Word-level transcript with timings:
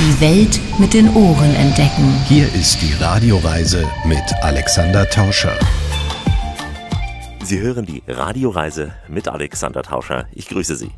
Die 0.00 0.18
Welt 0.22 0.58
mit 0.78 0.94
den 0.94 1.14
Ohren 1.14 1.54
entdecken. 1.56 2.14
Hier 2.26 2.46
ist 2.54 2.80
die 2.80 2.94
Radioreise 2.94 3.86
mit 4.06 4.22
Alexander 4.40 5.06
Tauscher. 5.06 5.58
Sie 7.44 7.60
hören 7.60 7.84
die 7.84 8.02
Radioreise 8.08 8.94
mit 9.08 9.28
Alexander 9.28 9.82
Tauscher. 9.82 10.26
Ich 10.32 10.48
grüße 10.48 10.76
Sie. 10.76 10.90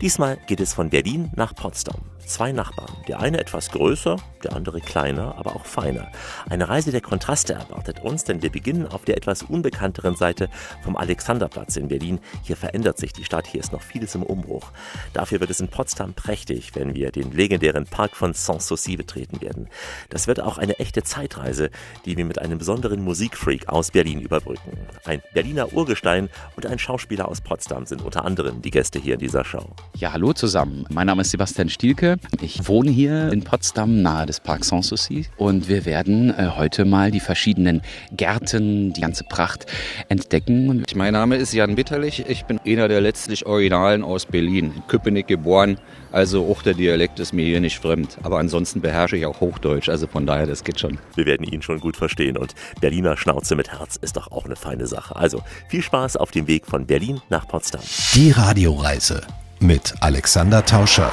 Diesmal 0.00 0.38
geht 0.46 0.60
es 0.60 0.72
von 0.72 0.90
Berlin 0.90 1.32
nach 1.34 1.56
Potsdam. 1.56 2.02
Zwei 2.26 2.50
Nachbarn, 2.50 2.92
der 3.06 3.20
eine 3.20 3.38
etwas 3.38 3.70
größer, 3.70 4.16
der 4.42 4.56
andere 4.56 4.80
kleiner, 4.80 5.36
aber 5.38 5.54
auch 5.54 5.64
feiner. 5.64 6.10
Eine 6.50 6.68
Reise 6.68 6.90
der 6.90 7.00
Kontraste 7.00 7.52
erwartet 7.52 8.00
uns, 8.00 8.24
denn 8.24 8.42
wir 8.42 8.50
beginnen 8.50 8.88
auf 8.88 9.04
der 9.04 9.16
etwas 9.16 9.44
unbekannteren 9.44 10.16
Seite 10.16 10.48
vom 10.82 10.96
Alexanderplatz 10.96 11.76
in 11.76 11.86
Berlin. 11.86 12.18
Hier 12.42 12.56
verändert 12.56 12.98
sich 12.98 13.12
die 13.12 13.24
Stadt, 13.24 13.46
hier 13.46 13.60
ist 13.60 13.72
noch 13.72 13.80
vieles 13.80 14.16
im 14.16 14.24
Umbruch. 14.24 14.72
Dafür 15.12 15.38
wird 15.38 15.50
es 15.50 15.60
in 15.60 15.68
Potsdam 15.68 16.14
prächtig, 16.14 16.72
wenn 16.74 16.96
wir 16.96 17.12
den 17.12 17.30
legendären 17.30 17.84
Park 17.84 18.16
von 18.16 18.34
Sanssouci 18.34 18.96
betreten 18.96 19.40
werden. 19.40 19.68
Das 20.08 20.26
wird 20.26 20.40
auch 20.40 20.58
eine 20.58 20.80
echte 20.80 21.04
Zeitreise, 21.04 21.70
die 22.06 22.16
wir 22.16 22.24
mit 22.24 22.40
einem 22.40 22.58
besonderen 22.58 23.04
Musikfreak 23.04 23.68
aus 23.68 23.92
Berlin 23.92 24.20
überbrücken. 24.20 24.76
Ein 25.04 25.22
Berliner 25.32 25.72
Urgestein 25.72 26.28
und 26.56 26.66
ein 26.66 26.80
Schauspieler 26.80 27.28
aus 27.28 27.40
Potsdam 27.40 27.86
sind 27.86 28.02
unter 28.02 28.24
anderem 28.24 28.62
die 28.62 28.72
Gäste 28.72 28.98
hier 28.98 29.14
in 29.14 29.20
dieser 29.20 29.44
Show. 29.44 29.70
Ja, 29.94 30.12
hallo 30.12 30.32
zusammen. 30.32 30.86
Mein 30.90 31.06
Name 31.06 31.22
ist 31.22 31.30
Sebastian 31.30 31.68
Stielke. 31.68 32.15
Ich 32.40 32.68
wohne 32.68 32.90
hier 32.90 33.32
in 33.32 33.42
Potsdam 33.42 34.02
nahe 34.02 34.26
des 34.26 34.40
Parks 34.40 34.68
Sanssouci 34.68 35.26
und 35.36 35.68
wir 35.68 35.84
werden 35.84 36.30
äh, 36.30 36.50
heute 36.56 36.84
mal 36.84 37.10
die 37.10 37.20
verschiedenen 37.20 37.82
Gärten, 38.12 38.92
die 38.92 39.00
ganze 39.00 39.24
Pracht 39.24 39.66
entdecken. 40.08 40.84
Mein 40.94 41.12
Name 41.12 41.36
ist 41.36 41.52
Jan 41.52 41.74
Bitterlich. 41.74 42.24
Ich 42.28 42.44
bin 42.44 42.60
einer 42.64 42.88
der 42.88 43.00
letztlich 43.00 43.46
Originalen 43.46 44.02
aus 44.02 44.26
Berlin. 44.26 44.72
In 44.76 44.86
Köpenick 44.86 45.26
geboren. 45.26 45.78
Also 46.12 46.46
auch 46.50 46.62
der 46.62 46.74
Dialekt 46.74 47.20
ist 47.20 47.32
mir 47.32 47.44
hier 47.44 47.60
nicht 47.60 47.78
fremd. 47.78 48.18
Aber 48.22 48.38
ansonsten 48.38 48.80
beherrsche 48.80 49.16
ich 49.16 49.26
auch 49.26 49.40
Hochdeutsch. 49.40 49.88
Also 49.88 50.06
von 50.06 50.26
daher, 50.26 50.46
das 50.46 50.64
geht 50.64 50.80
schon. 50.80 50.98
Wir 51.14 51.26
werden 51.26 51.44
ihn 51.44 51.62
schon 51.62 51.80
gut 51.80 51.96
verstehen. 51.96 52.36
Und 52.36 52.54
Berliner 52.80 53.16
Schnauze 53.16 53.56
mit 53.56 53.70
Herz 53.70 53.96
ist 53.96 54.16
doch 54.16 54.30
auch 54.30 54.44
eine 54.44 54.56
feine 54.56 54.86
Sache. 54.86 55.16
Also 55.16 55.42
viel 55.68 55.82
Spaß 55.82 56.16
auf 56.16 56.30
dem 56.30 56.46
Weg 56.48 56.66
von 56.66 56.86
Berlin 56.86 57.20
nach 57.28 57.46
Potsdam. 57.48 57.82
Die 58.14 58.30
Radioreise 58.30 59.22
mit 59.60 59.94
Alexander 60.00 60.64
Tauscher. 60.64 61.12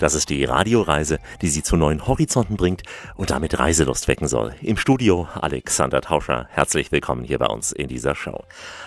Das 0.00 0.14
ist 0.14 0.28
die 0.28 0.44
Radioreise, 0.44 1.18
die 1.40 1.48
Sie 1.48 1.62
zu 1.62 1.76
neuen 1.76 2.06
Horizonten 2.06 2.56
bringt 2.56 2.82
und 3.14 3.30
damit 3.30 3.58
Reiselust 3.58 4.08
wecken 4.08 4.26
soll. 4.26 4.54
Im 4.60 4.76
Studio 4.76 5.28
Alexander 5.34 6.00
Tauscher. 6.00 6.48
Herzlich 6.50 6.90
willkommen 6.90 7.22
hier 7.22 7.38
bei 7.38 7.46
uns 7.46 7.70
in 7.70 7.86
dieser 7.86 8.14
Show. 8.16 8.42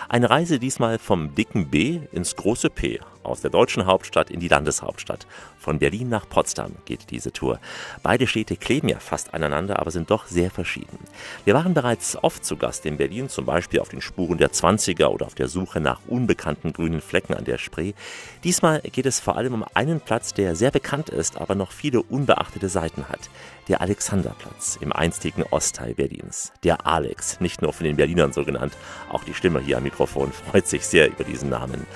Eine 0.08 0.28
Reise 0.28 0.58
diesmal 0.58 0.98
vom 0.98 1.34
dicken 1.34 1.70
B 1.70 2.00
ins 2.12 2.36
große 2.36 2.68
P 2.68 3.00
aus 3.28 3.40
der 3.40 3.50
deutschen 3.50 3.86
Hauptstadt 3.86 4.30
in 4.30 4.40
die 4.40 4.48
Landeshauptstadt. 4.48 5.26
Von 5.58 5.78
Berlin 5.78 6.08
nach 6.08 6.28
Potsdam 6.28 6.76
geht 6.84 7.10
diese 7.10 7.32
Tour. 7.32 7.60
Beide 8.02 8.26
Städte 8.26 8.56
kleben 8.56 8.88
ja 8.88 8.98
fast 8.98 9.34
aneinander, 9.34 9.78
aber 9.78 9.90
sind 9.90 10.10
doch 10.10 10.26
sehr 10.26 10.50
verschieden. 10.50 10.98
Wir 11.44 11.54
waren 11.54 11.74
bereits 11.74 12.16
oft 12.22 12.44
zu 12.44 12.56
Gast 12.56 12.86
in 12.86 12.96
Berlin, 12.96 13.28
zum 13.28 13.44
Beispiel 13.44 13.80
auf 13.80 13.88
den 13.88 14.00
Spuren 14.00 14.38
der 14.38 14.50
20er 14.50 15.06
oder 15.06 15.26
auf 15.26 15.34
der 15.34 15.48
Suche 15.48 15.80
nach 15.80 16.00
unbekannten 16.06 16.72
grünen 16.72 17.00
Flecken 17.00 17.34
an 17.34 17.44
der 17.44 17.58
Spree. 17.58 17.92
Diesmal 18.44 18.80
geht 18.80 19.06
es 19.06 19.20
vor 19.20 19.36
allem 19.36 19.54
um 19.54 19.64
einen 19.74 20.00
Platz, 20.00 20.32
der 20.32 20.56
sehr 20.56 20.70
bekannt 20.70 21.10
ist, 21.10 21.36
aber 21.38 21.54
noch 21.54 21.72
viele 21.72 22.02
unbeachtete 22.02 22.68
Seiten 22.68 23.08
hat. 23.08 23.28
Der 23.68 23.82
Alexanderplatz 23.82 24.78
im 24.80 24.92
einstigen 24.92 25.44
Ostteil 25.50 25.94
Berlins. 25.94 26.52
Der 26.64 26.86
Alex, 26.86 27.40
nicht 27.40 27.60
nur 27.60 27.72
von 27.72 27.84
den 27.84 27.96
Berlinern 27.96 28.32
so 28.32 28.44
genannt, 28.44 28.72
auch 29.10 29.24
die 29.24 29.34
Stimme 29.34 29.60
hier 29.60 29.76
am 29.76 29.82
Mikrofon 29.82 30.32
freut 30.32 30.66
sich 30.66 30.86
sehr 30.86 31.08
über 31.08 31.24
diesen 31.24 31.50
Namen. 31.50 31.86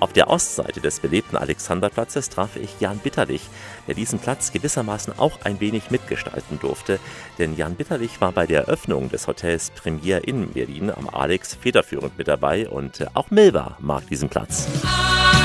Auf 0.00 0.14
der 0.14 0.30
Ostseite 0.30 0.80
des 0.80 0.98
belebten 1.00 1.36
Alexanderplatzes 1.36 2.30
traf 2.30 2.56
ich 2.56 2.80
Jan 2.80 2.98
Bitterlich, 2.98 3.42
der 3.86 3.94
diesen 3.94 4.18
Platz 4.18 4.50
gewissermaßen 4.50 5.18
auch 5.18 5.38
ein 5.44 5.60
wenig 5.60 5.90
mitgestalten 5.90 6.58
durfte, 6.58 6.98
denn 7.38 7.54
Jan 7.54 7.74
Bitterlich 7.74 8.18
war 8.20 8.32
bei 8.32 8.46
der 8.46 8.62
Eröffnung 8.62 9.10
des 9.10 9.26
Hotels 9.26 9.70
Premier 9.70 10.26
in 10.26 10.52
Berlin 10.52 10.90
am 10.90 11.06
Alex 11.08 11.54
federführend 11.54 12.16
mit 12.16 12.28
dabei 12.28 12.66
und 12.66 13.06
auch 13.14 13.30
Milva 13.30 13.76
mag 13.78 14.06
diesen 14.08 14.30
Platz. 14.30 14.66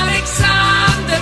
Alexanderplatz 0.02 1.15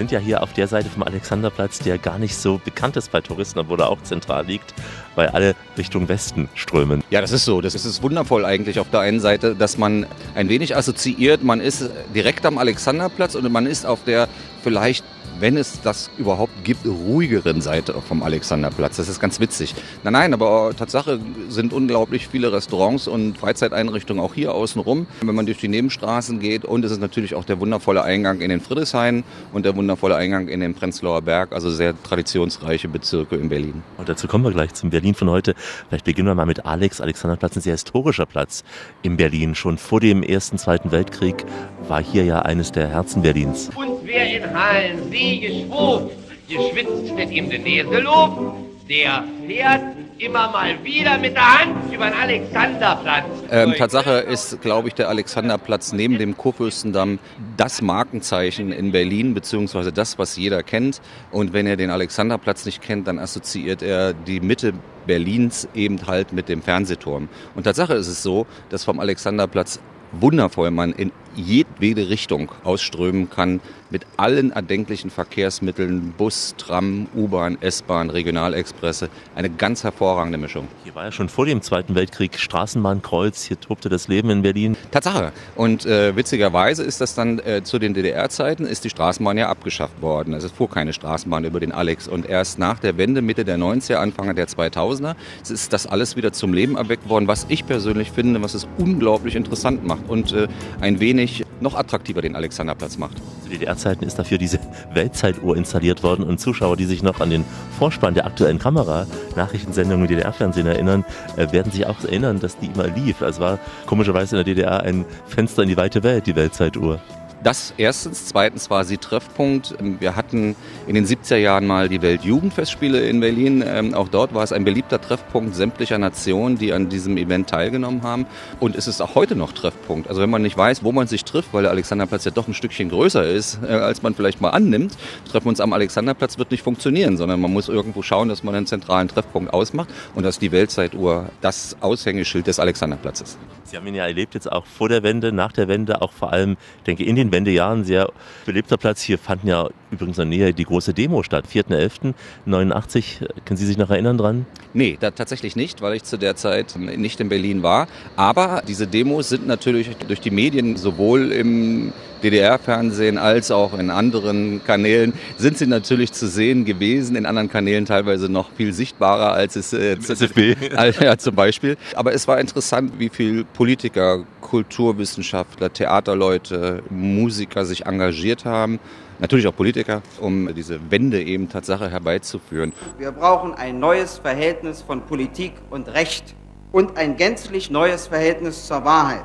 sind 0.00 0.12
ja 0.12 0.18
hier 0.18 0.42
auf 0.42 0.54
der 0.54 0.66
Seite 0.66 0.88
vom 0.88 1.02
Alexanderplatz, 1.02 1.78
der 1.78 1.98
gar 1.98 2.18
nicht 2.18 2.34
so 2.34 2.58
bekannt 2.64 2.96
ist 2.96 3.12
bei 3.12 3.20
Touristen, 3.20 3.58
obwohl 3.58 3.78
er 3.80 3.90
auch 3.90 4.02
zentral 4.02 4.46
liegt, 4.46 4.72
weil 5.14 5.28
alle 5.28 5.54
Richtung 5.76 6.08
Westen 6.08 6.48
strömen. 6.54 7.04
Ja, 7.10 7.20
das 7.20 7.32
ist 7.32 7.44
so. 7.44 7.60
Das 7.60 7.74
ist 7.74 8.02
wundervoll 8.02 8.46
eigentlich 8.46 8.80
auf 8.80 8.88
der 8.88 9.00
einen 9.00 9.20
Seite, 9.20 9.54
dass 9.54 9.76
man 9.76 10.06
ein 10.34 10.48
wenig 10.48 10.74
assoziiert, 10.74 11.44
man 11.44 11.60
ist 11.60 11.90
direkt 12.14 12.46
am 12.46 12.56
Alexanderplatz 12.56 13.34
und 13.34 13.52
man 13.52 13.66
ist 13.66 13.84
auf 13.84 14.02
der 14.04 14.26
vielleicht 14.62 15.04
wenn 15.40 15.56
es 15.56 15.80
das 15.80 16.10
überhaupt 16.18 16.52
gibt, 16.64 16.86
ruhigeren 16.86 17.60
Seite 17.60 17.94
vom 18.06 18.22
Alexanderplatz. 18.22 18.96
Das 18.96 19.08
ist 19.08 19.20
ganz 19.20 19.40
witzig. 19.40 19.74
Nein, 20.04 20.12
nein, 20.12 20.34
aber 20.34 20.72
Tatsache 20.76 21.18
sind 21.48 21.72
unglaublich 21.72 22.28
viele 22.28 22.52
Restaurants 22.52 23.08
und 23.08 23.38
Freizeiteinrichtungen 23.38 24.22
auch 24.22 24.34
hier 24.34 24.54
außenrum, 24.54 25.06
wenn 25.22 25.34
man 25.34 25.46
durch 25.46 25.58
die 25.58 25.68
Nebenstraßen 25.68 26.38
geht. 26.40 26.64
Und 26.64 26.84
es 26.84 26.92
ist 26.92 27.00
natürlich 27.00 27.34
auch 27.34 27.44
der 27.44 27.60
wundervolle 27.60 28.02
Eingang 28.02 28.40
in 28.40 28.50
den 28.50 28.60
Friedrichshain 28.60 29.24
und 29.52 29.64
der 29.64 29.74
wundervolle 29.76 30.16
Eingang 30.16 30.48
in 30.48 30.60
den 30.60 30.74
Prenzlauer 30.74 31.22
Berg, 31.22 31.52
also 31.52 31.70
sehr 31.70 31.94
traditionsreiche 32.02 32.88
Bezirke 32.88 33.36
in 33.36 33.48
Berlin. 33.48 33.82
Und 33.96 34.08
dazu 34.08 34.28
kommen 34.28 34.44
wir 34.44 34.52
gleich 34.52 34.74
zum 34.74 34.90
Berlin 34.90 35.14
von 35.14 35.30
heute. 35.30 35.54
Vielleicht 35.88 36.04
beginnen 36.04 36.28
wir 36.28 36.34
mal 36.34 36.46
mit 36.46 36.66
Alex. 36.66 37.00
Alexanderplatz, 37.00 37.56
ein 37.56 37.62
sehr 37.62 37.74
historischer 37.74 38.26
Platz 38.26 38.62
in 39.02 39.16
Berlin. 39.16 39.54
Schon 39.54 39.78
vor 39.78 40.00
dem 40.00 40.22
Ersten, 40.22 40.58
Zweiten 40.58 40.92
Weltkrieg 40.92 41.44
war 41.88 42.02
hier 42.02 42.24
ja 42.24 42.42
eines 42.42 42.72
der 42.72 42.88
Herzen 42.88 43.22
Berlins. 43.22 43.70
Und 43.74 44.00
wer 44.04 44.36
in 44.36 44.54
Hallen 44.54 45.10
See 45.30 45.38
geschwuft, 45.38 46.16
geschwitzt 46.48 47.12
steht 47.12 47.30
ihm 47.30 47.50
den 47.50 47.64
Eselhof, 47.64 48.54
der 48.88 49.22
fährt 49.46 49.82
immer 50.18 50.50
mal 50.50 50.82
wieder 50.82 51.18
mit 51.18 51.34
der 51.34 51.60
Hand 51.60 51.92
über 51.94 52.06
den 52.06 52.14
Alexanderplatz. 52.14 53.24
Ähm, 53.50 53.74
Tatsache 53.78 54.10
ist, 54.10 54.60
glaube 54.60 54.88
ich, 54.88 54.94
der 54.94 55.08
Alexanderplatz 55.08 55.92
neben 55.92 56.18
dem 56.18 56.36
Kurfürstendamm 56.36 57.20
das 57.56 57.80
Markenzeichen 57.80 58.72
in 58.72 58.90
Berlin, 58.90 59.32
beziehungsweise 59.32 59.92
das, 59.92 60.18
was 60.18 60.36
jeder 60.36 60.64
kennt. 60.64 61.00
Und 61.30 61.52
wenn 61.52 61.66
er 61.66 61.76
den 61.76 61.90
Alexanderplatz 61.90 62.66
nicht 62.66 62.82
kennt, 62.82 63.06
dann 63.06 63.20
assoziiert 63.20 63.82
er 63.82 64.12
die 64.12 64.40
Mitte 64.40 64.74
Berlins 65.06 65.68
eben 65.74 66.06
halt 66.08 66.32
mit 66.32 66.48
dem 66.48 66.60
Fernsehturm. 66.60 67.28
Und 67.54 67.62
Tatsache 67.62 67.94
ist 67.94 68.08
es 68.08 68.22
so, 68.22 68.46
dass 68.68 68.84
vom 68.84 68.98
Alexanderplatz 68.98 69.80
wundervoll 70.12 70.70
man 70.70 70.92
in 70.92 71.12
jedwede 71.40 72.08
Richtung 72.08 72.50
ausströmen 72.64 73.30
kann 73.30 73.60
mit 73.90 74.06
allen 74.16 74.52
erdenklichen 74.52 75.10
Verkehrsmitteln, 75.10 76.14
Bus, 76.16 76.54
Tram, 76.56 77.08
U-Bahn, 77.14 77.58
S-Bahn, 77.60 78.10
Regionalexpresse. 78.10 79.08
Eine 79.34 79.50
ganz 79.50 79.84
hervorragende 79.84 80.38
Mischung. 80.38 80.68
Hier 80.84 80.94
war 80.94 81.04
ja 81.04 81.12
schon 81.12 81.28
vor 81.28 81.46
dem 81.46 81.60
Zweiten 81.62 81.94
Weltkrieg 81.94 82.38
Straßenbahnkreuz, 82.38 83.42
hier 83.42 83.58
tobte 83.58 83.88
das 83.88 84.08
Leben 84.08 84.30
in 84.30 84.42
Berlin. 84.42 84.76
Tatsache. 84.90 85.32
Und 85.56 85.86
äh, 85.86 86.14
witzigerweise 86.14 86.82
ist 86.84 87.00
das 87.00 87.14
dann 87.14 87.40
äh, 87.40 87.62
zu 87.64 87.78
den 87.78 87.94
DDR-Zeiten 87.94 88.64
ist 88.64 88.84
die 88.84 88.90
Straßenbahn 88.90 89.36
ja 89.36 89.48
abgeschafft 89.48 90.00
worden. 90.00 90.34
Also 90.34 90.46
es 90.46 90.52
fuhr 90.52 90.70
keine 90.70 90.92
Straßenbahn 90.92 91.44
über 91.44 91.60
den 91.60 91.72
Alex. 91.72 92.06
Und 92.06 92.26
erst 92.26 92.58
nach 92.58 92.78
der 92.78 92.96
Wende, 92.96 93.22
Mitte 93.22 93.44
der 93.44 93.58
90er, 93.58 93.96
Anfang 93.96 94.34
der 94.34 94.46
2000er, 94.46 95.16
ist 95.48 95.72
das 95.72 95.86
alles 95.86 96.16
wieder 96.16 96.32
zum 96.32 96.52
Leben 96.52 96.76
erweckt 96.76 97.08
worden, 97.08 97.26
was 97.26 97.46
ich 97.48 97.66
persönlich 97.66 98.12
finde, 98.12 98.40
was 98.42 98.54
es 98.54 98.68
unglaublich 98.78 99.34
interessant 99.34 99.84
macht 99.84 100.08
und 100.08 100.32
äh, 100.32 100.48
ein 100.80 101.00
wenig 101.00 101.29
noch 101.60 101.74
attraktiver 101.74 102.22
den 102.22 102.36
Alexanderplatz 102.36 102.98
macht. 102.98 103.18
Zu 103.42 103.50
DDR-Zeiten 103.50 104.04
ist 104.04 104.18
dafür 104.18 104.38
diese 104.38 104.58
Weltzeituhr 104.92 105.56
installiert 105.56 106.02
worden 106.02 106.24
und 106.24 106.40
Zuschauer, 106.40 106.76
die 106.76 106.86
sich 106.86 107.02
noch 107.02 107.20
an 107.20 107.30
den 107.30 107.44
Vorspann 107.78 108.14
der 108.14 108.26
aktuellen 108.26 108.58
Kamera, 108.58 109.06
Nachrichtensendungen 109.36 110.06
im 110.06 110.08
DDR-Fernsehen 110.08 110.66
erinnern, 110.66 111.04
äh, 111.36 111.50
werden 111.52 111.72
sich 111.72 111.86
auch 111.86 112.02
erinnern, 112.02 112.40
dass 112.40 112.58
die 112.58 112.66
immer 112.66 112.88
lief. 112.88 113.20
Es 113.20 113.40
war 113.40 113.58
komischerweise 113.86 114.36
in 114.36 114.44
der 114.44 114.54
DDR 114.54 114.82
ein 114.82 115.04
Fenster 115.26 115.62
in 115.62 115.68
die 115.68 115.76
weite 115.76 116.02
Welt, 116.02 116.26
die 116.26 116.36
Weltzeituhr. 116.36 117.00
Das 117.42 117.72
erstens. 117.78 118.26
Zweitens 118.26 118.68
war 118.68 118.84
sie 118.84 118.98
Treffpunkt. 118.98 119.74
Wir 119.80 120.14
hatten 120.14 120.56
in 120.86 120.94
den 120.94 121.06
70er 121.06 121.36
Jahren 121.36 121.66
mal 121.66 121.88
die 121.88 122.02
Weltjugendfestspiele 122.02 123.00
in 123.08 123.20
Berlin. 123.20 123.64
Ähm, 123.66 123.94
auch 123.94 124.08
dort 124.08 124.34
war 124.34 124.42
es 124.42 124.52
ein 124.52 124.64
beliebter 124.64 125.00
Treffpunkt 125.00 125.54
sämtlicher 125.54 125.96
Nationen, 125.96 126.58
die 126.58 126.74
an 126.74 126.90
diesem 126.90 127.16
Event 127.16 127.48
teilgenommen 127.48 128.02
haben. 128.02 128.26
Und 128.60 128.76
es 128.76 128.86
ist 128.86 129.00
auch 129.00 129.14
heute 129.14 129.36
noch 129.36 129.52
Treffpunkt. 129.52 130.08
Also 130.08 130.20
wenn 130.20 130.28
man 130.28 130.42
nicht 130.42 130.58
weiß, 130.58 130.84
wo 130.84 130.92
man 130.92 131.06
sich 131.06 131.24
trifft, 131.24 131.54
weil 131.54 131.62
der 131.62 131.70
Alexanderplatz 131.70 132.26
ja 132.26 132.30
doch 132.30 132.46
ein 132.46 132.52
Stückchen 132.52 132.90
größer 132.90 133.26
ist, 133.26 133.60
äh, 133.62 133.68
als 133.72 134.02
man 134.02 134.14
vielleicht 134.14 134.42
mal 134.42 134.50
annimmt, 134.50 134.98
treffen 135.24 135.46
wir 135.46 135.50
uns 135.50 135.60
am 135.60 135.72
Alexanderplatz 135.72 136.36
wird 136.36 136.50
nicht 136.50 136.62
funktionieren, 136.62 137.16
sondern 137.16 137.40
man 137.40 137.52
muss 137.52 137.70
irgendwo 137.70 138.02
schauen, 138.02 138.28
dass 138.28 138.44
man 138.44 138.54
einen 138.54 138.66
zentralen 138.66 139.08
Treffpunkt 139.08 139.54
ausmacht. 139.54 139.88
Und 140.14 140.24
dass 140.24 140.38
die 140.38 140.52
Weltzeituhr 140.52 141.30
das 141.40 141.78
Aushängeschild 141.80 142.46
des 142.46 142.58
Alexanderplatzes. 142.58 143.38
Sie 143.64 143.76
haben 143.76 143.86
ihn 143.86 143.94
ja 143.94 144.04
erlebt 144.04 144.34
jetzt 144.34 144.50
auch 144.50 144.66
vor 144.66 144.88
der 144.88 145.02
Wende, 145.02 145.32
nach 145.32 145.52
der 145.52 145.68
Wende, 145.68 146.02
auch 146.02 146.12
vor 146.12 146.32
allem, 146.32 146.56
denke 146.86 147.04
in 147.04 147.16
den 147.16 147.29
Wendejahren 147.32 147.84
sehr 147.84 148.10
belebter 148.46 148.76
Platz. 148.76 149.02
Hier 149.02 149.18
fanden 149.18 149.48
ja 149.48 149.68
übrigens 149.90 150.18
in 150.18 150.30
der 150.30 150.38
Nähe 150.38 150.54
die 150.54 150.64
große 150.64 150.94
Demo 150.94 151.22
statt. 151.22 151.44
4.11.89. 151.52 153.26
Können 153.44 153.56
Sie 153.56 153.66
sich 153.66 153.78
noch 153.78 153.90
erinnern 153.90 154.18
dran? 154.18 154.46
Nee, 154.72 154.96
da 155.00 155.10
tatsächlich 155.10 155.56
nicht, 155.56 155.82
weil 155.82 155.94
ich 155.94 156.04
zu 156.04 156.16
der 156.16 156.36
Zeit 156.36 156.76
nicht 156.76 157.20
in 157.20 157.28
Berlin 157.28 157.62
war. 157.62 157.88
Aber 158.16 158.62
diese 158.66 158.86
Demos 158.86 159.28
sind 159.28 159.46
natürlich 159.46 159.96
durch 160.08 160.20
die 160.20 160.30
Medien 160.30 160.76
sowohl 160.76 161.32
im 161.32 161.92
DDR-Fernsehen 162.22 163.18
als 163.18 163.50
auch 163.50 163.78
in 163.78 163.90
anderen 163.90 164.62
Kanälen 164.64 165.14
sind 165.38 165.58
sie 165.58 165.66
natürlich 165.66 166.12
zu 166.12 166.28
sehen 166.28 166.64
gewesen, 166.64 167.16
in 167.16 167.26
anderen 167.26 167.48
Kanälen 167.48 167.86
teilweise 167.86 168.30
noch 168.30 168.50
viel 168.52 168.72
sichtbarer 168.72 169.32
als 169.32 169.56
es 169.56 169.72
äh, 169.72 169.96
SFB. 169.96 170.56
ja, 171.00 171.16
zum 171.18 171.34
Beispiel. 171.34 171.76
Aber 171.94 172.12
es 172.12 172.28
war 172.28 172.38
interessant, 172.38 172.92
wie 172.98 173.08
viel 173.08 173.44
Politiker, 173.44 174.24
Kulturwissenschaftler, 174.50 175.72
Theaterleute, 175.72 176.82
Musiker 176.90 177.64
sich 177.64 177.86
engagiert 177.86 178.44
haben 178.44 178.80
natürlich 179.20 179.46
auch 179.46 179.54
Politiker, 179.54 180.02
um 180.18 180.52
diese 180.54 180.80
Wende 180.90 181.22
eben 181.22 181.48
Tatsache 181.48 181.90
herbeizuführen. 181.90 182.72
Wir 182.98 183.12
brauchen 183.12 183.54
ein 183.54 183.78
neues 183.78 184.18
Verhältnis 184.18 184.82
von 184.82 185.02
Politik 185.02 185.52
und 185.70 185.88
Recht 185.88 186.34
und 186.72 186.96
ein 186.96 187.16
gänzlich 187.16 187.70
neues 187.70 188.08
Verhältnis 188.08 188.66
zur 188.66 188.84
Wahrheit. 188.84 189.24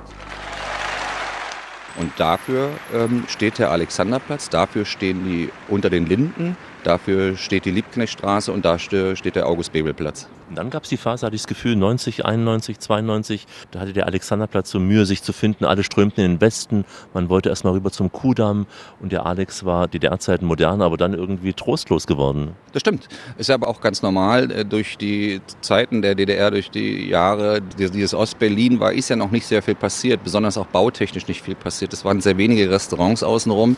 Und 1.98 2.12
dafür 2.18 2.72
ähm, 2.94 3.24
steht 3.30 3.58
der 3.58 3.72
Alexanderplatz, 3.72 4.50
dafür 4.50 4.84
stehen 4.84 5.24
die 5.24 5.50
unter 5.70 5.90
den 5.90 6.06
Linden, 6.06 6.58
dafür 6.84 7.38
steht 7.38 7.64
die 7.64 7.72
Liebknechtstraße 7.72 8.52
und 8.52 8.66
da 8.66 8.78
steht 8.78 9.36
der 9.36 9.48
August-Bebel-Platz. 9.48 10.28
Und 10.50 10.56
dann 10.58 10.70
gab 10.70 10.84
es 10.84 10.90
die 10.90 10.98
Phase, 10.98 11.26
hatte 11.26 11.36
ich 11.36 11.42
das 11.42 11.48
Gefühl, 11.48 11.76
90, 11.76 12.26
91, 12.26 12.80
92, 12.80 13.48
da 13.72 13.80
hatte 13.80 13.94
der 13.94 14.06
Alexanderplatz 14.06 14.70
so 14.70 14.80
Mühe, 14.80 15.06
sich 15.06 15.24
zu 15.24 15.34
finden. 15.34 15.66
Alle 15.66 15.84
strömten 15.84 16.24
in 16.24 16.34
den 16.34 16.42
Westen. 16.42 16.86
Man 17.14 17.30
wollte 17.30 17.50
erstmal 17.50 17.74
rüber 17.74 17.92
zum 17.92 18.12
Kudamm 18.12 18.68
und 19.00 19.12
der 19.12 19.26
Alex 19.26 19.66
war 19.66 19.88
DDR-Zeiten 19.88 20.46
modern, 20.46 20.82
aber 20.82 20.98
dann 20.98 21.14
irgendwie 21.14 21.54
trostlos 21.54 22.06
geworden. 22.06 22.56
Das 22.74 22.82
stimmt. 22.82 23.08
Ist 23.38 23.50
aber 23.50 23.68
auch 23.68 23.82
ganz 23.82 24.02
normal. 24.02 24.52
Äh, 24.52 24.66
durch 24.66 24.98
die 24.98 25.42
Zeiten 25.62 26.02
der 26.02 26.14
DDR, 26.16 26.52
durch 26.52 26.70
die 26.70 27.10
Jahre, 27.10 27.62
dieses 27.62 28.14
Ostberlin 28.14 28.80
war, 28.80 28.94
ist 28.94 29.10
ja 29.10 29.16
noch 29.16 29.32
nicht 29.32 29.48
sehr 29.48 29.62
viel 29.62 29.76
passiert, 29.76 30.24
besonders 30.24 30.58
auch 30.58 30.68
bautechnisch 30.68 31.28
nicht 31.28 31.42
viel 31.42 31.56
passiert. 31.56 31.94
Es 31.94 32.06
waren 32.06 32.22
sehr 32.22 32.38
wenige 32.38 32.70
Restaurants 32.70 33.24
außenrum. 33.24 33.78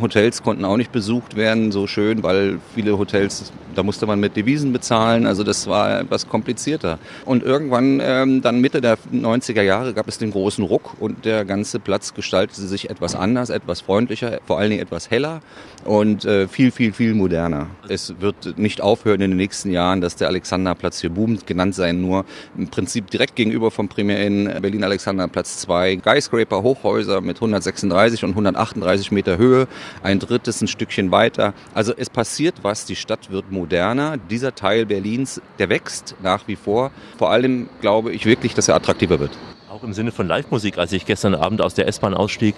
Hotels 0.00 0.42
konnten 0.42 0.64
auch 0.64 0.76
nicht 0.76 0.92
besucht 0.92 1.36
werden, 1.36 1.72
so 1.72 1.86
schön, 1.86 2.22
weil 2.22 2.58
viele 2.74 2.98
Hotels, 2.98 3.52
da 3.74 3.82
musste 3.82 4.06
man 4.06 4.20
mit 4.20 4.36
Devisen 4.36 4.72
bezahlen. 4.72 5.26
Also 5.26 5.44
das 5.44 5.66
war 5.66 6.01
etwas 6.02 6.28
komplizierter. 6.28 6.98
Und 7.24 7.42
irgendwann, 7.42 8.00
ähm, 8.02 8.42
dann 8.42 8.60
Mitte 8.60 8.80
der 8.80 8.98
90er 9.12 9.62
Jahre, 9.62 9.94
gab 9.94 10.08
es 10.08 10.18
den 10.18 10.30
großen 10.30 10.64
Ruck 10.64 10.94
und 11.00 11.24
der 11.24 11.44
ganze 11.44 11.78
Platz 11.78 12.14
gestaltete 12.14 12.62
sich 12.62 12.90
etwas 12.90 13.14
anders, 13.14 13.50
etwas 13.50 13.80
freundlicher, 13.80 14.40
vor 14.46 14.58
allen 14.58 14.70
Dingen 14.70 14.82
etwas 14.82 15.10
heller 15.10 15.40
und 15.84 16.24
äh, 16.24 16.48
viel, 16.48 16.70
viel, 16.70 16.92
viel 16.92 17.14
moderner. 17.14 17.68
Es 17.88 18.20
wird 18.20 18.58
nicht 18.58 18.80
aufhören 18.80 19.20
in 19.20 19.30
den 19.30 19.36
nächsten 19.36 19.70
Jahren, 19.70 20.00
dass 20.00 20.16
der 20.16 20.28
Alexanderplatz 20.28 21.00
hier 21.00 21.10
boomt, 21.10 21.46
genannt 21.46 21.74
sein 21.74 22.00
nur 22.00 22.24
im 22.56 22.68
Prinzip 22.68 23.10
direkt 23.10 23.36
gegenüber 23.36 23.70
vom 23.70 23.88
Primär 23.88 24.24
in 24.24 24.44
Berlin 24.60 24.84
Alexanderplatz 24.84 25.58
2 25.58 25.98
Skyscraper 26.00 26.62
Hochhäuser 26.62 27.20
mit 27.20 27.36
136 27.36 28.24
und 28.24 28.30
138 28.30 29.12
Meter 29.12 29.38
Höhe, 29.38 29.68
ein 30.02 30.18
drittes 30.18 30.60
ein 30.60 30.68
Stückchen 30.68 31.10
weiter. 31.10 31.54
Also 31.74 31.92
es 31.96 32.10
passiert 32.10 32.56
was, 32.62 32.84
die 32.84 32.96
Stadt 32.96 33.30
wird 33.30 33.50
moderner, 33.50 34.16
dieser 34.16 34.54
Teil 34.54 34.86
Berlins, 34.86 35.40
der 35.58 35.68
wächst 35.68 36.14
nach 36.22 36.46
wie 36.48 36.56
vor. 36.56 36.90
Vor 37.18 37.30
allem 37.30 37.68
glaube 37.80 38.12
ich 38.12 38.26
wirklich, 38.26 38.54
dass 38.54 38.68
er 38.68 38.76
attraktiver 38.76 39.20
wird. 39.20 39.32
Auch 39.72 39.84
im 39.84 39.94
Sinne 39.94 40.12
von 40.12 40.28
Live-Musik. 40.28 40.76
Als 40.76 40.92
ich 40.92 41.06
gestern 41.06 41.34
Abend 41.34 41.62
aus 41.62 41.72
der 41.72 41.88
S-Bahn 41.88 42.12
ausstieg, 42.12 42.54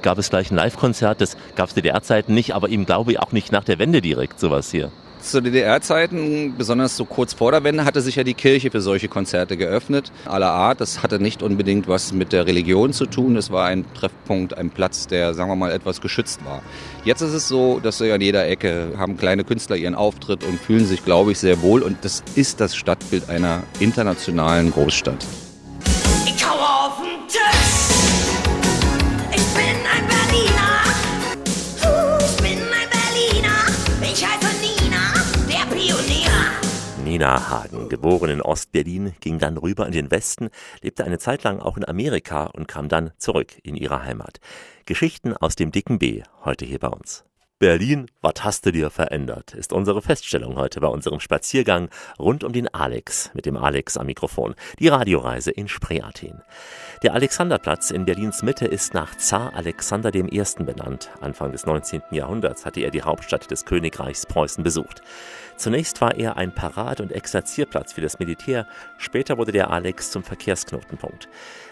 gab 0.00 0.16
es 0.16 0.30
gleich 0.30 0.50
ein 0.50 0.56
Live-Konzert. 0.56 1.20
Das 1.20 1.36
gab 1.56 1.68
es 1.68 1.74
DDR-Zeiten 1.74 2.32
nicht, 2.32 2.54
aber 2.54 2.70
ihm 2.70 2.86
glaube 2.86 3.12
ich 3.12 3.20
auch 3.20 3.32
nicht 3.32 3.52
nach 3.52 3.64
der 3.64 3.78
Wende 3.78 4.00
direkt 4.00 4.40
sowas 4.40 4.70
hier. 4.70 4.90
Zu 5.20 5.42
DDR-Zeiten, 5.42 6.54
besonders 6.56 6.96
so 6.96 7.04
kurz 7.04 7.34
vor 7.34 7.50
der 7.50 7.64
Wende, 7.64 7.84
hatte 7.84 8.00
sich 8.00 8.16
ja 8.16 8.24
die 8.24 8.32
Kirche 8.32 8.70
für 8.70 8.80
solche 8.80 9.08
Konzerte 9.08 9.58
geöffnet, 9.58 10.10
aller 10.24 10.52
Art. 10.52 10.80
Das 10.80 11.02
hatte 11.02 11.20
nicht 11.20 11.42
unbedingt 11.42 11.86
was 11.86 12.14
mit 12.14 12.32
der 12.32 12.46
Religion 12.46 12.94
zu 12.94 13.04
tun. 13.04 13.36
Es 13.36 13.50
war 13.50 13.66
ein 13.66 13.84
Treffpunkt, 13.92 14.56
ein 14.56 14.70
Platz, 14.70 15.06
der, 15.06 15.34
sagen 15.34 15.50
wir 15.50 15.56
mal, 15.56 15.70
etwas 15.70 16.00
geschützt 16.00 16.46
war. 16.46 16.62
Jetzt 17.04 17.20
ist 17.20 17.34
es 17.34 17.46
so, 17.46 17.78
dass 17.78 18.00
an 18.00 18.22
jeder 18.22 18.48
Ecke 18.48 18.94
haben 18.96 19.18
kleine 19.18 19.44
Künstler 19.44 19.76
ihren 19.76 19.94
Auftritt 19.94 20.42
und 20.44 20.58
fühlen 20.58 20.86
sich, 20.86 21.04
glaube 21.04 21.32
ich, 21.32 21.38
sehr 21.38 21.60
wohl. 21.60 21.82
Und 21.82 21.98
das 22.06 22.22
ist 22.36 22.62
das 22.62 22.74
Stadtbild 22.74 23.28
einer 23.28 23.64
internationalen 23.80 24.70
Großstadt. 24.70 25.26
Nina 37.14 37.48
Hagen, 37.48 37.88
geboren 37.88 38.28
in 38.28 38.42
Ostberlin, 38.42 39.14
ging 39.20 39.38
dann 39.38 39.56
rüber 39.56 39.86
in 39.86 39.92
den 39.92 40.10
Westen, 40.10 40.50
lebte 40.82 41.04
eine 41.04 41.18
Zeit 41.18 41.44
lang 41.44 41.60
auch 41.60 41.76
in 41.76 41.86
Amerika 41.86 42.46
und 42.46 42.66
kam 42.66 42.88
dann 42.88 43.12
zurück 43.18 43.52
in 43.62 43.76
ihre 43.76 44.02
Heimat. 44.02 44.40
Geschichten 44.84 45.32
aus 45.32 45.54
dem 45.54 45.70
dicken 45.70 46.00
B, 46.00 46.24
heute 46.44 46.64
hier 46.64 46.80
bei 46.80 46.88
uns. 46.88 47.24
Berlin, 47.60 48.10
was 48.20 48.42
hast 48.42 48.66
du 48.66 48.72
dir 48.72 48.90
verändert? 48.90 49.54
Ist 49.54 49.72
unsere 49.72 50.02
Feststellung 50.02 50.56
heute 50.56 50.80
bei 50.80 50.88
unserem 50.88 51.20
Spaziergang 51.20 51.88
rund 52.18 52.42
um 52.42 52.52
den 52.52 52.66
Alex 52.74 53.30
mit 53.32 53.46
dem 53.46 53.56
Alex 53.56 53.96
am 53.96 54.06
Mikrofon. 54.06 54.56
Die 54.80 54.88
Radioreise 54.88 55.52
in 55.52 55.68
Spreeathen. 55.68 56.42
Der 57.04 57.14
Alexanderplatz 57.14 57.92
in 57.92 58.06
Berlins 58.06 58.42
Mitte 58.42 58.66
ist 58.66 58.92
nach 58.92 59.16
Zar 59.16 59.54
Alexander 59.54 60.12
I. 60.12 60.42
benannt. 60.58 61.10
Anfang 61.20 61.52
des 61.52 61.64
19. 61.64 62.02
Jahrhunderts 62.10 62.66
hatte 62.66 62.80
er 62.80 62.90
die 62.90 63.02
Hauptstadt 63.02 63.48
des 63.50 63.64
Königreichs 63.64 64.26
Preußen 64.26 64.64
besucht. 64.64 65.00
Zunächst 65.56 66.00
war 66.00 66.16
er 66.16 66.36
ein 66.36 66.54
Parad- 66.54 67.00
und 67.00 67.12
Exerzierplatz 67.12 67.92
für 67.92 68.00
das 68.00 68.18
Militär, 68.18 68.66
später 68.98 69.38
wurde 69.38 69.52
der 69.52 69.70
Alex 69.70 70.10
zum 70.10 70.24
Verkehrsknotenpunkt. 70.24 71.28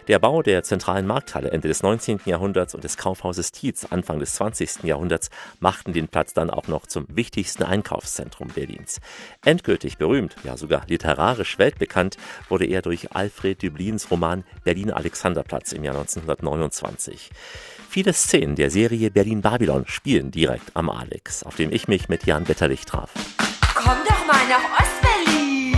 Der 0.09 0.19
Bau 0.19 0.43
der 0.43 0.63
zentralen 0.63 1.07
Markthalle 1.07 1.51
Ende 1.51 1.69
des 1.69 1.83
19. 1.83 2.21
Jahrhunderts 2.25 2.75
und 2.75 2.83
des 2.83 2.97
Kaufhauses 2.97 3.53
Tietz 3.53 3.87
Anfang 3.91 4.19
des 4.19 4.35
20. 4.35 4.85
Jahrhunderts 4.85 5.31
machten 5.61 5.93
den 5.93 6.09
Platz 6.09 6.33
dann 6.33 6.51
auch 6.51 6.67
noch 6.69 6.87
zum 6.87 7.07
wichtigsten 7.09 7.63
Einkaufszentrum 7.63 8.49
Berlins. 8.49 9.01
Endgültig 9.45 9.99
berühmt, 9.99 10.37
ja 10.43 10.57
sogar 10.57 10.83
literarisch 10.89 11.59
weltbekannt, 11.59 12.17
wurde 12.49 12.67
er 12.67 12.83
durch 12.83 13.13
Alfred 13.15 13.63
Dublins 13.63 14.11
Roman 14.11 14.45
Berlin 14.65 14.91
Alexanderplatz 14.91 15.73
im 15.73 15.85
Jahr 15.85 15.95
1929. 15.95 17.31
Viele 17.89 18.13
Szenen 18.13 18.57
der 18.57 18.71
Serie 18.71 19.11
Berlin 19.11 19.43
Babylon 19.43 19.85
spielen 19.87 20.31
direkt 20.31 20.75
am 20.75 20.89
Alex, 20.89 21.43
auf 21.43 21.57
dem 21.57 21.71
ich 21.71 21.89
mich 21.89 22.09
mit 22.09 22.27
Jan 22.27 22.49
Wetterlich 22.49 22.87
traf. 22.87 23.13
Komm 23.83 23.99
doch 24.05 24.27
mal 24.27 24.49
nach 24.49 24.63
Ostberlin! 24.79 25.77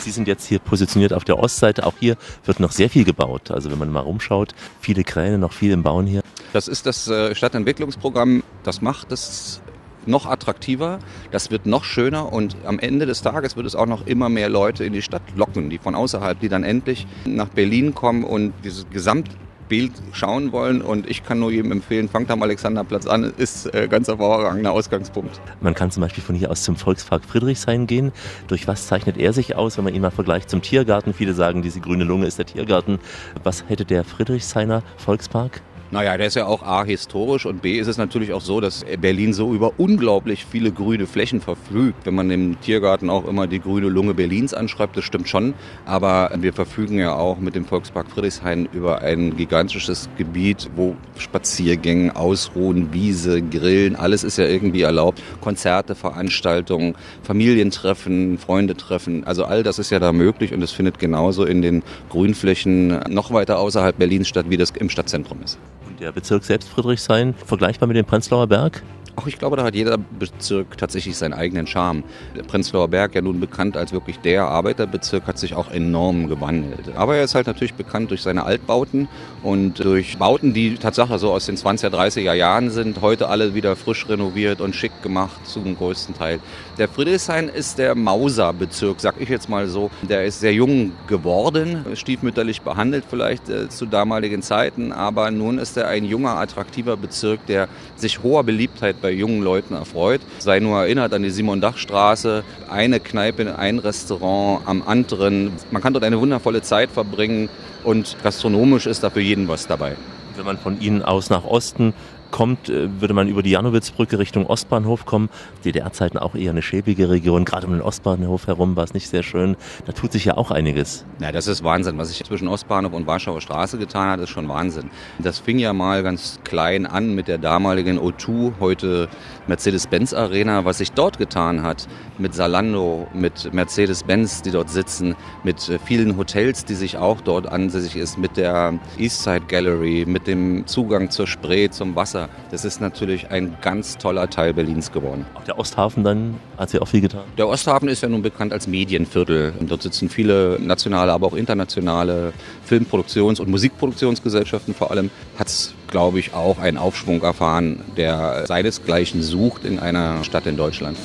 Sie 0.00 0.10
sind 0.10 0.26
jetzt 0.26 0.46
hier 0.46 0.58
positioniert 0.58 1.12
auf 1.12 1.24
der 1.24 1.38
Ostseite. 1.38 1.84
Auch 1.84 1.94
hier 2.00 2.16
wird 2.46 2.60
noch 2.60 2.72
sehr 2.72 2.88
viel 2.88 3.04
gebaut. 3.04 3.50
Also 3.50 3.70
wenn 3.70 3.78
man 3.78 3.92
mal 3.92 4.00
rumschaut, 4.00 4.54
viele 4.80 5.04
Kräne, 5.04 5.38
noch 5.38 5.52
viel 5.52 5.72
im 5.72 5.82
Bauen 5.82 6.06
hier. 6.06 6.22
Das 6.52 6.66
ist 6.66 6.86
das 6.86 7.08
äh, 7.08 7.34
Stadtentwicklungsprogramm. 7.34 8.42
Das 8.62 8.80
macht 8.80 9.12
es 9.12 9.60
noch 10.06 10.24
attraktiver, 10.24 10.98
das 11.30 11.50
wird 11.50 11.66
noch 11.66 11.84
schöner 11.84 12.32
und 12.32 12.56
am 12.64 12.78
Ende 12.78 13.04
des 13.04 13.20
Tages 13.20 13.56
wird 13.56 13.66
es 13.66 13.76
auch 13.76 13.84
noch 13.84 14.06
immer 14.06 14.30
mehr 14.30 14.48
Leute 14.48 14.82
in 14.82 14.94
die 14.94 15.02
Stadt 15.02 15.22
locken, 15.36 15.68
die 15.68 15.76
von 15.76 15.94
außerhalb, 15.94 16.40
die 16.40 16.48
dann 16.48 16.64
endlich 16.64 17.06
nach 17.26 17.48
Berlin 17.48 17.94
kommen 17.94 18.24
und 18.24 18.54
dieses 18.64 18.88
Gesamt 18.88 19.28
Bild 19.70 19.92
schauen 20.12 20.52
wollen. 20.52 20.82
Und 20.82 21.08
ich 21.08 21.24
kann 21.24 21.38
nur 21.38 21.50
jedem 21.50 21.72
empfehlen, 21.72 22.10
fangt 22.10 22.30
am 22.30 22.42
Alexanderplatz 22.42 23.06
an, 23.06 23.32
ist 23.38 23.72
äh, 23.72 23.88
ganz 23.88 24.08
hervorragender 24.08 24.72
Ausgangspunkt. 24.72 25.40
Man 25.62 25.74
kann 25.74 25.90
zum 25.90 26.02
Beispiel 26.02 26.22
von 26.22 26.34
hier 26.34 26.50
aus 26.50 26.62
zum 26.62 26.76
Volkspark 26.76 27.24
Friedrichshain 27.24 27.86
gehen. 27.86 28.12
Durch 28.48 28.68
was 28.68 28.86
zeichnet 28.86 29.16
er 29.16 29.32
sich 29.32 29.56
aus, 29.56 29.78
wenn 29.78 29.84
man 29.84 29.94
ihn 29.94 30.02
mal 30.02 30.10
vergleicht 30.10 30.50
zum 30.50 30.60
Tiergarten? 30.60 31.14
Viele 31.14 31.32
sagen, 31.32 31.62
diese 31.62 31.80
grüne 31.80 32.04
Lunge 32.04 32.26
ist 32.26 32.36
der 32.38 32.46
Tiergarten. 32.46 32.98
Was 33.42 33.64
hätte 33.68 33.86
der 33.86 34.04
Friedrichshainer 34.04 34.82
Volkspark? 34.98 35.62
Naja, 35.92 36.16
der 36.16 36.28
ist 36.28 36.36
ja 36.36 36.46
auch 36.46 36.62
A 36.62 36.84
historisch 36.84 37.46
und 37.46 37.62
B 37.62 37.76
ist 37.80 37.88
es 37.88 37.98
natürlich 37.98 38.32
auch 38.32 38.42
so, 38.42 38.60
dass 38.60 38.84
Berlin 39.00 39.32
so 39.32 39.52
über 39.52 39.72
unglaublich 39.76 40.46
viele 40.48 40.70
grüne 40.70 41.08
Flächen 41.08 41.40
verfügt. 41.40 42.06
Wenn 42.06 42.14
man 42.14 42.30
im 42.30 42.60
Tiergarten 42.60 43.10
auch 43.10 43.26
immer 43.26 43.48
die 43.48 43.58
grüne 43.58 43.88
Lunge 43.88 44.14
Berlins 44.14 44.54
anschreibt, 44.54 44.96
das 44.96 45.02
stimmt 45.02 45.28
schon. 45.28 45.52
Aber 45.86 46.30
wir 46.38 46.52
verfügen 46.52 47.00
ja 47.00 47.16
auch 47.16 47.40
mit 47.40 47.56
dem 47.56 47.64
Volkspark 47.64 48.08
Friedrichshain 48.08 48.68
über 48.72 49.00
ein 49.00 49.36
gigantisches 49.36 50.08
Gebiet, 50.16 50.70
wo 50.76 50.94
Spaziergänge, 51.18 52.14
Ausruhen, 52.14 52.92
Wiese, 52.92 53.42
Grillen, 53.42 53.96
alles 53.96 54.22
ist 54.22 54.38
ja 54.38 54.46
irgendwie 54.46 54.82
erlaubt. 54.82 55.20
Konzerte, 55.40 55.96
Veranstaltungen, 55.96 56.94
Familientreffen, 57.24 58.38
Freundetreffen, 58.38 59.24
also 59.24 59.44
all 59.44 59.64
das 59.64 59.80
ist 59.80 59.90
ja 59.90 59.98
da 59.98 60.12
möglich 60.12 60.54
und 60.54 60.62
es 60.62 60.70
findet 60.70 61.00
genauso 61.00 61.44
in 61.44 61.62
den 61.62 61.82
Grünflächen 62.10 63.00
noch 63.08 63.32
weiter 63.32 63.58
außerhalb 63.58 63.98
Berlins 63.98 64.28
statt, 64.28 64.46
wie 64.50 64.56
das 64.56 64.70
im 64.70 64.88
Stadtzentrum 64.88 65.42
ist 65.42 65.58
der 66.00 66.12
Bezirk 66.12 66.44
selbst 66.44 66.68
Friedrichshain 66.68 67.34
vergleichbar 67.34 67.86
mit 67.86 67.96
dem 67.96 68.06
Prenzlauer 68.06 68.46
Berg? 68.46 68.82
Auch 69.16 69.26
ich 69.26 69.38
glaube, 69.38 69.56
da 69.56 69.64
hat 69.64 69.74
jeder 69.74 69.98
Bezirk 69.98 70.78
tatsächlich 70.78 71.16
seinen 71.16 71.34
eigenen 71.34 71.66
Charme. 71.66 72.04
Der 72.36 72.42
Prenzlauer 72.42 72.88
Berg, 72.88 73.14
ja 73.14 73.20
nun 73.20 73.38
bekannt 73.38 73.76
als 73.76 73.92
wirklich 73.92 74.18
der 74.20 74.46
Arbeiterbezirk, 74.46 75.26
hat 75.26 75.38
sich 75.38 75.54
auch 75.54 75.70
enorm 75.70 76.28
gewandelt. 76.28 76.96
Aber 76.96 77.16
er 77.16 77.24
ist 77.24 77.34
halt 77.34 77.46
natürlich 77.46 77.74
bekannt 77.74 78.10
durch 78.10 78.22
seine 78.22 78.44
Altbauten 78.44 79.08
und 79.42 79.84
durch 79.84 80.16
Bauten, 80.16 80.54
die 80.54 80.76
Tatsache 80.76 81.18
so 81.18 81.32
aus 81.32 81.44
den 81.44 81.56
20er, 81.56 81.88
30er 81.88 82.32
Jahren 82.32 82.70
sind, 82.70 83.02
heute 83.02 83.28
alle 83.28 83.54
wieder 83.54 83.76
frisch 83.76 84.08
renoviert 84.08 84.60
und 84.62 84.74
schick 84.74 85.02
gemacht 85.02 85.46
zum 85.46 85.76
größten 85.76 86.14
Teil. 86.14 86.38
Der 86.80 86.88
Friedrichshain 86.88 87.50
ist 87.50 87.76
der 87.76 87.94
Mauser-Bezirk, 87.94 89.02
sag 89.02 89.20
ich 89.20 89.28
jetzt 89.28 89.50
mal 89.50 89.68
so. 89.68 89.90
Der 90.00 90.24
ist 90.24 90.40
sehr 90.40 90.54
jung 90.54 90.92
geworden, 91.08 91.84
stiefmütterlich 91.92 92.62
behandelt 92.62 93.04
vielleicht 93.06 93.50
äh, 93.50 93.68
zu 93.68 93.84
damaligen 93.84 94.40
Zeiten, 94.40 94.90
aber 94.90 95.30
nun 95.30 95.58
ist 95.58 95.76
er 95.76 95.88
ein 95.88 96.06
junger, 96.06 96.38
attraktiver 96.38 96.96
Bezirk, 96.96 97.44
der 97.44 97.68
sich 97.96 98.22
hoher 98.22 98.44
Beliebtheit 98.44 99.02
bei 99.02 99.10
jungen 99.10 99.42
Leuten 99.42 99.74
erfreut. 99.74 100.22
Sei 100.38 100.58
nur 100.58 100.80
erinnert 100.80 101.12
an 101.12 101.22
die 101.22 101.28
Simon-Dach-Straße, 101.28 102.44
eine 102.70 102.98
Kneipe, 102.98 103.58
ein 103.58 103.78
Restaurant 103.78 104.62
am 104.64 104.82
anderen. 104.86 105.52
Man 105.70 105.82
kann 105.82 105.92
dort 105.92 106.06
eine 106.06 106.18
wundervolle 106.18 106.62
Zeit 106.62 106.90
verbringen 106.90 107.50
und 107.84 108.16
gastronomisch 108.22 108.86
ist 108.86 109.02
da 109.02 109.10
für 109.10 109.20
jeden 109.20 109.48
was 109.48 109.66
dabei. 109.66 109.96
Wenn 110.34 110.46
man 110.46 110.56
von 110.56 110.80
Ihnen 110.80 111.02
aus 111.02 111.28
nach 111.28 111.44
Osten 111.44 111.92
kommt, 112.30 112.68
äh, 112.68 113.00
würde 113.00 113.14
man 113.14 113.28
über 113.28 113.42
die 113.42 113.50
Janowitzbrücke 113.50 114.18
Richtung 114.18 114.46
Ostbahnhof 114.46 115.06
kommen. 115.06 115.30
DDR-Zeiten 115.64 116.18
auch 116.18 116.34
eher 116.34 116.50
eine 116.50 116.62
schäbige 116.62 117.10
Region. 117.10 117.44
Gerade 117.44 117.66
um 117.66 117.72
den 117.72 117.82
Ostbahnhof 117.82 118.46
herum 118.46 118.76
war 118.76 118.84
es 118.84 118.94
nicht 118.94 119.08
sehr 119.08 119.22
schön. 119.22 119.56
Da 119.86 119.92
tut 119.92 120.12
sich 120.12 120.24
ja 120.24 120.36
auch 120.36 120.50
einiges. 120.50 121.04
Ja, 121.20 121.32
das 121.32 121.46
ist 121.46 121.64
Wahnsinn. 121.64 121.98
Was 121.98 122.08
sich 122.08 122.22
zwischen 122.24 122.48
Ostbahnhof 122.48 122.92
und 122.92 123.06
Warschauer 123.06 123.40
Straße 123.40 123.78
getan 123.78 124.10
hat, 124.10 124.20
ist 124.20 124.30
schon 124.30 124.48
Wahnsinn. 124.48 124.90
Das 125.18 125.38
fing 125.38 125.58
ja 125.58 125.72
mal 125.72 126.02
ganz 126.02 126.40
klein 126.44 126.86
an 126.86 127.14
mit 127.14 127.28
der 127.28 127.38
damaligen 127.38 127.98
O2, 127.98 128.52
heute 128.60 129.08
Mercedes-Benz 129.46 130.12
Arena. 130.14 130.64
Was 130.64 130.78
sich 130.78 130.92
dort 130.92 131.18
getan 131.18 131.62
hat 131.62 131.88
mit 132.18 132.34
Salando, 132.34 133.06
mit 133.14 133.52
Mercedes-Benz, 133.52 134.42
die 134.42 134.50
dort 134.50 134.70
sitzen, 134.70 135.16
mit 135.42 135.68
äh, 135.68 135.78
vielen 135.78 136.16
Hotels, 136.16 136.64
die 136.64 136.74
sich 136.74 136.96
auch 136.96 137.20
dort 137.20 137.46
ansässig 137.46 137.96
ist, 137.96 138.18
mit 138.18 138.36
der 138.36 138.78
Eastside 138.98 139.46
Gallery, 139.48 140.04
mit 140.06 140.26
dem 140.26 140.66
Zugang 140.66 141.10
zur 141.10 141.26
Spree, 141.26 141.68
zum 141.70 141.96
Wasser 141.96 142.19
Wasser. 142.20 142.28
Das 142.50 142.64
ist 142.64 142.80
natürlich 142.80 143.30
ein 143.30 143.56
ganz 143.60 143.98
toller 143.98 144.28
Teil 144.28 144.54
Berlins 144.54 144.92
geworden. 144.92 145.26
Auch 145.34 145.44
der 145.44 145.58
Osthafen 145.58 146.04
dann 146.04 146.36
hat 146.58 146.70
sich 146.70 146.80
auch 146.80 146.88
viel 146.88 147.00
getan? 147.00 147.22
Der 147.38 147.48
Osthafen 147.48 147.88
ist 147.88 148.02
ja 148.02 148.08
nun 148.08 148.22
bekannt 148.22 148.52
als 148.52 148.66
Medienviertel. 148.66 149.52
Und 149.58 149.70
dort 149.70 149.82
sitzen 149.82 150.08
viele 150.08 150.58
nationale, 150.60 151.12
aber 151.12 151.26
auch 151.26 151.34
internationale 151.34 152.32
Filmproduktions- 152.68 153.40
und 153.40 153.48
Musikproduktionsgesellschaften 153.48 154.74
vor 154.74 154.90
allem. 154.90 155.10
Hat 155.38 155.48
es, 155.48 155.74
glaube 155.88 156.18
ich, 156.18 156.34
auch 156.34 156.58
einen 156.58 156.78
Aufschwung 156.78 157.22
erfahren, 157.22 157.82
der 157.96 158.46
seinesgleichen 158.46 159.22
sucht 159.22 159.64
in 159.64 159.78
einer 159.78 160.24
Stadt 160.24 160.46
in 160.46 160.56
Deutschland. 160.56 160.96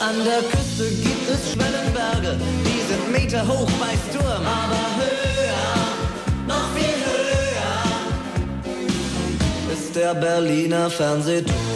An 0.00 0.14
der 0.24 0.48
Küste 0.48 0.84
gibt 1.02 1.28
es 1.28 1.52
Schwellenberge, 1.52 2.38
die 2.64 2.92
sind 2.92 3.12
Meter 3.12 3.46
hoch 3.46 3.68
bei 3.80 3.94
Sturm, 4.10 4.46
aber 4.46 4.87
der 9.98 10.14
Berliner 10.14 10.88
Fernsehturm. 10.90 11.67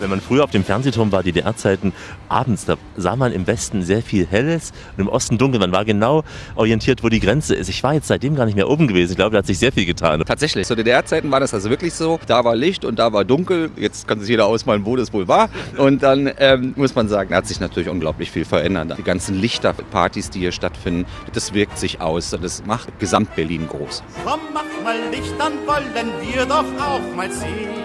Wenn 0.00 0.10
man 0.10 0.20
früher 0.20 0.44
auf 0.44 0.50
dem 0.50 0.64
Fernsehturm 0.64 1.12
war, 1.12 1.22
DDR-Zeiten, 1.22 1.92
abends, 2.28 2.64
da 2.64 2.76
sah 2.96 3.16
man 3.16 3.32
im 3.32 3.46
Westen 3.46 3.82
sehr 3.82 4.02
viel 4.02 4.26
Helles 4.26 4.72
und 4.96 5.02
im 5.02 5.08
Osten 5.08 5.38
dunkel. 5.38 5.60
Man 5.60 5.72
war 5.72 5.84
genau 5.84 6.24
orientiert, 6.54 7.02
wo 7.02 7.08
die 7.08 7.20
Grenze 7.20 7.54
ist. 7.54 7.68
Ich 7.68 7.82
war 7.82 7.94
jetzt 7.94 8.08
seitdem 8.08 8.34
gar 8.34 8.46
nicht 8.46 8.54
mehr 8.56 8.68
oben 8.68 8.88
gewesen. 8.88 9.12
Ich 9.12 9.16
glaube, 9.16 9.32
da 9.32 9.38
hat 9.38 9.46
sich 9.46 9.58
sehr 9.58 9.72
viel 9.72 9.86
getan. 9.86 10.22
Tatsächlich. 10.26 10.66
Zu 10.66 10.74
DDR-Zeiten 10.74 11.30
war 11.30 11.40
das 11.40 11.54
also 11.54 11.70
wirklich 11.70 11.94
so. 11.94 12.18
Da 12.26 12.44
war 12.44 12.54
Licht 12.56 12.84
und 12.84 12.98
da 12.98 13.12
war 13.12 13.24
dunkel. 13.24 13.70
Jetzt 13.76 14.06
kann 14.06 14.20
sich 14.20 14.28
jeder 14.28 14.46
ausmalen, 14.46 14.84
wo 14.84 14.96
das 14.96 15.12
wohl 15.12 15.28
war. 15.28 15.48
Und 15.76 16.02
dann 16.02 16.30
ähm, 16.38 16.74
muss 16.76 16.94
man 16.94 17.08
sagen, 17.08 17.30
da 17.30 17.36
hat 17.36 17.46
sich 17.46 17.60
natürlich 17.60 17.88
unglaublich 17.88 18.30
viel 18.30 18.44
verändert. 18.44 18.98
Die 18.98 19.02
ganzen 19.02 19.34
Lichterpartys, 19.34 20.30
die 20.30 20.40
hier 20.40 20.52
stattfinden, 20.52 21.06
das 21.32 21.54
wirkt 21.54 21.78
sich 21.78 22.00
aus. 22.00 22.30
Das 22.30 22.66
macht 22.66 22.98
Gesamt-Berlin 22.98 23.66
groß. 23.68 24.02
Komm, 24.24 24.40
mach 24.52 24.62
mal 24.84 24.96
Licht, 25.10 25.34
dann 25.38 25.52
wollen 25.66 26.10
wir 26.22 26.44
doch 26.44 26.64
auch 26.80 27.16
mal 27.16 27.30
sehen 27.30 27.76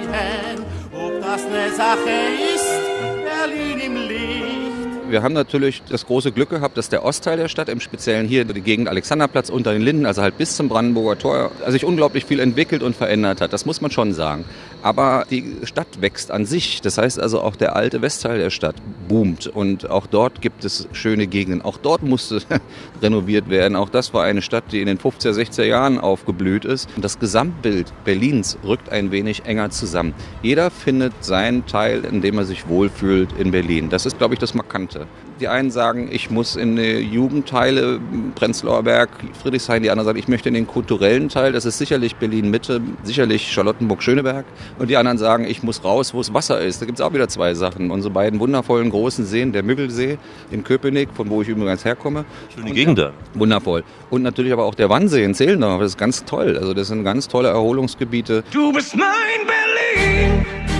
ob 0.94 1.22
das 1.22 1.46
eine 1.46 1.72
Sache 1.74 2.01
ist, 2.06 2.82
Berlin 3.24 3.80
im 3.80 3.96
Licht. 4.08 4.81
Wir 5.12 5.24
haben 5.24 5.34
natürlich 5.34 5.84
das 5.90 6.06
große 6.06 6.32
Glück 6.32 6.50
gehabt, 6.50 6.78
dass 6.78 6.88
der 6.88 7.04
Ostteil 7.04 7.36
der 7.36 7.50
Stadt, 7.50 7.68
im 7.68 7.82
Speziellen 7.82 8.28
hier 8.28 8.46
die 8.46 8.62
Gegend 8.62 8.88
Alexanderplatz 8.88 9.50
unter 9.50 9.74
den 9.74 9.82
Linden, 9.82 10.06
also 10.06 10.22
halt 10.22 10.38
bis 10.38 10.56
zum 10.56 10.70
Brandenburger 10.70 11.20
Tor, 11.20 11.52
sich 11.68 11.84
unglaublich 11.84 12.24
viel 12.24 12.40
entwickelt 12.40 12.82
und 12.82 12.96
verändert 12.96 13.42
hat. 13.42 13.52
Das 13.52 13.66
muss 13.66 13.82
man 13.82 13.92
schon 13.92 14.14
sagen. 14.14 14.46
Aber 14.84 15.26
die 15.30 15.58
Stadt 15.64 16.02
wächst 16.02 16.32
an 16.32 16.46
sich. 16.46 16.82
Das 16.82 16.98
heißt 16.98 17.20
also 17.20 17.42
auch 17.42 17.56
der 17.56 17.76
alte 17.76 18.02
Westteil 18.02 18.40
der 18.40 18.50
Stadt 18.50 18.76
boomt. 19.08 19.48
Und 19.48 19.90
auch 19.90 20.08
dort 20.08 20.42
gibt 20.42 20.66
es 20.66 20.88
schöne 20.94 21.28
Gegenden. 21.28 21.62
Auch 21.62 21.78
dort 21.78 22.04
musste 22.04 22.42
renoviert 23.02 23.50
werden. 23.50 23.76
Auch 23.76 23.90
das 23.90 24.14
war 24.14 24.24
eine 24.24 24.42
Stadt, 24.42 24.64
die 24.72 24.82
in 24.82 24.88
den 24.88 24.98
50er, 24.98 25.34
60er 25.34 25.66
Jahren 25.66 26.00
aufgeblüht 26.00 26.66
ist. 26.66 26.90
Und 26.96 27.04
das 27.04 27.20
Gesamtbild 27.20 27.92
Berlins 28.06 28.58
rückt 28.64 28.90
ein 28.90 29.12
wenig 29.12 29.46
enger 29.46 29.70
zusammen. 29.70 30.14
Jeder 30.42 30.72
findet 30.72 31.14
seinen 31.24 31.66
Teil, 31.66 32.04
in 32.06 32.22
dem 32.22 32.38
er 32.38 32.46
sich 32.46 32.68
wohlfühlt 32.68 33.30
in 33.38 33.52
Berlin. 33.52 33.90
Das 33.90 34.06
ist, 34.06 34.18
glaube 34.18 34.34
ich, 34.34 34.40
das 34.40 34.54
Markante. 34.54 35.01
Die 35.40 35.48
einen 35.48 35.72
sagen, 35.72 36.08
ich 36.12 36.30
muss 36.30 36.56
in 36.56 36.76
die 36.76 37.00
Jugendteile, 37.00 38.00
Prenzlauer 38.36 38.84
Berg, 38.84 39.10
Friedrichshain. 39.42 39.82
Die 39.82 39.90
anderen 39.90 40.06
sagen, 40.06 40.20
ich 40.20 40.28
möchte 40.28 40.50
in 40.50 40.54
den 40.54 40.68
kulturellen 40.68 41.30
Teil. 41.30 41.52
Das 41.52 41.66
ist 41.66 41.80
sicherlich 41.80 42.16
Berlin-Mitte, 42.18 42.80
sicherlich 43.04 43.52
Charlottenburg-Schöneberg. 43.52 44.46
Und 44.78 44.92
die 44.92 44.98
anderen 44.98 45.18
sagen, 45.18 45.46
ich 45.46 45.64
muss 45.64 45.84
raus, 45.84 46.14
wo 46.14 46.22
es 46.22 46.32
Wasser 46.32 46.62
ist. 46.62 46.82
Da 46.82 46.86
gibt 46.86 47.00
es 47.00 47.06
auch 47.06 47.14
wieder 47.14 47.28
zwei 47.28 47.56
Sachen. 47.56 47.90
Unsere 47.90 48.14
beiden 48.14 48.40
wundervollen 48.40 48.92
großen 48.92 49.26
Seen, 49.26 49.52
der 49.52 49.64
Müggelsee 49.64 50.20
in 50.52 50.64
Köpenick, 50.64 51.10
von 51.16 51.30
wo 51.30 51.42
ich 51.42 51.48
übrigens 51.48 51.86
herkomme. 51.86 52.26
Schöne 52.54 52.72
Gegend 52.72 53.00
da. 53.00 53.12
Wundervoll. 53.34 53.84
Und 54.12 54.22
natürlich 54.22 54.54
aber 54.54 54.66
auch 54.66 54.76
der 54.76 54.90
Wannsee 54.90 55.24
in 55.24 55.34
Zehlendorf. 55.34 55.82
Das 55.82 55.94
ist 55.94 55.98
ganz 55.98 56.24
toll. 56.24 56.56
Also 56.56 56.76
das 56.76 56.90
sind 56.90 57.04
ganz 57.04 57.28
tolle 57.28 57.50
Erholungsgebiete. 57.50 58.44
Du 58.52 58.72
bist 58.72 58.96
mein 58.96 59.08
Berlin! 59.48 60.71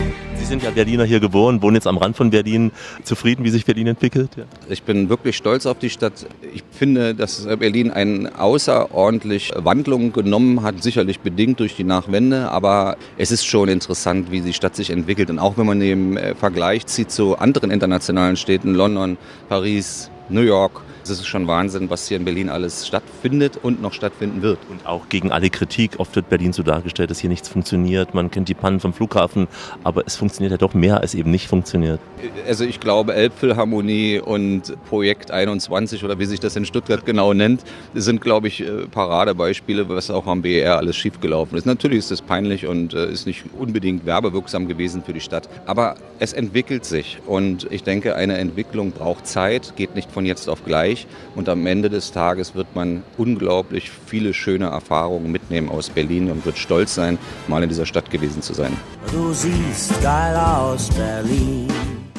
Sind 0.52 0.64
ja 0.64 0.72
Berliner 0.72 1.06
hier 1.06 1.22
geboren, 1.22 1.62
wohnen 1.62 1.76
jetzt 1.76 1.88
am 1.88 1.98
Rand 1.98 2.18
von 2.18 2.30
Berlin. 2.30 2.72
Zufrieden, 3.06 3.46
wie 3.46 3.50
sich 3.50 3.64
Berlin 3.64 3.88
entwickelt? 3.88 4.32
Ja. 4.36 4.44
Ich 4.68 4.84
bin 4.84 5.08
wirklich 5.08 5.38
stolz 5.38 5.66
auf 5.66 5.80
die 5.80 5.90
Stadt. 5.90 6.26
Ich 6.54 6.62
finde, 6.72 7.16
dass 7.16 7.48
Berlin 7.58 7.90
eine 7.90 8.38
außerordentlich 8.38 9.54
Wandlung 9.56 10.12
genommen 10.12 10.62
hat, 10.62 10.84
sicherlich 10.84 11.22
bedingt 11.22 11.62
durch 11.62 11.78
die 11.78 11.86
Nachwende, 11.86 12.52
aber 12.52 12.98
es 13.18 13.32
ist 13.32 13.46
schon 13.46 13.70
interessant, 13.70 14.30
wie 14.30 14.42
die 14.42 14.52
Stadt 14.52 14.76
sich 14.76 14.90
entwickelt. 14.90 15.30
Und 15.30 15.40
auch 15.40 15.58
wenn 15.58 15.66
man 15.66 15.80
den 15.80 16.18
äh, 16.18 16.36
Vergleich 16.36 16.86
zieht 16.86 17.12
zu 17.12 17.38
anderen 17.38 17.72
internationalen 17.72 18.36
Städten, 18.36 18.74
London, 18.74 19.18
Paris, 19.48 20.12
New 20.28 20.42
York, 20.42 20.82
es 21.10 21.20
ist 21.20 21.28
schon 21.28 21.48
Wahnsinn, 21.48 21.90
was 21.90 22.08
hier 22.08 22.18
in 22.18 22.26
Berlin 22.26 22.50
alles 22.50 22.88
stattfindet 22.88 23.58
und 23.62 23.82
noch 23.82 23.94
stattfinden 23.94 24.42
wird. 24.42 24.60
Und 24.70 24.86
auch 24.86 25.10
gegen 25.10 25.32
alle 25.32 25.50
Kritik. 25.50 26.00
Oft 26.00 26.16
wird 26.16 26.30
Berlin 26.30 26.54
so 26.54 26.64
dargestellt, 26.64 27.10
dass 27.10 27.20
hier 27.20 27.30
nichts 27.30 27.50
funktioniert. 27.50 28.14
Man 28.14 28.32
kennt 28.32 28.50
die 28.50 28.54
Pannen 28.54 28.80
vom 28.80 28.94
Flughafen, 28.94 29.48
aber 29.84 30.04
es 30.06 30.16
funktioniert 30.16 30.52
ja 30.52 30.58
doch 30.58 30.74
mehr, 30.74 31.02
als 31.02 31.16
eben 31.16 31.32
nicht 31.32 31.48
funktioniert. 31.48 32.00
Also 32.48 32.66
ich 32.66 32.80
glaube, 32.80 33.14
Elbphilharmonie 33.14 34.20
und 34.20 34.74
Projekt 34.86 35.32
21 35.32 36.04
oder 36.04 36.20
wie 36.20 36.26
sich 36.26 36.40
das 36.40 36.56
in 36.56 36.66
Stuttgart 36.66 37.06
genau 37.06 37.34
nennt, 37.34 37.64
sind, 37.94 38.22
glaube 38.22 38.48
ich, 38.48 38.62
äh, 38.62 38.88
Paradebeispiele, 38.92 39.90
was 39.90 40.12
auch 40.12 40.28
am 40.28 40.42
BER 40.42 40.78
alles 40.78 40.96
schiefgelaufen 40.96 41.58
ist. 41.58 41.66
Natürlich 41.66 42.00
ist 42.00 42.12
es 42.12 42.22
peinlich 42.22 42.68
und 42.68 42.94
äh, 42.94 43.12
ist 43.12 43.26
nicht 43.26 43.44
unbedingt 43.58 44.06
werbewirksam 44.06 44.68
gewesen 44.68 45.04
für 45.04 45.14
die 45.14 45.22
Stadt, 45.22 45.50
aber 45.66 45.96
es 46.20 46.34
entwickelt 46.34 46.86
sich 46.86 47.18
und 47.26 47.68
ich 47.72 47.84
denke, 47.84 48.16
eine 48.16 48.38
Entwicklung 48.38 48.92
braucht 48.92 49.28
Zeit, 49.28 49.74
geht 49.76 49.96
nicht 49.96 50.12
von 50.12 50.26
jetzt 50.26 50.50
auf 50.50 50.64
gleich. 50.66 50.91
Bereich. 50.92 51.08
Und 51.36 51.50
am 51.50 51.66
Ende 51.66 51.90
des 51.90 52.12
Tages 52.12 52.56
wird 52.56 52.76
man 52.76 53.04
unglaublich 53.18 53.90
viele 54.06 54.34
schöne 54.34 54.66
Erfahrungen 54.66 55.32
mitnehmen 55.32 55.70
aus 55.70 55.90
Berlin 55.90 56.30
und 56.30 56.46
wird 56.46 56.58
stolz 56.58 56.96
sein, 56.96 57.18
mal 57.48 57.64
in 57.64 57.70
dieser 57.70 57.86
Stadt 57.86 58.10
gewesen 58.10 58.42
zu 58.42 58.54
sein. 58.54 58.76
Du 59.12 59.34
siehst 59.34 60.02
geil 60.02 60.36
aus, 60.36 60.90
Berlin. 60.90 61.68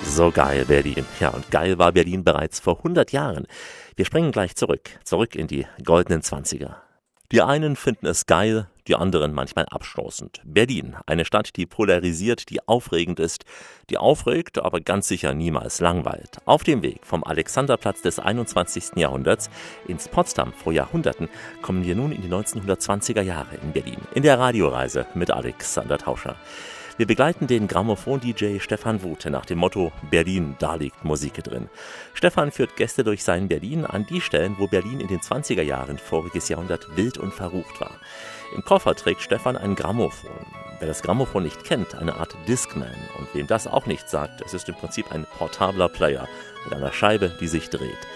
So 0.04 0.30
geil 0.30 0.64
Berlin. 0.66 1.04
Ja, 1.20 1.28
und 1.28 1.50
geil 1.50 1.78
war 1.78 1.92
Berlin 1.92 2.24
bereits 2.24 2.60
vor 2.60 2.78
100 2.78 3.12
Jahren. 3.12 3.46
Wir 3.96 4.04
springen 4.04 4.32
gleich 4.32 4.56
zurück, 4.56 4.90
zurück 5.04 5.36
in 5.36 5.46
die 5.46 5.66
goldenen 5.84 6.22
Zwanziger. 6.22 6.82
Die 7.32 7.40
einen 7.40 7.76
finden 7.76 8.04
es 8.04 8.26
geil, 8.26 8.66
die 8.86 8.94
anderen 8.94 9.32
manchmal 9.32 9.64
abstoßend. 9.64 10.42
Berlin, 10.44 10.96
eine 11.06 11.24
Stadt, 11.24 11.56
die 11.56 11.64
polarisiert, 11.64 12.50
die 12.50 12.68
aufregend 12.68 13.20
ist, 13.20 13.46
die 13.88 13.96
aufregt, 13.96 14.58
aber 14.58 14.82
ganz 14.82 15.08
sicher 15.08 15.32
niemals 15.32 15.80
langweilt. 15.80 16.40
Auf 16.44 16.62
dem 16.62 16.82
Weg 16.82 17.06
vom 17.06 17.24
Alexanderplatz 17.24 18.02
des 18.02 18.18
21. 18.18 18.96
Jahrhunderts 18.96 19.48
ins 19.88 20.08
Potsdam 20.08 20.52
vor 20.52 20.74
Jahrhunderten 20.74 21.30
kommen 21.62 21.86
wir 21.86 21.96
nun 21.96 22.12
in 22.12 22.20
die 22.20 22.28
1920er 22.28 23.22
Jahre 23.22 23.56
in 23.62 23.72
Berlin, 23.72 24.02
in 24.14 24.24
der 24.24 24.38
Radioreise 24.38 25.06
mit 25.14 25.30
Alexander 25.30 25.96
Tauscher. 25.96 26.36
Wir 26.98 27.06
begleiten 27.06 27.46
den 27.46 27.68
Grammophon-DJ 27.68 28.58
Stefan 28.58 29.02
Wute 29.02 29.30
nach 29.30 29.46
dem 29.46 29.56
Motto 29.58 29.92
Berlin, 30.10 30.56
da 30.58 30.74
liegt 30.74 31.04
Musik 31.04 31.42
drin. 31.42 31.70
Stefan 32.12 32.52
führt 32.52 32.76
Gäste 32.76 33.02
durch 33.02 33.24
sein 33.24 33.48
Berlin 33.48 33.86
an 33.86 34.04
die 34.04 34.20
Stellen, 34.20 34.56
wo 34.58 34.66
Berlin 34.66 35.00
in 35.00 35.08
den 35.08 35.20
20er 35.20 35.62
Jahren 35.62 35.96
voriges 35.96 36.50
Jahrhundert 36.50 36.94
wild 36.94 37.16
und 37.16 37.32
verrucht 37.32 37.80
war. 37.80 37.92
Im 38.54 38.62
Koffer 38.62 38.94
trägt 38.94 39.22
Stefan 39.22 39.56
ein 39.56 39.74
Grammophon. 39.74 40.30
Wer 40.80 40.88
das 40.88 41.02
Grammophon 41.02 41.44
nicht 41.44 41.64
kennt, 41.64 41.94
eine 41.94 42.16
Art 42.16 42.36
Discman. 42.46 42.94
Und 43.18 43.34
wem 43.34 43.46
das 43.46 43.66
auch 43.66 43.86
nicht 43.86 44.10
sagt, 44.10 44.42
es 44.42 44.52
ist 44.52 44.68
im 44.68 44.74
Prinzip 44.74 45.10
ein 45.12 45.26
portabler 45.38 45.88
Player 45.88 46.28
mit 46.64 46.74
einer 46.74 46.92
Scheibe, 46.92 47.32
die 47.40 47.48
sich 47.48 47.70
dreht. 47.70 48.06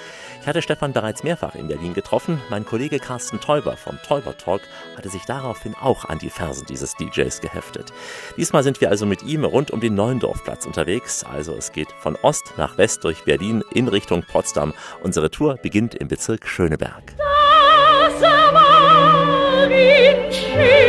Ich 0.47 0.49
hatte 0.49 0.63
Stefan 0.63 0.93
bereits 0.93 1.25
mehrfach 1.25 1.57
in 1.57 1.67
Berlin 1.67 1.93
getroffen. 1.93 2.41
Mein 2.51 2.65
Kollege 2.65 3.01
Carsten 3.01 3.41
Teuber 3.41 3.77
vom 3.77 3.99
Teuber 4.07 4.39
Talk 4.39 4.61
hatte 4.97 5.09
sich 5.09 5.25
daraufhin 5.25 5.75
auch 5.75 6.05
an 6.05 6.21
die 6.21 6.31
Fersen 6.31 6.65
dieses 6.67 6.95
DJs 6.95 7.41
geheftet. 7.41 7.93
Diesmal 8.37 8.63
sind 8.63 8.81
wir 8.81 8.89
also 8.89 9.07
mit 9.07 9.25
ihm 9.25 9.45
rund 9.45 9.73
um 9.73 9.81
den 9.81 9.97
Neuendorfplatz 9.97 10.65
unterwegs. 10.65 11.25
Also 11.25 11.57
es 11.57 11.73
geht 11.73 11.91
von 11.99 12.15
Ost 12.23 12.53
nach 12.59 12.79
West 12.79 13.03
durch 13.03 13.25
Berlin 13.25 13.65
in 13.75 13.89
Richtung 13.89 14.23
Potsdam. 14.23 14.73
Unsere 15.03 15.33
Tour 15.33 15.57
beginnt 15.57 15.97
im 15.97 16.07
Bezirk 16.07 16.47
Schöneberg. 16.47 17.17
Das 17.19 18.23
war 18.23 19.69
in 19.69 20.33
Schöneberg 20.33 20.86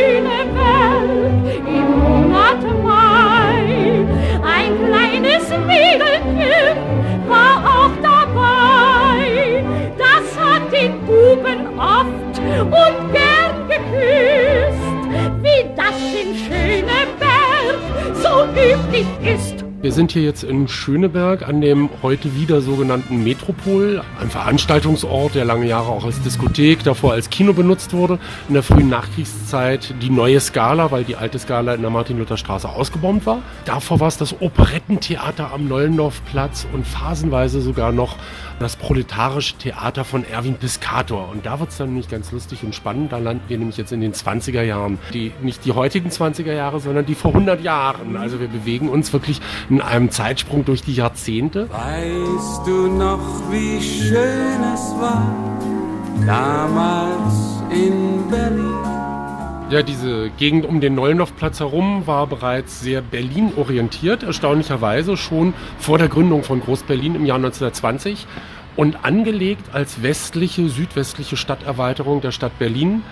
und 12.62 13.12
gern 13.12 13.68
geküsst, 13.68 14.78
wie 15.42 15.64
das 15.76 15.96
in 16.12 16.34
Schöneberg 16.34 17.78
so 18.14 18.44
üblich 18.52 19.06
ist. 19.22 19.64
Wir 19.80 19.92
sind 19.92 20.10
hier 20.10 20.22
jetzt 20.22 20.42
in 20.42 20.66
Schöneberg 20.66 21.46
an 21.46 21.60
dem 21.60 21.88
heute 22.02 22.34
wieder 22.34 22.60
sogenannten 22.60 23.22
Metropol, 23.22 24.02
ein 24.20 24.28
Veranstaltungsort, 24.28 25.36
der 25.36 25.44
lange 25.44 25.68
Jahre 25.68 25.90
auch 25.90 26.04
als 26.04 26.20
Diskothek, 26.20 26.82
davor 26.82 27.12
als 27.12 27.30
Kino 27.30 27.52
benutzt 27.52 27.92
wurde. 27.92 28.18
In 28.48 28.54
der 28.54 28.64
frühen 28.64 28.88
Nachkriegszeit 28.88 29.94
die 30.02 30.10
neue 30.10 30.40
Skala, 30.40 30.90
weil 30.90 31.04
die 31.04 31.14
alte 31.14 31.38
Skala 31.38 31.74
in 31.74 31.82
der 31.82 31.90
Martin-Luther-Straße 31.90 32.68
ausgebombt 32.68 33.24
war. 33.24 33.40
Davor 33.66 34.00
war 34.00 34.08
es 34.08 34.16
das 34.16 34.40
Operettentheater 34.40 35.52
am 35.52 35.68
Neulendorfplatz 35.68 36.66
und 36.72 36.84
phasenweise 36.84 37.60
sogar 37.60 37.92
noch 37.92 38.16
das 38.58 38.76
proletarische 38.76 39.56
Theater 39.56 40.04
von 40.04 40.24
Erwin 40.24 40.54
Piscator. 40.54 41.28
Und 41.30 41.46
da 41.46 41.60
wird 41.60 41.70
es 41.70 41.76
dann 41.76 41.88
nämlich 41.88 42.08
ganz 42.08 42.32
lustig 42.32 42.62
und 42.62 42.74
spannend. 42.74 43.12
Da 43.12 43.18
landen 43.18 43.42
wir 43.48 43.58
nämlich 43.58 43.76
jetzt 43.76 43.92
in 43.92 44.00
den 44.00 44.12
20er 44.12 44.62
Jahren. 44.62 44.98
Die, 45.12 45.32
nicht 45.42 45.64
die 45.64 45.72
heutigen 45.72 46.10
20er 46.10 46.52
Jahre, 46.52 46.80
sondern 46.80 47.06
die 47.06 47.14
vor 47.14 47.32
100 47.32 47.62
Jahren. 47.62 48.16
Also 48.16 48.40
wir 48.40 48.48
bewegen 48.48 48.88
uns 48.88 49.12
wirklich 49.12 49.40
in 49.70 49.80
einem 49.80 50.10
Zeitsprung 50.10 50.64
durch 50.64 50.82
die 50.82 50.94
Jahrzehnte. 50.94 51.68
Weißt 51.70 52.66
du 52.66 52.88
noch, 52.88 53.50
wie 53.50 53.80
schön 53.80 54.62
es 54.74 54.94
war 55.00 55.34
damals 56.26 57.62
in 57.70 58.28
Berlin? 58.28 58.97
Ja, 59.70 59.82
diese 59.82 60.30
Gegend 60.30 60.64
um 60.64 60.80
den 60.80 60.94
Neulendorfplatz 60.94 61.60
herum 61.60 62.06
war 62.06 62.26
bereits 62.26 62.80
sehr 62.80 63.02
Berlin 63.02 63.52
orientiert, 63.54 64.22
erstaunlicherweise 64.22 65.18
schon 65.18 65.52
vor 65.78 65.98
der 65.98 66.08
Gründung 66.08 66.42
von 66.42 66.62
Groß-Berlin 66.62 67.14
im 67.14 67.26
Jahr 67.26 67.36
1920 67.36 68.26
und 68.76 69.04
angelegt 69.04 69.74
als 69.74 70.02
westliche, 70.02 70.70
südwestliche 70.70 71.36
Stadterweiterung 71.36 72.22
der 72.22 72.32
Stadt 72.32 72.58
Berlin 72.58 73.02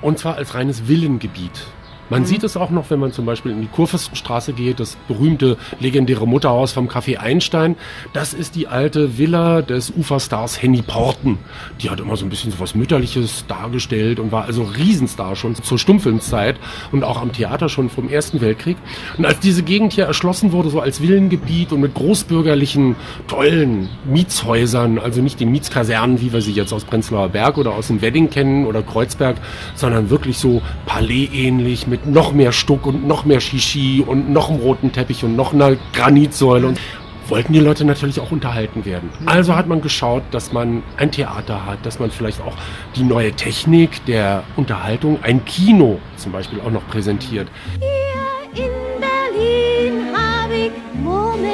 und 0.00 0.18
zwar 0.18 0.36
als 0.36 0.54
reines 0.54 0.88
Villengebiet. 0.88 1.66
Man 2.08 2.24
sieht 2.24 2.44
es 2.44 2.56
auch 2.56 2.70
noch, 2.70 2.90
wenn 2.90 3.00
man 3.00 3.10
zum 3.10 3.26
Beispiel 3.26 3.50
in 3.50 3.60
die 3.60 3.66
Kurfürstenstraße 3.66 4.52
geht, 4.52 4.78
das 4.78 4.96
berühmte, 5.08 5.56
legendäre 5.80 6.26
Mutterhaus 6.26 6.72
vom 6.72 6.88
Café 6.88 7.16
Einstein. 7.18 7.74
Das 8.12 8.32
ist 8.32 8.54
die 8.54 8.68
alte 8.68 9.18
Villa 9.18 9.60
des 9.62 9.90
Uferstars 9.90 10.62
Henny 10.62 10.82
Porten. 10.82 11.38
Die 11.80 11.90
hat 11.90 11.98
immer 11.98 12.16
so 12.16 12.24
ein 12.24 12.28
bisschen 12.28 12.52
so 12.52 12.60
was 12.60 12.76
Mütterliches 12.76 13.44
dargestellt 13.48 14.20
und 14.20 14.30
war 14.30 14.44
also 14.44 14.62
Riesenstar 14.62 15.34
schon 15.34 15.56
zur 15.56 15.78
Stummfilmzeit 15.78 16.56
und 16.92 17.02
auch 17.02 17.20
am 17.20 17.32
Theater 17.32 17.68
schon 17.68 17.90
vom 17.90 18.08
Ersten 18.08 18.40
Weltkrieg. 18.40 18.76
Und 19.18 19.26
als 19.26 19.40
diese 19.40 19.64
Gegend 19.64 19.92
hier 19.92 20.04
erschlossen 20.04 20.52
wurde, 20.52 20.70
so 20.70 20.80
als 20.80 21.02
Villengebiet 21.02 21.72
und 21.72 21.80
mit 21.80 21.94
großbürgerlichen, 21.94 22.94
tollen 23.26 23.88
Mietshäusern, 24.04 25.00
also 25.00 25.22
nicht 25.22 25.40
die 25.40 25.46
Mietskasernen, 25.46 26.20
wie 26.20 26.32
wir 26.32 26.40
sie 26.40 26.52
jetzt 26.52 26.72
aus 26.72 26.84
Prenzlauer 26.84 27.30
Berg 27.30 27.58
oder 27.58 27.72
aus 27.72 27.88
dem 27.88 28.00
Wedding 28.00 28.30
kennen 28.30 28.66
oder 28.66 28.82
Kreuzberg, 28.82 29.36
sondern 29.74 30.08
wirklich 30.08 30.38
so 30.38 30.62
Palais-ähnlich 30.86 31.88
mit 31.88 31.95
noch 32.04 32.32
mehr 32.32 32.52
Stuck 32.52 32.86
und 32.86 33.06
noch 33.06 33.24
mehr 33.24 33.40
Shishi 33.40 34.04
und 34.06 34.30
noch 34.30 34.50
einem 34.50 34.60
roten 34.60 34.92
Teppich 34.92 35.24
und 35.24 35.36
noch 35.36 35.52
einer 35.52 35.76
Granitsäule 35.92 36.66
und 36.66 36.80
wollten 37.28 37.52
die 37.52 37.60
Leute 37.60 37.84
natürlich 37.84 38.20
auch 38.20 38.30
unterhalten 38.30 38.84
werden. 38.84 39.10
Also 39.26 39.56
hat 39.56 39.66
man 39.66 39.80
geschaut, 39.80 40.22
dass 40.30 40.52
man 40.52 40.82
ein 40.96 41.10
Theater 41.10 41.66
hat, 41.66 41.84
dass 41.84 41.98
man 41.98 42.10
vielleicht 42.10 42.40
auch 42.40 42.54
die 42.94 43.02
neue 43.02 43.32
Technik 43.32 44.04
der 44.06 44.44
Unterhaltung, 44.56 45.18
ein 45.22 45.44
Kino 45.44 45.98
zum 46.16 46.32
Beispiel 46.32 46.60
auch 46.60 46.70
noch 46.70 46.86
präsentiert. 46.88 47.48
Hier 47.80 48.64
in 48.64 48.70
Berlin 49.00 50.04
hab 50.14 50.50
ich 50.50 50.70
Murmeln 51.02 51.50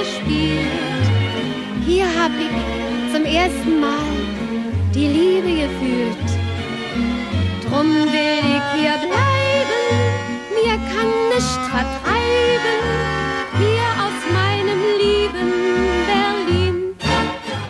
gespielt. 0.00 0.66
Hier 1.86 2.06
hab 2.06 2.32
ich 2.32 3.14
zum 3.14 3.24
ersten 3.24 3.80
Mal 3.80 3.96
die 4.94 5.06
Liebe 5.06 5.62
gefühlt. 5.62 6.16
Drum 7.68 7.86
will 7.90 8.38
ich 8.38 8.80
hier 8.80 8.94
bleiben, 9.08 9.25
mir 10.66 10.78
kann 10.78 11.10
nicht 11.32 11.60
vertreiben, 11.70 13.15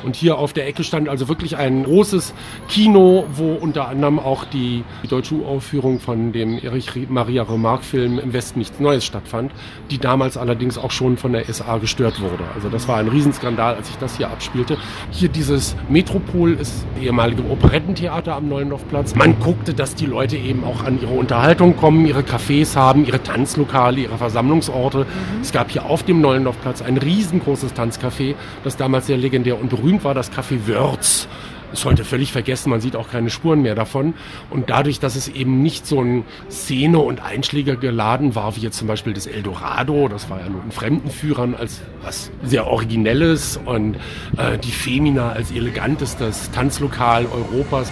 Und 0.06 0.14
hier 0.14 0.38
auf 0.38 0.52
der 0.52 0.68
Ecke 0.68 0.84
stand 0.84 1.08
also 1.08 1.26
wirklich 1.26 1.56
ein 1.56 1.82
großes 1.82 2.32
Kino, 2.68 3.26
wo 3.34 3.54
unter 3.54 3.88
anderem 3.88 4.20
auch 4.20 4.44
die, 4.44 4.84
deutsche 5.10 5.34
Uraufführung 5.34 5.98
von 5.98 6.32
dem 6.32 6.58
Erich 6.58 6.90
Maria 7.08 7.42
Remarque 7.42 7.84
Film 7.84 8.18
Im 8.20 8.32
Westen 8.32 8.60
nichts 8.60 8.78
Neues 8.78 9.04
stattfand, 9.04 9.50
die 9.90 9.98
damals 9.98 10.36
allerdings 10.36 10.78
auch 10.78 10.92
schon 10.92 11.16
von 11.16 11.32
der 11.32 11.44
SA 11.52 11.78
gestört 11.78 12.20
wurde. 12.20 12.44
Also 12.54 12.68
das 12.68 12.86
war 12.86 12.98
ein 12.98 13.08
Riesenskandal, 13.08 13.74
als 13.74 13.88
sich 13.88 13.96
das 13.96 14.16
hier 14.16 14.30
abspielte. 14.30 14.78
Hier 15.10 15.28
dieses 15.28 15.74
Metropol 15.88 16.52
ist 16.52 16.86
ehemalige 17.02 17.42
Operettentheater 17.50 18.36
am 18.36 18.48
Neulendorfplatz. 18.48 19.16
Man 19.16 19.40
guckte, 19.40 19.74
dass 19.74 19.96
die 19.96 20.06
Leute 20.06 20.36
eben 20.36 20.62
auch 20.62 20.84
an 20.84 21.00
ihre 21.00 21.14
Unterhaltung 21.14 21.76
kommen, 21.76 22.06
ihre 22.06 22.20
Cafés 22.20 22.76
haben, 22.76 23.06
ihre 23.06 23.22
Tanzlokale, 23.22 24.02
ihre 24.02 24.18
Versammlungsorte. 24.18 25.04
Es 25.42 25.50
gab 25.50 25.72
hier 25.72 25.86
auf 25.86 26.04
dem 26.04 26.20
Neulendorfplatz 26.20 26.80
ein 26.82 26.96
riesengroßes 26.96 27.74
Tanzcafé, 27.74 28.34
das 28.62 28.76
damals 28.76 29.06
sehr 29.06 29.16
legendär 29.16 29.60
und 29.60 29.70
berühmt 29.70 29.95
war, 30.04 30.14
das 30.14 30.32
Café 30.32 30.66
Wörz. 30.66 31.28
Ist 31.72 31.84
heute 31.84 32.04
völlig 32.04 32.30
vergessen, 32.30 32.70
man 32.70 32.80
sieht 32.80 32.94
auch 32.94 33.10
keine 33.10 33.28
Spuren 33.28 33.60
mehr 33.60 33.74
davon. 33.74 34.14
Und 34.50 34.70
dadurch, 34.70 35.00
dass 35.00 35.16
es 35.16 35.28
eben 35.28 35.62
nicht 35.62 35.84
so 35.86 36.00
ein 36.00 36.24
Szene- 36.48 37.00
und 37.00 37.20
Einschläger 37.22 37.76
geladen 37.76 38.34
war, 38.34 38.56
wie 38.56 38.60
jetzt 38.60 38.78
zum 38.78 38.86
Beispiel 38.86 39.12
das 39.12 39.26
Eldorado, 39.26 40.08
das 40.08 40.30
war 40.30 40.40
ja 40.40 40.48
nur 40.48 40.62
in 40.62 40.70
Fremdenführern 40.70 41.54
als 41.54 41.82
was 42.02 42.30
sehr 42.44 42.68
Originelles 42.68 43.58
und 43.64 43.96
äh, 44.38 44.58
die 44.58 44.70
Femina 44.70 45.32
als 45.32 45.50
elegantestes 45.50 46.50
Tanzlokal 46.52 47.26
Europas. 47.26 47.90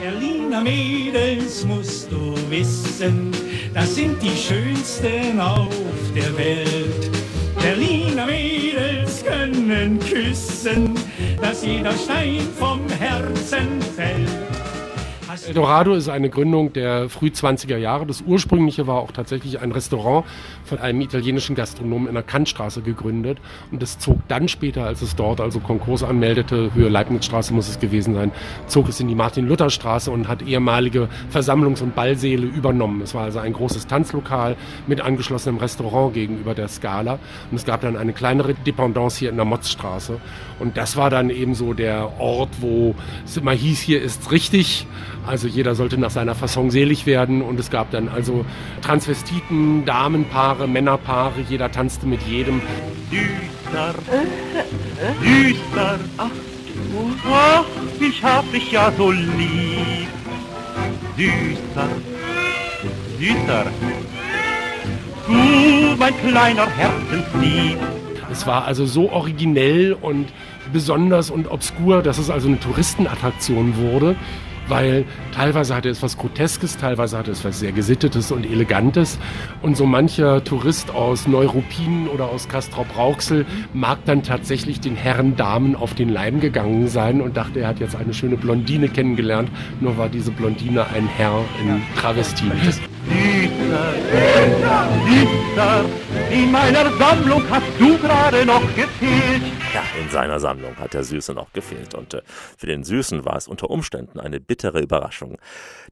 Berliner 0.00 0.60
Mädels 0.60 1.64
musst 1.64 2.12
du 2.12 2.34
wissen, 2.50 3.32
das 3.72 3.94
sind 3.94 4.22
die 4.22 4.36
schönsten 4.36 5.40
auf 5.40 5.74
der 6.14 6.36
Welt. 6.36 7.10
Berliner 7.60 8.26
Mädels 8.26 9.24
können 9.24 9.98
küssen, 9.98 10.94
dass 11.40 11.64
jeder 11.64 11.92
Stein 11.92 12.40
vom 12.58 12.88
Herzen 12.88 13.80
fällt. 13.96 14.53
Eldorado 15.42 15.94
ist 15.94 16.08
eine 16.08 16.30
Gründung 16.30 16.72
der 16.72 17.08
früh 17.08 17.26
20er 17.26 17.76
Jahre. 17.76 18.06
Das 18.06 18.22
ursprüngliche 18.22 18.86
war 18.86 18.96
auch 18.96 19.12
tatsächlich 19.12 19.60
ein 19.60 19.72
Restaurant 19.72 20.24
von 20.64 20.78
einem 20.78 21.00
italienischen 21.00 21.56
Gastronomen 21.56 22.08
in 22.08 22.14
der 22.14 22.22
Kantstraße 22.22 22.82
gegründet. 22.82 23.38
Und 23.70 23.82
das 23.82 23.98
zog 23.98 24.18
dann 24.28 24.48
später, 24.48 24.84
als 24.84 25.02
es 25.02 25.16
dort 25.16 25.40
also 25.40 25.60
Konkurs 25.60 26.02
anmeldete, 26.02 26.74
Höhe 26.74 26.88
Leibnizstraße 26.88 27.52
muss 27.52 27.68
es 27.68 27.80
gewesen 27.80 28.14
sein, 28.14 28.32
zog 28.66 28.88
es 28.88 29.00
in 29.00 29.08
die 29.08 29.14
Martin-Luther-Straße 29.14 30.10
und 30.10 30.28
hat 30.28 30.42
ehemalige 30.42 31.08
Versammlungs- 31.32 31.82
und 31.82 31.94
Ballsäle 31.94 32.46
übernommen. 32.46 33.02
Es 33.02 33.14
war 33.14 33.24
also 33.24 33.38
ein 33.40 33.52
großes 33.52 33.86
Tanzlokal 33.86 34.56
mit 34.86 35.00
angeschlossenem 35.00 35.58
Restaurant 35.58 36.14
gegenüber 36.14 36.54
der 36.54 36.68
Skala. 36.68 37.18
Und 37.50 37.56
es 37.56 37.64
gab 37.64 37.80
dann 37.80 37.96
eine 37.96 38.12
kleinere 38.12 38.54
Dependance 38.54 39.18
hier 39.18 39.30
in 39.30 39.36
der 39.36 39.44
Motzstraße. 39.44 40.20
Und 40.60 40.76
das 40.76 40.96
war 40.96 41.10
dann 41.10 41.30
eben 41.30 41.54
so 41.54 41.72
der 41.72 42.20
Ort, 42.20 42.50
wo 42.60 42.94
es 43.24 43.36
immer 43.36 43.52
hieß, 43.52 43.80
hier 43.80 44.02
ist's 44.02 44.30
richtig. 44.30 44.86
Also 45.26 45.48
jeder 45.48 45.74
sollte 45.74 45.98
nach 45.98 46.10
seiner 46.10 46.34
Fasson 46.34 46.70
selig 46.70 47.06
werden. 47.06 47.42
Und 47.42 47.58
es 47.58 47.70
gab 47.70 47.90
dann 47.90 48.08
also 48.08 48.44
Transvestiten, 48.82 49.84
Damenpaare, 49.84 50.68
Männerpaare, 50.68 51.40
jeder 51.48 51.70
tanzte 51.70 52.06
mit 52.06 52.22
jedem. 52.22 52.60
Düster, 53.10 53.94
düster, 55.22 55.98
ach, 56.18 56.30
ach, 57.30 57.64
ich 58.00 58.22
hab 58.22 58.50
dich 58.52 58.72
ja 58.72 58.92
so 58.96 59.10
lieb. 59.10 60.08
Düster, 61.16 61.88
düster, 63.18 63.66
du 65.26 65.96
mein 65.96 66.14
kleiner 66.28 66.66
Herzenslieb. 66.66 67.78
Es 68.30 68.46
war 68.46 68.64
also 68.64 68.84
so 68.84 69.10
originell 69.10 69.96
und 70.00 70.26
besonders 70.72 71.30
und 71.30 71.50
obskur, 71.50 72.02
dass 72.02 72.18
es 72.18 72.30
also 72.30 72.48
eine 72.48 72.58
Touristenattraktion 72.58 73.76
wurde 73.76 74.16
weil 74.68 75.04
teilweise 75.34 75.74
hatte 75.74 75.88
es 75.88 76.02
was 76.02 76.16
Groteskes, 76.16 76.76
teilweise 76.76 77.18
hatte 77.18 77.30
es 77.30 77.44
was 77.44 77.60
sehr 77.60 77.72
Gesittetes 77.72 78.32
und 78.32 78.44
Elegantes. 78.44 79.18
Und 79.62 79.76
so 79.76 79.86
mancher 79.86 80.42
Tourist 80.44 80.90
aus 80.90 81.26
Neuruppin 81.26 82.08
oder 82.08 82.28
aus 82.28 82.48
Castrop-Rauxel 82.48 83.46
mag 83.72 83.98
dann 84.04 84.22
tatsächlich 84.22 84.80
den 84.80 84.96
Herren, 84.96 85.36
Damen 85.36 85.76
auf 85.76 85.94
den 85.94 86.08
Leim 86.08 86.40
gegangen 86.40 86.88
sein 86.88 87.20
und 87.20 87.36
dachte, 87.36 87.60
er 87.60 87.68
hat 87.68 87.80
jetzt 87.80 87.96
eine 87.96 88.14
schöne 88.14 88.36
Blondine 88.36 88.88
kennengelernt. 88.88 89.50
Nur 89.80 89.96
war 89.98 90.08
diese 90.08 90.30
Blondine 90.30 90.86
ein 90.88 91.06
Herr 91.06 91.44
in 91.62 91.82
Travestin. 91.96 92.52
Süßer, 93.06 93.92
süßer, 94.10 94.88
süßer, 95.06 95.84
in 96.30 96.50
meiner 96.50 96.90
Sammlung 96.96 97.42
hast 97.50 97.66
du 97.78 97.98
gerade 97.98 98.46
noch 98.46 98.62
gefehlt. 98.74 99.42
Ja, 99.74 99.82
in 100.00 100.08
seiner 100.10 100.40
Sammlung 100.40 100.76
hat 100.76 100.94
der 100.94 101.04
Süße 101.04 101.34
noch 101.34 101.52
gefehlt. 101.52 101.94
Und 101.94 102.14
äh, 102.14 102.22
für 102.56 102.66
den 102.66 102.84
Süßen 102.84 103.24
war 103.24 103.36
es 103.36 103.48
unter 103.48 103.70
Umständen 103.70 104.20
eine 104.20 104.40
bittere 104.40 104.80
Überraschung. 104.80 105.38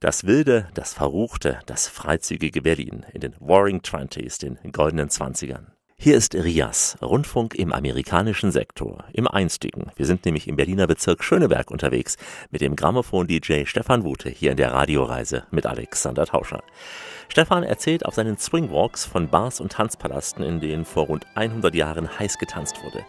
Das 0.01 0.25
wilde, 0.27 0.68
das 0.75 0.94
verruchte, 0.94 1.61
das 1.66 1.88
freizügige 1.88 2.62
Berlin 2.62 3.05
in 3.12 3.20
den 3.20 3.35
Warring 3.40 3.83
Twenties, 3.83 4.38
den 4.38 4.59
goldenen 4.72 5.11
Zwanzigern. 5.11 5.72
Hier 6.04 6.16
ist 6.16 6.34
Rias, 6.34 6.98
Rundfunk 7.00 7.54
im 7.54 7.72
amerikanischen 7.72 8.50
Sektor, 8.50 9.04
im 9.12 9.28
einstigen. 9.28 9.92
Wir 9.94 10.04
sind 10.04 10.24
nämlich 10.24 10.48
im 10.48 10.56
Berliner 10.56 10.88
Bezirk 10.88 11.22
Schöneberg 11.22 11.70
unterwegs 11.70 12.16
mit 12.50 12.60
dem 12.60 12.74
Grammophon-DJ 12.74 13.66
Stefan 13.66 14.02
Wute 14.02 14.28
hier 14.28 14.50
in 14.50 14.56
der 14.56 14.72
Radioreise 14.72 15.44
mit 15.52 15.64
Alexander 15.64 16.26
Tauscher. 16.26 16.64
Stefan 17.28 17.62
erzählt 17.62 18.04
auf 18.04 18.14
seinen 18.14 18.36
Swingwalks 18.36 19.04
von 19.04 19.28
Bars 19.28 19.60
und 19.60 19.70
Tanzpalasten, 19.70 20.42
in 20.42 20.58
denen 20.58 20.84
vor 20.84 21.06
rund 21.06 21.24
100 21.36 21.72
Jahren 21.72 22.18
heiß 22.18 22.38
getanzt 22.38 22.82
wurde. 22.82 23.04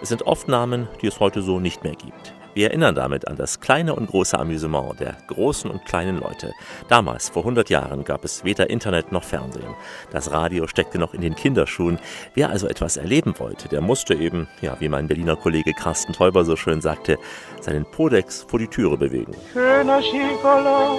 Es 0.00 0.08
sind 0.08 0.22
oft 0.22 0.48
Namen, 0.48 0.88
die 1.02 1.08
es 1.08 1.20
heute 1.20 1.42
so 1.42 1.60
nicht 1.60 1.84
mehr 1.84 1.96
gibt. 1.96 2.32
Wir 2.54 2.68
erinnern 2.68 2.94
damit 2.94 3.28
an 3.28 3.36
das 3.36 3.60
kleine 3.60 3.94
und 3.94 4.08
große 4.08 4.38
Amüsement 4.38 4.98
der 5.00 5.16
großen 5.28 5.70
und 5.70 5.84
kleinen 5.84 6.18
Leute. 6.18 6.52
Damals, 6.88 7.28
vor 7.28 7.42
100 7.42 7.70
Jahren, 7.70 8.04
gab 8.04 8.24
es 8.24 8.44
weder 8.44 8.70
Internet 8.70 9.12
noch 9.12 9.24
Fernsehen. 9.24 9.74
Das 10.10 10.30
Radio 10.32 10.66
steckte 10.66 10.98
noch 10.98 11.14
in 11.14 11.20
den 11.20 11.34
Kinderschuhen. 11.34 11.98
Wer 12.34 12.50
also 12.50 12.66
etwas 12.66 12.96
erleben 12.96 13.34
wollte, 13.38 13.68
der 13.68 13.80
musste 13.80 14.14
eben, 14.14 14.48
ja, 14.60 14.76
wie 14.80 14.88
mein 14.88 15.06
Berliner 15.06 15.36
Kollege 15.36 15.72
Carsten 15.72 16.12
Teuber 16.12 16.44
so 16.44 16.56
schön 16.56 16.80
sagte, 16.80 17.18
seinen 17.60 17.84
Podex 17.84 18.44
vor 18.48 18.58
die 18.58 18.68
Türe 18.68 18.96
bewegen. 18.96 19.34
Schöner 19.52 20.02
Schigolo, 20.02 20.98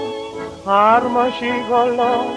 armer 0.65 1.31
Schigolo, 1.33 2.31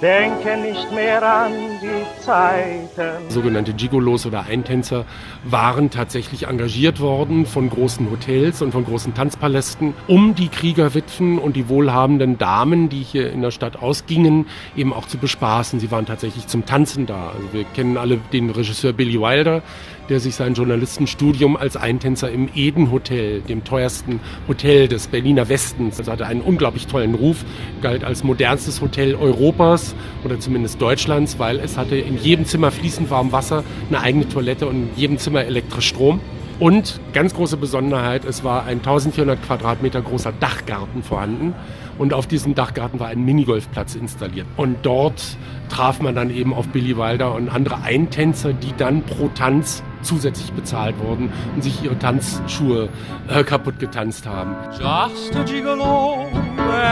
denke 0.00 0.56
nicht 0.56 0.92
mehr 0.92 1.22
an 1.22 1.52
die 1.82 2.22
Zeiten. 2.22 3.28
Sogenannte 3.28 3.72
Gigolos 3.72 4.26
oder 4.26 4.44
Eintänzer 4.44 5.04
waren 5.50 5.90
tatsächlich 5.90 6.46
engagiert 6.46 7.00
worden 7.00 7.46
von 7.46 7.70
großen 7.70 8.10
Hotels 8.10 8.62
und 8.62 8.72
von 8.72 8.84
großen 8.84 9.14
Tanzpalästen, 9.14 9.94
um 10.06 10.34
die 10.34 10.48
Kriegerwitwen 10.48 11.38
und 11.38 11.56
die 11.56 11.68
wohlhabenden 11.68 12.38
Damen, 12.38 12.88
die 12.88 13.02
hier 13.02 13.32
in 13.32 13.42
der 13.42 13.50
Stadt 13.50 13.80
ausgingen, 13.80 14.46
eben 14.76 14.92
auch 14.92 15.06
zu 15.06 15.18
bespaßen. 15.18 15.80
Sie 15.80 15.90
waren 15.90 16.06
tatsächlich 16.06 16.46
zum 16.46 16.66
Tanzen 16.66 17.06
da. 17.06 17.32
Also 17.34 17.52
wir 17.52 17.64
kennen 17.64 17.96
alle 17.96 18.18
den 18.32 18.50
Regisseur 18.50 18.92
Billy 18.92 19.20
Wilder, 19.20 19.62
der 20.08 20.20
sich 20.20 20.34
sein 20.34 20.54
Journalistenstudium 20.54 21.56
als 21.56 21.76
Eintänzer 21.76 22.30
im 22.30 22.48
Eden 22.54 22.90
Hotel, 22.90 23.40
dem 23.40 23.64
teuersten 23.64 24.20
Hotel 24.46 24.88
des 24.88 25.08
Berliner 25.08 25.48
Westens, 25.48 25.98
also 25.98 26.12
hatte 26.12 26.26
einen 26.26 26.40
unglaublich 26.40 26.86
tollen 26.86 27.14
Ruf, 27.14 27.44
galt 27.82 28.04
als 28.04 28.24
modernstes 28.24 28.80
Hotel 28.80 29.14
Europas 29.14 29.94
oder 30.24 30.40
zumindest 30.40 30.80
Deutschlands, 30.80 31.38
weil 31.38 31.58
es 31.58 31.76
hatte 31.76 31.96
in 31.96 32.18
jedem 32.18 32.46
Zimmer 32.46 32.70
fließend 32.70 33.10
warm 33.10 33.32
Wasser, 33.32 33.64
eine 33.88 34.00
eigene 34.00 34.28
Toilette 34.28 34.66
und 34.66 34.76
in 34.76 34.90
jedem 34.96 35.18
Zimmer 35.18 35.37
elektrisch 35.46 35.88
Strom. 35.88 36.20
Und 36.58 37.00
ganz 37.12 37.34
große 37.34 37.56
Besonderheit, 37.56 38.24
es 38.24 38.42
war 38.42 38.64
ein 38.64 38.78
1400 38.78 39.40
Quadratmeter 39.42 40.02
großer 40.02 40.32
Dachgarten 40.32 41.04
vorhanden. 41.04 41.54
Und 41.98 42.12
auf 42.12 42.26
diesem 42.26 42.54
Dachgarten 42.54 42.98
war 43.00 43.08
ein 43.08 43.24
Minigolfplatz 43.24 43.94
installiert. 43.94 44.46
Und 44.56 44.78
dort 44.82 45.36
traf 45.68 46.00
man 46.00 46.14
dann 46.14 46.30
eben 46.30 46.52
auf 46.54 46.68
Billy 46.68 46.96
Wilder 46.96 47.34
und 47.34 47.48
andere 47.48 47.82
Eintänzer, 47.82 48.52
die 48.52 48.72
dann 48.76 49.02
pro 49.02 49.28
Tanz 49.28 49.82
zusätzlich 50.02 50.52
bezahlt 50.52 50.98
wurden 51.00 51.32
und 51.54 51.62
sich 51.62 51.82
ihre 51.82 51.98
Tanzschuhe 51.98 52.88
äh, 53.28 53.42
kaputt 53.42 53.78
getanzt 53.78 54.26
haben. 54.26 54.54
Just 54.72 55.34
a 55.36 55.42
gigolo 55.42 56.26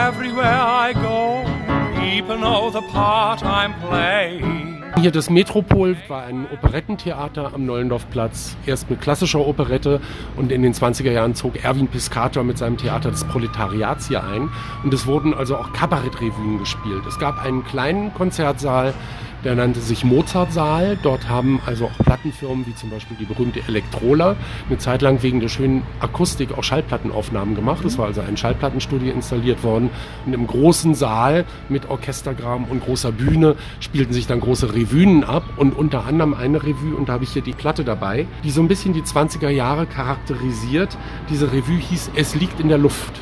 everywhere 0.07 0.61
I 0.61 0.93
go, 0.95 1.45
people 1.95 2.37
know 2.37 2.71
the 2.71 2.83
part 2.93 3.43
I'm 3.43 3.75
playing. 3.89 4.76
Hier 4.99 5.11
das 5.11 5.29
Metropol 5.29 5.95
war 6.09 6.25
ein 6.25 6.47
Operettentheater 6.51 7.53
am 7.53 7.67
Neulendorfplatz, 7.67 8.57
erst 8.65 8.89
mit 8.89 9.03
klassischer 9.03 9.47
Operette 9.47 10.01
und 10.37 10.51
in 10.51 10.63
den 10.63 10.73
20er 10.73 11.11
Jahren 11.11 11.35
zog 11.35 11.63
Erwin 11.63 11.87
Piscator 11.87 12.43
mit 12.43 12.57
seinem 12.57 12.79
Theater 12.79 13.11
des 13.11 13.23
Proletariats 13.25 14.09
hier 14.09 14.25
ein 14.25 14.49
und 14.85 14.95
es 14.95 15.07
wurden 15.07 15.35
also 15.35 15.59
auch 15.59 15.75
Kabarettrevuen 15.75 16.59
gespielt. 16.59 17.05
Es 17.07 17.19
gab 17.19 17.45
einen 17.45 17.63
kleinen 17.63 18.15
Konzertsaal, 18.15 18.95
der 19.45 19.55
nannte 19.55 19.81
sich 19.81 20.05
Mozartsaal. 20.05 20.99
Dort 21.03 21.29
haben 21.29 21.61
also 21.67 21.87
auch 21.87 22.05
Plattenfirmen 22.05 22.67
wie 22.67 22.75
zum 22.75 22.91
Beispiel 22.91 23.17
die 23.19 23.25
berühmte 23.25 23.61
Elektrola 23.67 24.37
eine 24.69 24.79
Zeit 24.79 25.03
lang 25.03 25.23
wegen 25.23 25.41
der 25.41 25.49
schönen 25.49 25.83
Akustik 26.01 26.57
auch 26.57 26.65
Schallplattenaufnahmen 26.65 27.55
gemacht. 27.55 27.85
Es 27.85 27.99
war 27.99 28.07
also 28.07 28.21
ein 28.21 28.37
Schallplattenstudio 28.37 29.13
installiert 29.13 29.63
worden. 29.63 29.91
Und 30.25 30.33
im 30.33 30.47
großen 30.47 30.95
Saal 30.95 31.45
mit 31.69 31.89
Orchestergraben 31.89 32.67
und 32.67 32.85
großer 32.85 33.13
Bühne 33.13 33.57
spielten 33.81 34.13
sich 34.13 34.27
dann 34.27 34.41
große 34.41 34.75
Revuen 34.75 35.25
ab. 35.25 35.45
Und 35.57 35.77
unter 35.77 36.07
anderem 36.07 36.35
eine 36.35 36.63
Revue, 36.63 36.97
und 36.97 37.09
da 37.09 37.15
habe 37.15 37.25
ich 37.25 37.31
hier 37.31 37.43
die 37.43 37.53
Platte 37.53 37.85
dabei, 37.85 38.27
die 38.45 38.51
so 38.51 38.61
ein 38.61 38.69
bisschen 38.69 38.95
die 38.95 39.03
20er 39.03 39.51
Jahre 39.51 39.87
charakterisiert. 39.87 40.97
Diese 41.31 41.53
Revue 41.53 41.79
hieß 41.79 42.11
Es 42.17 42.35
liegt 42.35 42.61
in 42.61 42.69
der 42.69 42.79
Luft. 42.79 43.13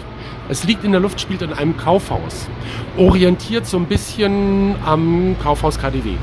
Es 0.48 0.64
liegt 0.64 0.84
in 0.84 0.92
der 0.92 1.00
Luft, 1.00 1.20
spielt 1.20 1.40
in 1.42 1.52
einem 1.52 1.76
Kaufhaus. 1.76 2.48
Orientiert 2.98 3.66
so 3.66 3.78
ein 3.78 3.86
bisschen 3.86 4.76
am 4.84 5.36
Kaufhaus 5.42 5.78
KDW. 5.78 6.16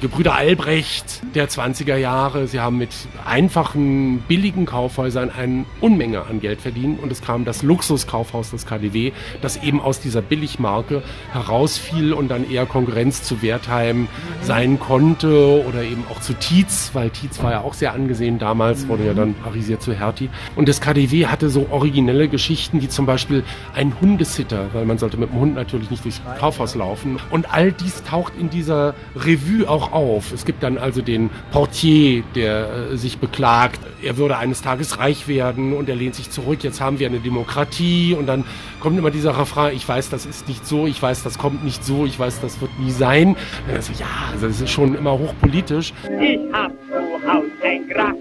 Gebrüder 0.00 0.34
Albrecht 0.34 1.20
der 1.34 1.50
20er 1.50 1.96
Jahre, 1.96 2.46
sie 2.46 2.58
haben 2.58 2.78
mit 2.78 2.88
einfachen, 3.26 4.20
billigen 4.26 4.64
Kaufhäusern 4.64 5.30
eine 5.30 5.66
Unmenge 5.82 6.22
an 6.22 6.40
Geld 6.40 6.62
verdient 6.62 7.02
und 7.02 7.12
es 7.12 7.20
kam 7.20 7.44
das 7.44 7.62
Luxuskaufhaus 7.62 8.50
des 8.50 8.64
KDW, 8.64 9.12
das 9.42 9.62
eben 9.62 9.78
aus 9.78 10.00
dieser 10.00 10.22
Billigmarke 10.22 11.02
herausfiel 11.32 12.14
und 12.14 12.28
dann 12.30 12.50
eher 12.50 12.64
Konkurrenz 12.64 13.24
zu 13.24 13.42
Wertheim 13.42 14.08
sein 14.40 14.80
konnte 14.80 15.62
oder 15.68 15.82
eben 15.82 16.04
auch 16.10 16.20
zu 16.20 16.32
Tietz, 16.32 16.92
weil 16.94 17.10
Tietz 17.10 17.42
war 17.42 17.50
ja 17.50 17.60
auch 17.60 17.74
sehr 17.74 17.92
angesehen 17.92 18.38
damals, 18.38 18.88
wurde 18.88 19.04
ja 19.04 19.12
dann 19.12 19.34
arisiert 19.44 19.82
zu 19.82 19.92
Hertie. 19.92 20.30
Und 20.56 20.66
das 20.70 20.80
KDW 20.80 21.26
hatte 21.26 21.50
so 21.50 21.66
originelle 21.70 22.28
Geschichten, 22.28 22.80
wie 22.80 22.88
zum 22.88 23.04
Beispiel 23.04 23.44
ein 23.74 23.92
Hundesitter, 24.00 24.68
weil 24.72 24.86
man 24.86 24.96
sollte 24.96 25.18
mit 25.18 25.30
dem 25.30 25.40
Hund 25.40 25.54
natürlich 25.56 25.90
nicht 25.90 26.04
durchs 26.04 26.22
Kaufhaus 26.38 26.74
laufen. 26.74 27.18
Und 27.30 27.52
all 27.52 27.70
dies 27.72 28.02
taucht 28.02 28.32
in 28.40 28.48
dieser 28.48 28.94
Revue 29.14 29.68
auch 29.68 29.89
auf. 29.92 30.32
Es 30.32 30.44
gibt 30.44 30.62
dann 30.62 30.78
also 30.78 31.02
den 31.02 31.30
Portier, 31.52 32.22
der 32.34 32.90
äh, 32.92 32.96
sich 32.96 33.18
beklagt, 33.18 33.80
er 34.02 34.16
würde 34.16 34.36
eines 34.38 34.62
Tages 34.62 34.98
reich 34.98 35.28
werden 35.28 35.74
und 35.74 35.88
er 35.88 35.96
lehnt 35.96 36.14
sich 36.14 36.30
zurück, 36.30 36.62
jetzt 36.62 36.80
haben 36.80 36.98
wir 36.98 37.08
eine 37.08 37.20
Demokratie 37.20 38.14
und 38.18 38.26
dann 38.26 38.44
kommt 38.80 38.98
immer 38.98 39.10
dieser 39.10 39.38
Refrain, 39.38 39.74
ich 39.74 39.88
weiß, 39.88 40.10
das 40.10 40.26
ist 40.26 40.48
nicht 40.48 40.66
so, 40.66 40.86
ich 40.86 41.00
weiß, 41.00 41.22
das 41.22 41.38
kommt 41.38 41.64
nicht 41.64 41.84
so, 41.84 42.06
ich 42.06 42.18
weiß, 42.18 42.40
das 42.40 42.60
wird 42.60 42.78
nie 42.78 42.90
sein. 42.90 43.36
Also, 43.72 43.92
ja, 43.92 44.06
das 44.40 44.60
ist 44.60 44.70
schon 44.70 44.94
immer 44.94 45.18
hochpolitisch. 45.18 45.92
Ich 46.20 46.40
hab 46.52 46.70
zu 46.70 47.10
Haus 47.28 47.44
ein 47.62 47.88
Graf, 47.88 48.14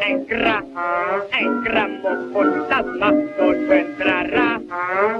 ein 0.00 0.26
Graf, 0.26 0.64
ein 1.32 1.64
Grammophon, 1.64 2.62
das 2.68 2.86
macht 2.98 3.14
so 3.38 3.52
schön 3.52 3.86
trara, 3.98 4.60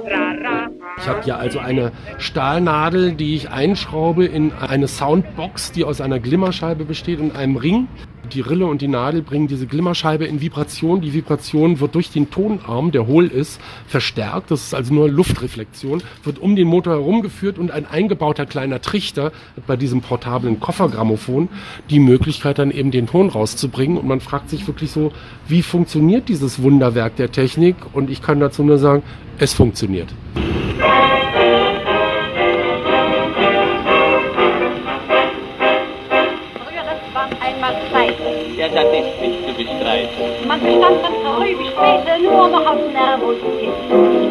trara. 0.07 0.74
Ich 0.97 1.07
habe 1.07 1.21
hier 1.23 1.37
also 1.37 1.59
eine 1.59 1.91
Stahlnadel, 2.17 3.13
die 3.13 3.35
ich 3.35 3.49
einschraube 3.49 4.25
in 4.25 4.53
eine 4.53 4.87
Soundbox, 4.87 5.73
die 5.73 5.83
aus 5.83 5.99
einer 5.99 6.19
Glimmerscheibe 6.19 6.85
besteht 6.85 7.19
und 7.19 7.35
einem 7.35 7.57
Ring. 7.57 7.87
Die 8.33 8.41
Rille 8.41 8.65
und 8.65 8.81
die 8.81 8.87
Nadel 8.87 9.21
bringen 9.21 9.47
diese 9.47 9.67
Glimmerscheibe 9.67 10.25
in 10.25 10.41
Vibration. 10.41 11.01
Die 11.01 11.13
Vibration 11.13 11.79
wird 11.79 11.93
durch 11.93 12.09
den 12.09 12.31
Tonarm, 12.31 12.91
der 12.91 13.05
hohl 13.05 13.27
ist, 13.27 13.61
verstärkt. 13.85 14.49
Das 14.49 14.63
ist 14.63 14.73
also 14.73 14.93
nur 14.93 15.09
Luftreflexion, 15.09 16.01
wird 16.23 16.39
um 16.39 16.55
den 16.55 16.67
Motor 16.67 16.93
herumgeführt 16.93 17.59
und 17.59 17.69
ein 17.69 17.85
eingebauter 17.85 18.45
kleiner 18.45 18.81
Trichter 18.81 19.25
hat 19.25 19.67
bei 19.67 19.75
diesem 19.75 20.01
portablen 20.01 20.59
Koffergrammophon 20.59 21.49
die 21.89 21.99
Möglichkeit 21.99 22.57
dann 22.57 22.71
eben 22.71 22.89
den 22.89 23.05
Ton 23.05 23.29
rauszubringen. 23.29 23.97
Und 23.97 24.07
man 24.07 24.21
fragt 24.21 24.49
sich 24.49 24.65
wirklich 24.65 24.91
so, 24.91 25.11
wie 25.47 25.61
funktioniert 25.61 26.27
dieses 26.27 26.63
Wunderwerk 26.63 27.15
der 27.17 27.31
Technik? 27.31 27.75
Und 27.93 28.09
ich 28.09 28.23
kann 28.23 28.39
dazu 28.39 28.63
nur 28.63 28.79
sagen, 28.79 29.03
es 29.39 29.53
funktioniert. 29.53 30.09
Der 38.57 38.69
Schatz 38.69 38.87
ist 38.93 39.21
nicht 39.21 39.47
zu 39.47 39.53
bestreiten. 39.53 40.47
Man 40.47 40.59
bestand 40.59 41.03
dann 41.03 41.13
treu 41.23 41.47
wie 41.47 41.67
später 41.67 42.17
nur 42.17 42.47
noch 42.47 42.65
aus 42.65 42.79
Nervosität. 42.91 44.24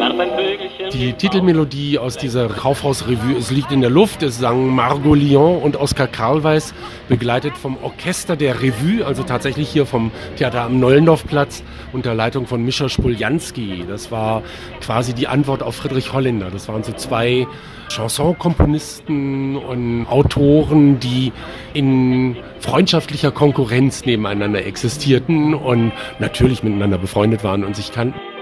Die 0.93 1.13
Titelmelodie 1.13 1.99
aus 1.99 2.17
dieser 2.17 2.49
Kaufhausrevue 2.49 3.37
Es 3.37 3.51
liegt 3.51 3.73
in 3.73 3.81
der 3.81 3.91
Luft, 3.91 4.23
es 4.23 4.39
sang 4.39 4.69
Margot 4.69 5.19
Lyon 5.19 5.61
und 5.61 5.77
Oskar 5.77 6.07
Karlweis, 6.07 6.73
begleitet 7.09 7.57
vom 7.57 7.77
Orchester 7.83 8.37
der 8.37 8.63
Revue, 8.63 9.05
also 9.05 9.23
tatsächlich 9.25 9.69
hier 9.69 9.87
vom 9.87 10.13
Theater 10.37 10.63
am 10.63 10.79
Nollendorfplatz 10.79 11.65
unter 11.93 12.15
Leitung 12.15 12.47
von 12.47 12.65
Mischa 12.65 12.89
Spuljanski. 12.89 13.85
Das 13.89 14.13
war 14.13 14.43
quasi 14.81 15.15
die 15.15 15.27
Antwort 15.27 15.63
auf 15.63 15.77
Friedrich 15.77 16.13
Holländer. 16.13 16.51
Das 16.51 16.69
waren 16.69 16.85
so 16.85 16.93
zwei 16.93 17.47
Chansonkomponisten 17.89 19.57
und 19.57 20.07
Autoren, 20.07 21.01
die 21.01 21.33
in 21.73 22.37
freundschaftlicher 22.61 23.31
Konkurrenz 23.31 24.05
nebeneinander 24.07 24.65
existierten 24.65 25.55
und 25.55 25.93
natürlich 26.19 26.63
miteinander 26.63 26.99
befreundet 26.99 27.45
waren 27.45 27.65
und 27.65 27.75
sich 27.75 27.93
kannten. 27.93 28.34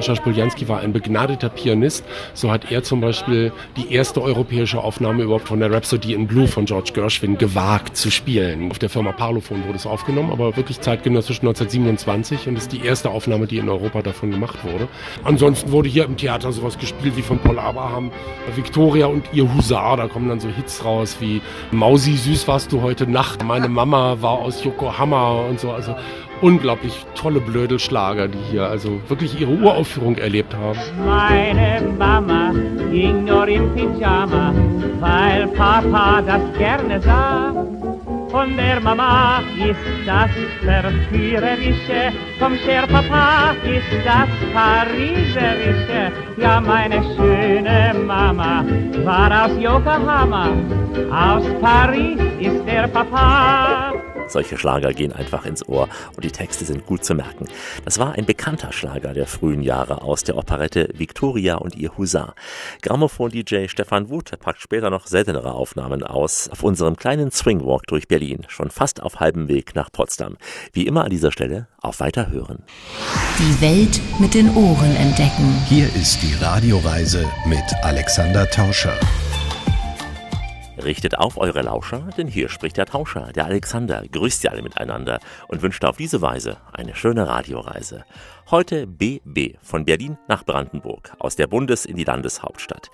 Mischa 0.00 0.16
Spoljanski 0.16 0.66
war 0.66 0.80
ein 0.80 0.94
begnadeter 0.94 1.50
Pianist. 1.50 2.06
So 2.32 2.50
hat 2.50 2.72
er 2.72 2.82
zum 2.82 3.02
Beispiel 3.02 3.52
die 3.76 3.92
erste 3.92 4.22
europäische 4.22 4.82
Aufnahme 4.82 5.24
überhaupt 5.24 5.46
von 5.46 5.60
der 5.60 5.70
Rhapsody 5.70 6.14
in 6.14 6.26
Blue 6.26 6.48
von 6.48 6.64
George 6.64 6.92
Gershwin 6.94 7.36
gewagt 7.36 7.98
zu 7.98 8.10
spielen. 8.10 8.70
Auf 8.70 8.78
der 8.78 8.88
Firma 8.88 9.12
Parlophone 9.12 9.62
wurde 9.66 9.76
es 9.76 9.84
aufgenommen, 9.84 10.32
aber 10.32 10.56
wirklich 10.56 10.80
zeitgenössisch 10.80 11.40
1927 11.40 12.48
und 12.48 12.56
ist 12.56 12.72
die 12.72 12.82
erste 12.82 13.10
Aufnahme, 13.10 13.46
die 13.46 13.58
in 13.58 13.68
Europa 13.68 14.00
davon 14.00 14.30
gemacht 14.30 14.64
wurde. 14.64 14.88
Ansonsten 15.22 15.70
wurde 15.70 15.90
hier 15.90 16.06
im 16.06 16.16
Theater 16.16 16.50
sowas 16.50 16.78
gespielt 16.78 17.18
wie 17.18 17.22
von 17.22 17.38
Paul 17.38 17.58
Abraham, 17.58 18.10
Victoria 18.56 19.04
und 19.04 19.26
ihr 19.34 19.54
Husar. 19.54 19.98
Da 19.98 20.08
kommen 20.08 20.30
dann 20.30 20.40
so 20.40 20.48
Hits 20.48 20.82
raus 20.82 21.18
wie 21.20 21.42
Mausi, 21.72 22.16
süß 22.16 22.48
warst 22.48 22.72
du 22.72 22.80
heute 22.80 23.06
Nacht. 23.06 23.44
Meine 23.44 23.68
Mama 23.68 24.16
war 24.22 24.38
aus 24.38 24.64
Yokohama 24.64 25.40
und 25.42 25.60
so. 25.60 25.70
Also 25.72 25.94
unglaublich 26.40 27.06
tolle 27.14 27.40
Blödelschlager, 27.40 28.28
die 28.28 28.38
hier 28.50 28.64
also 28.66 29.00
wirklich 29.08 29.40
ihre 29.40 29.50
Uraufführung 29.50 30.16
erlebt 30.16 30.54
haben. 30.54 30.78
Meine 31.06 31.82
Mama 31.98 32.52
ging 32.90 33.24
nur 33.24 33.46
im 33.48 33.74
Pyjama, 33.74 34.54
weil 35.00 35.46
Papa 35.48 36.22
das 36.22 36.42
gerne 36.58 37.00
sah. 37.00 37.54
Von 38.30 38.56
der 38.56 38.80
Mama 38.80 39.42
ist 39.58 40.06
das 40.06 40.30
Verführerische, 40.62 42.12
vom 42.38 42.56
Cher 42.58 42.86
Papa 42.86 43.56
ist 43.64 44.06
das 44.06 44.28
Pariserische. 44.54 46.12
Ja, 46.36 46.60
meine 46.60 47.02
schöne 47.16 47.92
Mama 48.06 48.64
war 49.04 49.46
aus 49.46 49.60
Yokohama, 49.60 50.48
aus 51.10 51.44
Paris 51.60 52.20
ist 52.38 52.64
der 52.66 52.86
Papa. 52.86 53.92
Solche 54.30 54.56
Schlager 54.56 54.92
gehen 54.92 55.12
einfach 55.12 55.44
ins 55.44 55.68
Ohr 55.68 55.88
und 56.16 56.24
die 56.24 56.30
Texte 56.30 56.64
sind 56.64 56.86
gut 56.86 57.04
zu 57.04 57.14
merken. 57.14 57.48
Das 57.84 57.98
war 57.98 58.12
ein 58.12 58.26
bekannter 58.26 58.72
Schlager 58.72 59.12
der 59.12 59.26
frühen 59.26 59.62
Jahre 59.62 60.02
aus 60.02 60.24
der 60.24 60.36
Operette 60.36 60.88
Victoria 60.94 61.56
und 61.56 61.76
ihr 61.76 61.96
Husar. 61.96 62.34
Grammophon-DJ 62.82 63.68
Stefan 63.68 64.08
Wuth 64.08 64.38
packt 64.38 64.60
später 64.60 64.90
noch 64.90 65.06
seltenere 65.06 65.52
Aufnahmen 65.52 66.02
aus 66.02 66.48
auf 66.48 66.62
unserem 66.62 66.96
kleinen 66.96 67.30
Swingwalk 67.30 67.86
durch 67.86 68.08
Berlin, 68.08 68.46
schon 68.48 68.70
fast 68.70 69.02
auf 69.02 69.20
halbem 69.20 69.48
Weg 69.48 69.74
nach 69.74 69.90
Potsdam. 69.90 70.36
Wie 70.72 70.86
immer 70.86 71.04
an 71.04 71.10
dieser 71.10 71.32
Stelle 71.32 71.66
auf 71.80 72.00
Weiterhören. 72.00 72.62
Die 73.38 73.60
Welt 73.60 74.00
mit 74.18 74.34
den 74.34 74.54
Ohren 74.54 74.96
entdecken. 74.96 75.54
Hier 75.68 75.86
ist 75.94 76.22
die 76.22 76.34
Radioreise 76.42 77.24
mit 77.46 77.64
Alexander 77.82 78.48
Tauscher. 78.48 78.98
Richtet 80.84 81.18
auf 81.18 81.36
eure 81.36 81.62
Lauscher, 81.62 82.08
denn 82.16 82.26
hier 82.26 82.48
spricht 82.48 82.76
der 82.76 82.86
Tauscher, 82.86 83.32
der 83.34 83.44
Alexander, 83.44 84.02
grüßt 84.10 84.44
ihr 84.44 84.52
alle 84.52 84.62
miteinander 84.62 85.20
und 85.48 85.62
wünscht 85.62 85.84
auf 85.84 85.96
diese 85.96 86.22
Weise 86.22 86.56
eine 86.72 86.94
schöne 86.94 87.28
Radioreise. 87.28 88.04
Heute 88.50 88.88
BB 88.88 89.58
von 89.62 89.84
Berlin 89.84 90.18
nach 90.26 90.44
Brandenburg, 90.44 91.12
aus 91.20 91.36
der 91.36 91.46
Bundes- 91.46 91.84
in 91.84 91.94
die 91.94 92.02
Landeshauptstadt. 92.02 92.90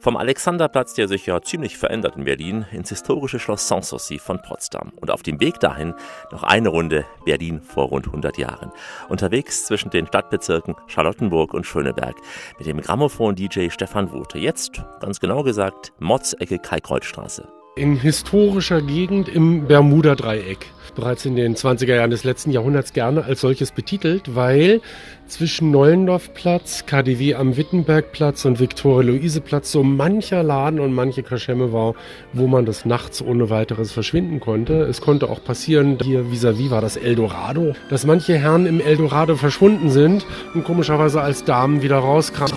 Vom 0.00 0.16
Alexanderplatz, 0.16 0.94
der 0.94 1.06
sich 1.06 1.26
ja 1.26 1.40
ziemlich 1.40 1.78
verändert 1.78 2.16
in 2.16 2.24
Berlin, 2.24 2.66
ins 2.72 2.88
historische 2.88 3.38
Schloss 3.38 3.68
Sanssouci 3.68 4.18
von 4.18 4.42
Potsdam. 4.42 4.92
Und 4.96 5.12
auf 5.12 5.22
dem 5.22 5.38
Weg 5.38 5.60
dahin 5.60 5.94
noch 6.32 6.42
eine 6.42 6.70
Runde 6.70 7.04
Berlin 7.24 7.60
vor 7.60 7.84
rund 7.84 8.06
100 8.06 8.36
Jahren. 8.36 8.72
Unterwegs 9.08 9.66
zwischen 9.66 9.90
den 9.90 10.08
Stadtbezirken 10.08 10.74
Charlottenburg 10.88 11.54
und 11.54 11.64
Schöneberg 11.64 12.16
mit 12.58 12.66
dem 12.66 12.80
Grammophon-DJ 12.80 13.70
Stefan 13.70 14.10
Wute. 14.10 14.38
Jetzt, 14.38 14.82
ganz 14.98 15.20
genau 15.20 15.44
gesagt, 15.44 15.92
Motzecke 16.00 16.58
Kalkreuzstraße. 16.58 17.55
In 17.78 18.00
historischer 18.00 18.80
Gegend 18.80 19.28
im 19.28 19.66
Bermuda-Dreieck. 19.66 20.64
Bereits 20.94 21.26
in 21.26 21.36
den 21.36 21.56
20er 21.56 21.96
Jahren 21.96 22.08
des 22.08 22.24
letzten 22.24 22.50
Jahrhunderts 22.50 22.94
gerne 22.94 23.24
als 23.24 23.42
solches 23.42 23.70
betitelt, 23.70 24.34
weil 24.34 24.80
zwischen 25.26 25.72
Neulendorfplatz, 25.72 26.86
KDW 26.86 27.34
am 27.34 27.58
Wittenbergplatz 27.58 28.46
und 28.46 28.60
Viktoria-Luise-Platz 28.60 29.72
so 29.72 29.82
mancher 29.82 30.42
Laden 30.42 30.80
und 30.80 30.94
manche 30.94 31.22
Kaschemme 31.22 31.70
war, 31.74 31.92
wo 32.32 32.46
man 32.46 32.64
das 32.64 32.86
nachts 32.86 33.20
ohne 33.20 33.50
weiteres 33.50 33.92
verschwinden 33.92 34.40
konnte. 34.40 34.80
Es 34.84 35.02
konnte 35.02 35.28
auch 35.28 35.44
passieren, 35.44 35.98
hier 36.02 36.30
vis-à-vis 36.30 36.68
-vis 36.68 36.70
war 36.70 36.80
das 36.80 36.96
Eldorado, 36.96 37.74
dass 37.90 38.06
manche 38.06 38.38
Herren 38.38 38.64
im 38.64 38.80
Eldorado 38.80 39.36
verschwunden 39.36 39.90
sind 39.90 40.24
und 40.54 40.64
komischerweise 40.64 41.20
als 41.20 41.44
Damen 41.44 41.82
wieder 41.82 41.98
rauskamen. 41.98 42.56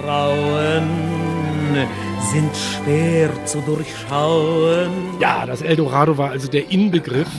Sind 2.32 2.52
schwer 2.56 3.30
zu 3.46 3.60
durchschauen. 3.62 4.92
Ja, 5.20 5.46
das 5.46 5.62
Eldorado 5.62 6.18
war 6.18 6.32
also 6.32 6.48
der 6.48 6.72
Inbegriff 6.72 7.30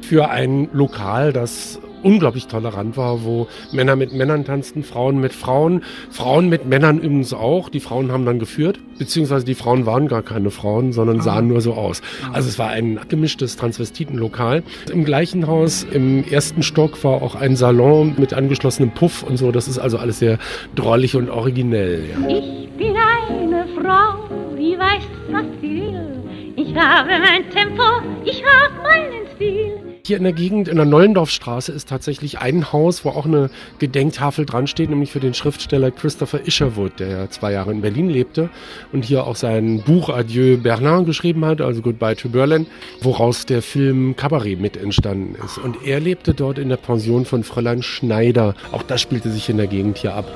für 0.00 0.30
ein 0.30 0.68
Lokal, 0.72 1.32
das 1.32 1.78
unglaublich 2.02 2.46
tolerant 2.46 2.96
war, 2.96 3.24
wo 3.24 3.48
Männer 3.72 3.96
mit 3.96 4.12
Männern 4.12 4.44
tanzten, 4.44 4.82
Frauen 4.82 5.20
mit 5.20 5.32
Frauen, 5.32 5.82
Frauen 6.10 6.48
mit 6.48 6.66
Männern 6.66 6.98
übrigens 6.98 7.32
auch. 7.32 7.68
Die 7.68 7.80
Frauen 7.80 8.12
haben 8.12 8.24
dann 8.24 8.38
geführt, 8.38 8.80
beziehungsweise 8.98 9.44
die 9.44 9.54
Frauen 9.54 9.86
waren 9.86 10.08
gar 10.08 10.22
keine 10.22 10.50
Frauen, 10.50 10.92
sondern 10.92 11.20
sahen 11.20 11.48
nur 11.48 11.60
so 11.60 11.74
aus. 11.74 12.02
Also 12.32 12.48
es 12.48 12.58
war 12.58 12.70
ein 12.70 13.00
gemischtes 13.08 13.56
Transvestitenlokal. 13.56 14.62
Im 14.92 15.04
gleichen 15.04 15.46
Haus, 15.46 15.84
im 15.90 16.24
ersten 16.24 16.62
Stock, 16.62 17.02
war 17.04 17.22
auch 17.22 17.34
ein 17.34 17.56
Salon 17.56 18.14
mit 18.18 18.32
angeschlossenem 18.32 18.92
Puff 18.92 19.22
und 19.22 19.36
so. 19.36 19.52
Das 19.52 19.68
ist 19.68 19.78
also 19.78 19.98
alles 19.98 20.18
sehr 20.18 20.38
drollig 20.74 21.16
und 21.16 21.30
originell. 21.30 22.04
Ja. 22.10 22.28
Ich 22.28 22.68
bin 22.76 22.94
eine 22.96 23.66
Frau, 23.76 24.28
die 24.56 24.78
weiß, 24.78 25.02
was 25.30 25.44
sie 25.60 25.82
will. 25.82 26.22
Ich 26.56 26.74
habe 26.76 27.08
mein 27.08 27.48
Tempo, 27.50 27.82
ich 28.24 28.42
habe 28.44 28.82
meinen 28.82 29.26
Stil. 29.34 29.91
Hier 30.04 30.16
in 30.16 30.24
der 30.24 30.32
Gegend, 30.32 30.66
in 30.66 30.78
der 30.78 30.84
Nollendorfstraße, 30.84 31.70
ist 31.70 31.88
tatsächlich 31.88 32.40
ein 32.40 32.72
Haus, 32.72 33.04
wo 33.04 33.10
auch 33.10 33.24
eine 33.24 33.50
Gedenktafel 33.78 34.44
dran 34.44 34.66
steht, 34.66 34.90
nämlich 34.90 35.12
für 35.12 35.20
den 35.20 35.32
Schriftsteller 35.32 35.92
Christopher 35.92 36.44
Isherwood, 36.44 36.98
der 36.98 37.08
ja 37.08 37.30
zwei 37.30 37.52
Jahre 37.52 37.70
in 37.70 37.82
Berlin 37.82 38.10
lebte 38.10 38.50
und 38.92 39.04
hier 39.04 39.24
auch 39.24 39.36
sein 39.36 39.80
Buch 39.82 40.08
Adieu 40.08 40.56
Berlin 40.56 41.04
geschrieben 41.04 41.44
hat, 41.44 41.60
also 41.60 41.82
Goodbye 41.82 42.16
to 42.16 42.28
Berlin, 42.28 42.66
woraus 43.00 43.46
der 43.46 43.62
Film 43.62 44.16
Cabaret 44.16 44.58
mit 44.58 44.76
entstanden 44.76 45.36
ist. 45.44 45.58
Und 45.58 45.86
er 45.86 46.00
lebte 46.00 46.34
dort 46.34 46.58
in 46.58 46.68
der 46.68 46.78
Pension 46.78 47.24
von 47.24 47.44
Fräulein 47.44 47.84
Schneider. 47.84 48.56
Auch 48.72 48.82
das 48.82 49.00
spielte 49.00 49.30
sich 49.30 49.48
in 49.50 49.56
der 49.56 49.68
Gegend 49.68 49.98
hier 49.98 50.14
ab. 50.16 50.26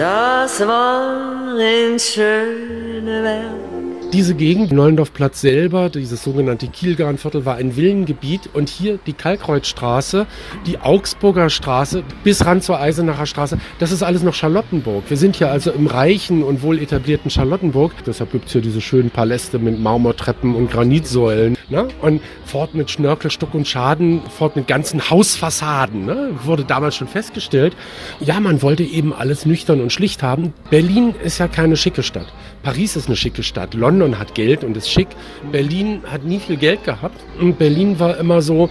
Das 0.00 0.66
war 0.66 1.56
in 1.60 1.96
Schöneberg. 1.96 3.91
Diese 4.12 4.34
Gegend, 4.34 4.72
Neulendorfplatz 4.72 5.40
selber, 5.40 5.88
dieses 5.88 6.22
sogenannte 6.22 6.66
Kielgarnviertel, 6.66 7.46
war 7.46 7.54
ein 7.54 7.76
Villengebiet 7.76 8.50
und 8.52 8.68
hier 8.68 8.98
die 9.06 9.14
Kalkreuzstraße, 9.14 10.26
die 10.66 10.78
Augsburger 10.80 11.48
Straße 11.48 12.02
bis 12.22 12.44
ran 12.44 12.60
zur 12.60 12.78
Eisenacher 12.78 13.24
Straße, 13.24 13.58
das 13.78 13.90
ist 13.90 14.02
alles 14.02 14.22
noch 14.22 14.34
Charlottenburg. 14.34 15.04
Wir 15.08 15.16
sind 15.16 15.36
hier 15.36 15.50
also 15.50 15.70
im 15.70 15.86
reichen 15.86 16.42
und 16.42 16.60
wohl 16.60 16.78
etablierten 16.78 17.30
Charlottenburg. 17.30 17.92
Deshalb 18.04 18.32
gibt's 18.32 18.52
hier 18.52 18.60
diese 18.60 18.82
schönen 18.82 19.08
Paläste 19.08 19.58
mit 19.58 19.80
Marmortreppen 19.80 20.54
und 20.56 20.70
Granitsäulen. 20.70 21.56
Ne? 21.70 21.88
Und 22.02 22.20
fort 22.44 22.74
mit 22.74 22.90
Schnörkel, 22.90 23.30
Stuck 23.30 23.54
und 23.54 23.66
Schaden, 23.66 24.20
fort 24.28 24.56
mit 24.56 24.66
ganzen 24.66 25.08
Hausfassaden. 25.08 26.04
Ne? 26.04 26.32
Wurde 26.44 26.64
damals 26.64 26.96
schon 26.96 27.08
festgestellt. 27.08 27.74
Ja, 28.20 28.40
man 28.40 28.60
wollte 28.60 28.82
eben 28.82 29.14
alles 29.14 29.46
nüchtern 29.46 29.80
und 29.80 29.90
schlicht 29.90 30.22
haben. 30.22 30.52
Berlin 30.68 31.14
ist 31.24 31.38
ja 31.38 31.48
keine 31.48 31.78
schicke 31.78 32.02
Stadt. 32.02 32.26
Paris 32.62 32.94
ist 32.94 33.06
eine 33.06 33.16
schicke 33.16 33.42
Stadt. 33.42 33.72
London 33.72 34.01
hat 34.18 34.34
Geld 34.34 34.64
und 34.64 34.76
ist 34.76 34.90
schick. 34.90 35.08
Berlin 35.50 36.02
hat 36.10 36.24
nie 36.24 36.38
viel 36.38 36.56
Geld 36.56 36.84
gehabt. 36.84 37.20
Und 37.40 37.58
Berlin 37.58 37.98
war 37.98 38.16
immer 38.18 38.42
so, 38.42 38.68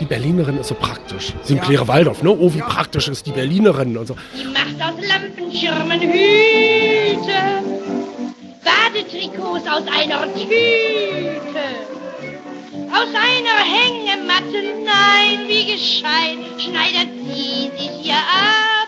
die 0.00 0.06
Berlinerin 0.06 0.58
ist 0.58 0.68
so 0.68 0.74
praktisch. 0.74 1.34
Sinclair 1.42 1.80
ja. 1.80 1.88
Waldorf, 1.88 2.22
ne? 2.22 2.30
Oh, 2.30 2.52
wie 2.54 2.60
praktisch 2.60 3.08
ist 3.08 3.26
die 3.26 3.32
Berlinerin 3.32 3.96
und 3.96 4.06
so. 4.06 4.16
Die 4.34 4.46
macht 4.46 4.80
aus 4.80 4.94
Lampenschirmen 5.06 6.00
Hüte, 6.00 7.40
Badetrikots 8.64 9.68
aus 9.68 9.82
einer 9.86 10.22
Tüte, 10.34 11.66
aus 12.90 13.10
einer 13.14 13.58
Hängematte, 13.76 14.60
nein, 14.84 15.46
wie 15.48 15.72
gescheit, 15.72 16.38
schneidet 16.58 17.10
sie 17.26 17.70
sich 17.76 18.06
ihr 18.06 18.22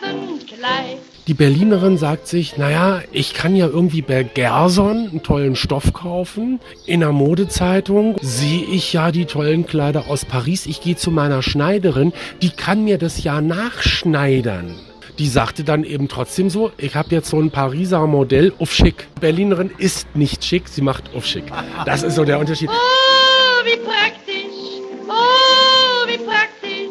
Abendkleid. 0.03 1.12
Die 1.33 1.39
Berlinerin 1.39 1.97
sagt 1.97 2.29
sich, 2.29 2.59
naja, 2.59 3.01
ich 3.11 3.33
kann 3.33 3.57
ja 3.57 3.67
irgendwie 3.67 4.03
bei 4.03 4.23
Gerson 4.23 5.09
einen 5.09 5.23
tollen 5.23 5.57
Stoff 5.57 5.95
kaufen. 5.95 6.61
In 6.85 7.01
der 7.01 7.13
Modezeitung 7.13 8.19
sehe 8.21 8.63
ich 8.65 8.93
ja 8.93 9.11
die 9.11 9.25
tollen 9.25 9.67
Kleider 9.67 10.09
aus 10.09 10.27
Paris. 10.27 10.67
Ich 10.67 10.83
gehe 10.83 10.95
zu 10.95 11.11
meiner 11.11 11.43
Schneiderin, 11.43 12.13
die 12.43 12.51
kann 12.51 12.85
mir 12.85 12.99
das 12.99 13.25
ja 13.25 13.41
nachschneidern. 13.41 14.75
Die 15.19 15.27
sagte 15.27 15.65
dann 15.65 15.85
eben 15.85 16.07
trotzdem 16.07 16.51
so, 16.51 16.71
ich 16.77 16.97
habe 16.97 17.09
jetzt 17.13 17.31
so 17.31 17.41
ein 17.41 17.51
Pariser 17.51 18.07
Modell 18.07 18.53
auf 18.59 18.75
schick. 18.75 19.09
Berlinerin 19.19 19.71
ist 19.79 20.15
nicht 20.15 20.45
schick, 20.45 20.69
sie 20.69 20.83
macht 20.83 21.15
auf 21.15 21.25
schick. 21.25 21.45
Das 21.87 22.03
ist 22.03 22.17
so 22.17 22.27
der 22.27 22.41
Unterschied. 22.41 22.69
Oh, 22.69 23.65
wie 23.65 23.79
praktisch, 23.79 24.83
oh, 25.09 26.07
wie 26.07 26.19
praktisch 26.19 26.91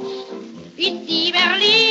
ist 0.78 1.08
die 1.08 1.32
Berlinerin. 1.32 1.91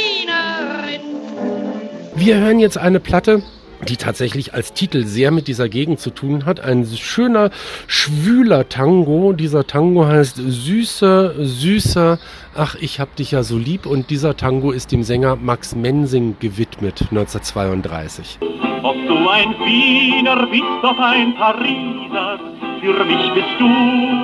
Wir 2.21 2.37
hören 2.37 2.59
jetzt 2.59 2.77
eine 2.77 3.01
Platte, 3.01 3.43
die 3.89 3.97
tatsächlich 3.97 4.53
als 4.53 4.75
Titel 4.75 5.07
sehr 5.07 5.31
mit 5.31 5.49
dieser 5.49 5.71
Gegend 5.71 6.01
zu 6.01 6.11
tun 6.11 6.45
hat. 6.45 6.61
Ein 6.61 6.85
schöner, 6.85 7.49
schwüler 7.87 8.69
Tango. 8.69 9.33
Dieser 9.33 9.67
Tango 9.67 10.05
heißt 10.05 10.37
Süßer, 10.37 11.33
Süßer, 11.43 12.19
ach, 12.55 12.77
ich 12.79 13.01
hab 13.01 13.17
dich 13.17 13.31
ja 13.31 13.43
so 13.43 13.57
lieb. 13.57 13.87
Und 13.87 14.11
dieser 14.11 14.37
Tango 14.37 14.71
ist 14.71 14.93
dem 14.93 15.03
Sänger 15.03 15.37
Max 15.37 15.75
Mensing 15.75 16.37
gewidmet, 16.41 17.07
1932. 17.11 18.39
Ob 18.83 18.97
du 19.09 19.29
ein 19.31 19.55
Wiener 19.65 20.47
bist, 20.47 20.63
ob 20.83 20.99
ein 20.99 21.35
Pariser, 21.37 22.39
für 22.83 23.03
mich 23.03 23.33
bist 23.33 23.59
du 23.59 23.67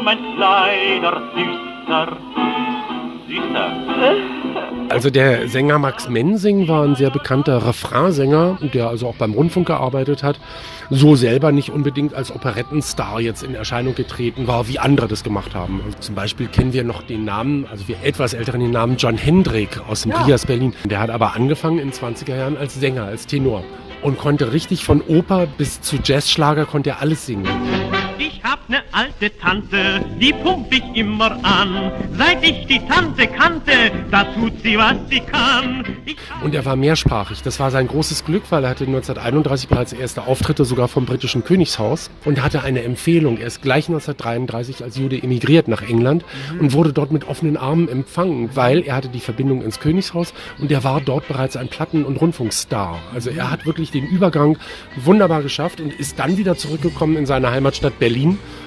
mein 0.05 0.19
kleiner 0.37 1.23
Süßer. 1.35 2.19
Süßer. 3.27 4.36
Also 4.89 5.11
der 5.11 5.49
Sänger 5.49 5.79
Max 5.79 6.09
Mensing 6.09 6.69
war 6.69 6.85
ein 6.85 6.95
sehr 6.95 7.11
bekannter 7.11 7.67
Refrainsänger, 7.67 8.59
der 8.73 8.89
also 8.89 9.09
auch 9.09 9.17
beim 9.17 9.33
Rundfunk 9.33 9.67
gearbeitet 9.67 10.23
hat, 10.23 10.39
so 10.91 11.17
selber 11.17 11.53
nicht 11.53 11.71
unbedingt 11.71 12.15
als 12.15 12.35
Operettenstar 12.35 13.21
jetzt 13.21 13.43
in 13.43 13.55
Erscheinung 13.55 13.95
getreten 13.95 14.47
war, 14.47 14.69
wie 14.69 14.79
andere 14.79 15.09
das 15.09 15.25
gemacht 15.25 15.55
haben. 15.55 15.81
Also 15.85 15.99
zum 15.99 16.15
Beispiel 16.15 16.47
kennen 16.47 16.73
wir 16.73 16.85
noch 16.85 17.03
den 17.03 17.25
Namen, 17.25 17.67
also 17.71 17.89
wir 17.89 17.97
etwas 18.03 18.33
älteren 18.33 18.61
den 18.61 18.71
Namen 18.71 18.97
John 18.97 19.17
Hendrik 19.17 19.81
aus 19.89 20.03
dem 20.03 20.13
ja. 20.13 20.23
Rias 20.23 20.47
Berlin. 20.47 20.75
Der 20.85 21.01
hat 21.01 21.11
aber 21.11 21.35
angefangen 21.35 21.79
in 21.79 21.91
den 21.91 21.93
20er 21.93 22.37
Jahren 22.37 22.57
als 22.57 22.75
Sänger, 22.75 23.05
als 23.05 23.27
Tenor 23.27 23.65
und 24.03 24.19
konnte 24.19 24.53
richtig 24.53 24.85
von 24.85 25.03
Oper 25.03 25.47
bis 25.47 25.81
zu 25.81 25.97
Jazzschlager 26.03 26.65
konnte 26.65 26.91
er 26.91 27.01
alles 27.01 27.27
singen. 27.27 27.49
Ich 28.19 28.43
hab 28.43 28.67
ne 28.71 28.83
alte 28.93 29.37
Tante, 29.39 30.03
die 30.19 30.33
pumpt 30.33 30.73
ich 30.73 30.83
immer 30.95 31.33
an. 31.45 31.93
Seit 32.17 32.43
ich 32.43 32.67
die 32.67 32.81
Tante 32.87 33.27
kannte, 33.27 33.73
da 34.11 34.25
tut 34.25 34.55
sie, 34.63 34.79
was 34.79 34.97
sie 35.11 35.21
kann. 35.21 35.85
Und 36.43 36.55
er 36.55 36.65
war 36.65 36.77
mehrsprachig. 36.77 37.43
Das 37.43 37.61
war 37.61 37.71
sein 37.71 37.89
großes 37.89 38.25
Glück, 38.25 38.45
weil 38.51 38.65
er 38.65 38.71
hatte 38.71 38.85
1931 38.85 39.69
bereits 39.69 39.93
erste 39.93 40.27
Auftritte 40.27 40.65
sogar 40.65 40.89
vom 40.89 41.05
britischen 41.05 41.45
Königshaus 41.45 42.11
und 42.25 42.43
hatte 42.43 42.63
eine 42.63 42.83
Empfehlung. 42.85 43.37
Er 43.39 43.49
ist 43.49 43.61
gleich 43.61 43.89
1933 43.89 44.83
als 44.83 44.97
Jude 44.97 45.23
emigriert 45.23 45.69
nach 45.69 45.83
England 45.83 46.25
mhm. 46.55 46.61
und 46.61 46.73
wurde 46.73 46.95
dort 46.95 47.13
mit 47.13 47.29
offenen 47.29 47.59
Armen 47.59 47.89
empfangen, 47.89 48.51
weil 48.55 48.83
er 48.83 48.97
hatte 48.97 49.09
die 49.09 49.21
Verbindung 49.21 49.61
ins 49.61 49.79
Königshaus 49.79 50.33
und 50.59 50.73
er 50.73 50.85
war 50.85 51.03
dort 51.03 51.29
bereits 51.29 51.57
ein 51.57 51.69
Platten- 51.69 52.05
und 52.05 52.19
Rundfunkstar. 52.19 52.99
Also 53.15 53.29
er 53.31 53.51
hat 53.51 53.67
wirklich 53.67 53.91
den 53.91 54.07
Übergang 54.07 54.57
wunderbar 54.97 55.43
geschafft 55.43 55.81
und 55.81 55.93
ist 55.93 56.19
dann 56.19 56.39
wieder 56.39 56.57
zurückgekommen 56.57 57.17
in 57.17 57.27
seine 57.27 57.51
Heimatstadt 57.51 57.99
Berlin 57.99 58.06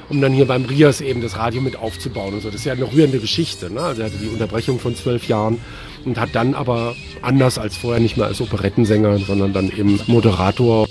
um 0.09 0.21
dann 0.21 0.33
hier 0.33 0.45
beim 0.45 0.65
Rias 0.65 1.01
eben 1.01 1.21
das 1.21 1.37
Radio 1.37 1.61
mit 1.61 1.75
aufzubauen 1.75 2.33
und 2.33 2.41
so. 2.41 2.49
Das 2.49 2.61
ist 2.61 2.65
ja 2.65 2.73
eine 2.73 2.91
rührende 2.91 3.19
Geschichte. 3.19 3.71
Ne? 3.71 3.81
Also 3.81 4.01
er 4.01 4.07
hatte 4.07 4.17
die 4.17 4.27
Unterbrechung 4.27 4.79
von 4.79 4.95
zwölf 4.95 5.27
Jahren 5.27 5.59
und 6.05 6.19
hat 6.19 6.29
dann 6.33 6.55
aber 6.55 6.95
anders 7.21 7.57
als 7.57 7.77
vorher 7.77 8.01
nicht 8.01 8.17
mehr 8.17 8.25
als 8.27 8.41
Operettensänger, 8.41 9.19
sondern 9.19 9.53
dann 9.53 9.69
eben 9.69 9.99
Moderator. 10.07 10.87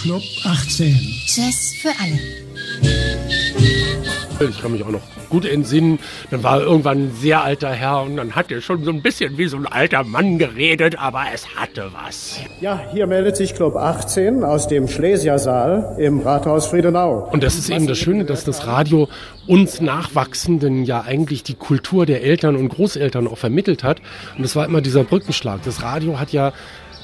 Club 0.00 0.22
18. 0.44 0.98
Jazz 1.26 1.74
für 1.80 1.92
alle. 2.00 3.39
Ich 4.48 4.62
kann 4.62 4.72
mich 4.72 4.82
auch 4.82 4.90
noch 4.90 5.02
gut 5.28 5.44
entsinnen. 5.44 5.98
Dann 6.30 6.42
war 6.42 6.60
er 6.60 6.66
irgendwann 6.66 6.98
ein 6.98 7.12
sehr 7.14 7.42
alter 7.42 7.70
Herr 7.70 8.02
und 8.02 8.16
dann 8.16 8.34
hat 8.34 8.50
er 8.50 8.62
schon 8.62 8.84
so 8.84 8.90
ein 8.90 9.02
bisschen 9.02 9.36
wie 9.36 9.46
so 9.46 9.58
ein 9.58 9.66
alter 9.66 10.02
Mann 10.02 10.38
geredet, 10.38 10.98
aber 10.98 11.24
es 11.34 11.56
hatte 11.56 11.90
was. 11.92 12.40
Ja, 12.60 12.80
hier 12.92 13.06
meldet 13.06 13.36
sich 13.36 13.54
Club 13.54 13.76
18 13.76 14.42
aus 14.42 14.66
dem 14.66 14.88
Schlesiersaal 14.88 15.96
im 15.98 16.20
Rathaus 16.20 16.66
Friedenau. 16.66 17.28
Und 17.30 17.42
das 17.42 17.56
ist 17.56 17.68
eben 17.68 17.86
das 17.86 17.98
Schöne, 17.98 18.24
dass 18.24 18.44
das 18.44 18.66
Radio 18.66 19.08
uns 19.46 19.80
Nachwachsenden 19.80 20.84
ja 20.84 21.02
eigentlich 21.02 21.42
die 21.42 21.54
Kultur 21.54 22.06
der 22.06 22.22
Eltern 22.22 22.56
und 22.56 22.68
Großeltern 22.68 23.28
auch 23.28 23.38
vermittelt 23.38 23.84
hat. 23.84 24.00
Und 24.36 24.42
das 24.42 24.56
war 24.56 24.64
immer 24.64 24.80
dieser 24.80 25.04
Brückenschlag. 25.04 25.60
Das 25.64 25.82
Radio 25.82 26.18
hat 26.18 26.32
ja 26.32 26.52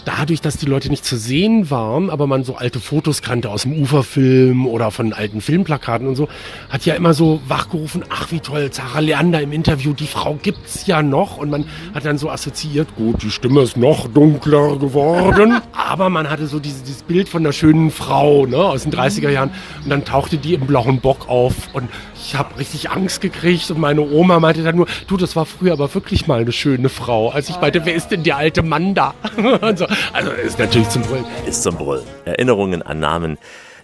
dadurch, 0.07 0.40
dass 0.40 0.57
die 0.57 0.66
Leute 0.66 0.88
nicht 0.88 1.05
zu 1.05 1.16
sehen 1.16 1.69
waren, 1.71 2.09
aber 2.11 2.27
man 2.27 2.45
so 2.45 2.55
alte 2.55 2.81
Fotos 2.81 3.23
kannte 3.23 3.51
aus 3.51 3.62
dem 3.62 3.73
Uferfilm 3.73 4.66
oder 4.66 4.90
von 4.90 5.12
alten 5.12 5.40
Filmplakaten 5.40 6.07
und 6.07 6.14
so, 6.14 6.29
hat 6.71 6.87
ja 6.87 6.95
immer 6.95 7.12
so 7.12 7.40
wachgerufen, 7.49 8.05
ach 8.09 8.31
wie 8.31 8.40
toll, 8.40 8.71
Sarah 8.73 9.01
Leander 9.01 9.42
im 9.42 9.53
Interview, 9.53 9.92
die 9.92 10.07
Frau 10.07 10.38
gibt's 10.40 10.87
ja 10.87 11.03
noch. 11.03 11.37
Und 11.37 11.51
man 11.51 11.64
hat 11.92 12.05
dann 12.05 12.19
so 12.19 12.31
assoziiert, 12.31 12.95
gut, 12.97 13.23
die 13.23 13.31
Stimme 13.31 13.62
ist 13.62 13.77
noch 13.77 14.07
dunkler 14.07 14.77
geworden, 14.77 15.61
aber 15.73 16.09
man 16.09 16.31
hatte 16.31 16.47
so 16.47 16.61
dieses, 16.61 16.85
dieses 16.85 17.03
Bild 17.03 17.29
von 17.29 17.42
der 17.42 17.53
schönen 17.53 17.90
Frau, 17.90 18.47
ne, 18.47 18.59
aus 18.59 18.85
den 18.85 18.92
30er 18.92 19.31
Jahren. 19.31 19.51
Und 19.83 19.90
dann 19.90 20.05
tauchte 20.05 20.38
die 20.38 20.55
im 20.55 20.66
blauen 20.66 21.01
Bock 21.01 21.29
auf 21.29 21.55
und 21.73 21.90
ich 22.27 22.35
habe 22.35 22.59
richtig 22.59 22.91
Angst 22.91 23.21
gekriegt 23.21 23.71
und 23.71 23.79
meine 23.79 24.01
Oma 24.01 24.41
meinte 24.41 24.65
dann 24.65 24.75
nur, 24.75 24.87
du, 25.07 25.17
das 25.17 25.37
war 25.37 25.47
früher 25.47 25.73
aber 25.73 25.95
wirklich 25.95 26.27
mal 26.27 26.41
eine 26.41 26.51
schöne 26.51 26.89
Frau. 26.89 27.31
Als 27.31 27.49
ich 27.49 27.61
meinte, 27.61 27.85
wer 27.87 27.95
ist 27.95 28.09
denn 28.09 28.25
der 28.25 28.37
alte 28.37 28.62
Mann 28.62 28.95
da? 28.95 29.15
so. 29.77 29.87
Also 30.12 30.31
ist 30.33 30.59
natürlich 30.59 30.89
zum 30.89 31.03
Brüllen. 31.03 31.25
Ist 31.47 31.62
zum 31.62 31.77
Brüllen. 31.77 32.05
Erinnerungen 32.25 32.83
an 32.83 32.99
Namen, 32.99 33.39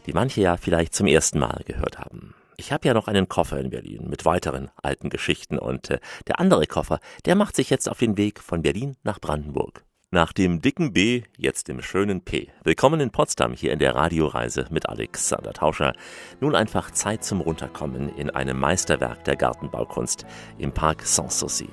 die 0.06 0.12
manche 0.12 0.40
ja 0.40 0.56
vielleicht 0.56 0.92
zum 0.92 1.06
ersten 1.06 1.38
Mal 1.38 1.62
gehört 1.66 2.00
haben. 2.00 2.34
Ich 2.56 2.72
habe 2.72 2.86
ja 2.86 2.94
noch 2.94 3.06
einen 3.06 3.28
Koffer 3.28 3.60
in 3.60 3.70
Berlin 3.70 4.08
mit 4.08 4.24
weiteren 4.24 4.70
alten 4.82 5.08
Geschichten 5.08 5.56
und 5.58 5.90
äh, 5.90 6.00
der 6.26 6.40
andere 6.40 6.66
Koffer, 6.66 6.98
der 7.24 7.36
macht 7.36 7.54
sich 7.54 7.70
jetzt 7.70 7.88
auf 7.88 7.98
den 7.98 8.16
Weg 8.16 8.40
von 8.40 8.62
Berlin 8.62 8.96
nach 9.04 9.20
Brandenburg. 9.20 9.84
Nach 10.14 10.34
dem 10.34 10.60
dicken 10.60 10.92
B, 10.92 11.22
jetzt 11.38 11.68
dem 11.68 11.80
schönen 11.80 12.20
P. 12.20 12.48
Willkommen 12.64 13.00
in 13.00 13.08
Potsdam 13.08 13.54
hier 13.54 13.72
in 13.72 13.78
der 13.78 13.94
Radioreise 13.94 14.66
mit 14.68 14.86
Alexander 14.86 15.54
Tauscher. 15.54 15.94
Nun 16.38 16.54
einfach 16.54 16.90
Zeit 16.90 17.24
zum 17.24 17.40
Runterkommen 17.40 18.14
in 18.16 18.28
einem 18.28 18.60
Meisterwerk 18.60 19.24
der 19.24 19.36
Gartenbaukunst 19.36 20.26
im 20.58 20.70
Parc 20.70 21.06
Sanssouci. 21.06 21.70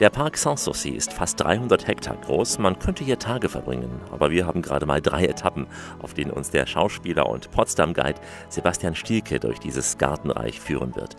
Der 0.00 0.10
Parc 0.10 0.36
Sanssouci 0.36 0.88
ist 0.88 1.12
fast 1.12 1.38
300 1.38 1.86
Hektar 1.86 2.16
groß. 2.16 2.58
Man 2.58 2.80
könnte 2.80 3.04
hier 3.04 3.20
Tage 3.20 3.48
verbringen, 3.48 4.00
aber 4.10 4.32
wir 4.32 4.46
haben 4.46 4.62
gerade 4.62 4.86
mal 4.86 5.00
drei 5.00 5.26
Etappen, 5.26 5.68
auf 6.00 6.12
denen 6.12 6.32
uns 6.32 6.50
der 6.50 6.66
Schauspieler 6.66 7.28
und 7.28 7.52
Potsdam-Guide 7.52 8.20
Sebastian 8.48 8.96
Stielke 8.96 9.38
durch 9.38 9.60
dieses 9.60 9.96
Gartenreich 9.96 10.58
führen 10.58 10.96
wird. 10.96 11.14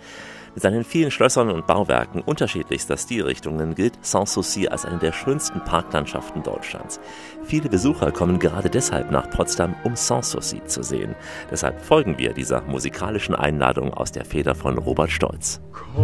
Mit 0.54 0.64
seinen 0.64 0.84
vielen 0.84 1.12
Schlössern 1.12 1.50
und 1.50 1.66
Bauwerken 1.66 2.22
unterschiedlichster 2.22 2.98
Stilrichtungen 2.98 3.74
gilt 3.74 3.94
Sanssouci 4.02 4.68
als 4.68 4.86
eine 4.86 4.98
der 4.98 5.14
schönsten 5.14 5.62
Parklandschaften 5.62 6.44
Deutschlands. 6.44 7.00
Viele 7.44 7.70
Besucher 7.70 8.12
kommen 8.12 8.38
gerade 8.38 8.70
deshalb 8.70 9.12
nach 9.12 9.30
Potsdam, 9.30 9.76
um 9.86 9.96
Sanssouci 9.96 10.62
zu 10.66 10.84
sehen. 10.84 11.16
Deshalb 11.50 11.80
folgen 11.82 12.18
wir 12.18 12.34
dieser 12.34 12.62
musikalischen 12.64 13.34
Einladung 13.34 13.94
aus 13.94 14.12
der 14.12 14.26
Feder 14.26 14.54
von 14.54 14.78
Robert 14.78 15.12
Stolz. 15.12 15.62
Komm 15.72 15.96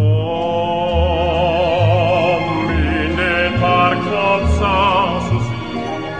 in 2.69 3.17
den 3.17 3.53
Park 3.59 4.01
von 4.01 4.49
Sanssouci. 4.59 5.45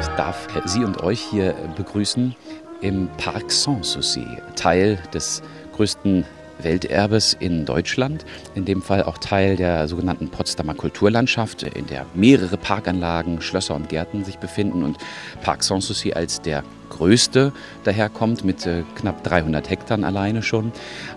Ich 0.02 0.08
darf 0.18 0.48
Sie 0.66 0.84
und 0.84 1.02
euch 1.02 1.22
hier 1.22 1.56
begrüßen 1.78 2.36
im 2.82 3.08
Parc 3.18 3.50
Sanssouci, 3.50 4.28
Teil 4.58 5.00
des 5.14 5.42
größten 5.78 6.26
Welterbes 6.60 7.36
in 7.40 7.66
Deutschland, 7.66 8.26
in 8.56 8.66
dem 8.66 8.82
Fall 8.82 9.04
auch 9.04 9.18
Teil 9.18 9.56
der 9.56 9.88
sogenannten 9.88 10.30
Potsdamer 10.30 10.74
Kulturlandschaft, 10.74 11.64
in 11.64 11.88
der 11.88 12.06
mehrere 12.14 12.58
Parkanlagen, 12.58 13.42
Schlösser 13.42 13.76
und 13.76 13.90
Gärten 13.90 14.24
sich 14.24 14.38
befinden 14.38 14.84
und 14.84 14.98
Parc 15.42 15.64
Sanssouci 15.64 16.14
als 16.14 16.42
der 16.42 16.64
größte 16.90 17.52
daherkommt 17.84 18.44
mit 18.44 18.66
äh, 18.66 18.84
knapp 18.96 19.24
300 19.24 19.70
Hektar 19.70 19.98
alleine 20.04 20.44
schon, 20.44 20.72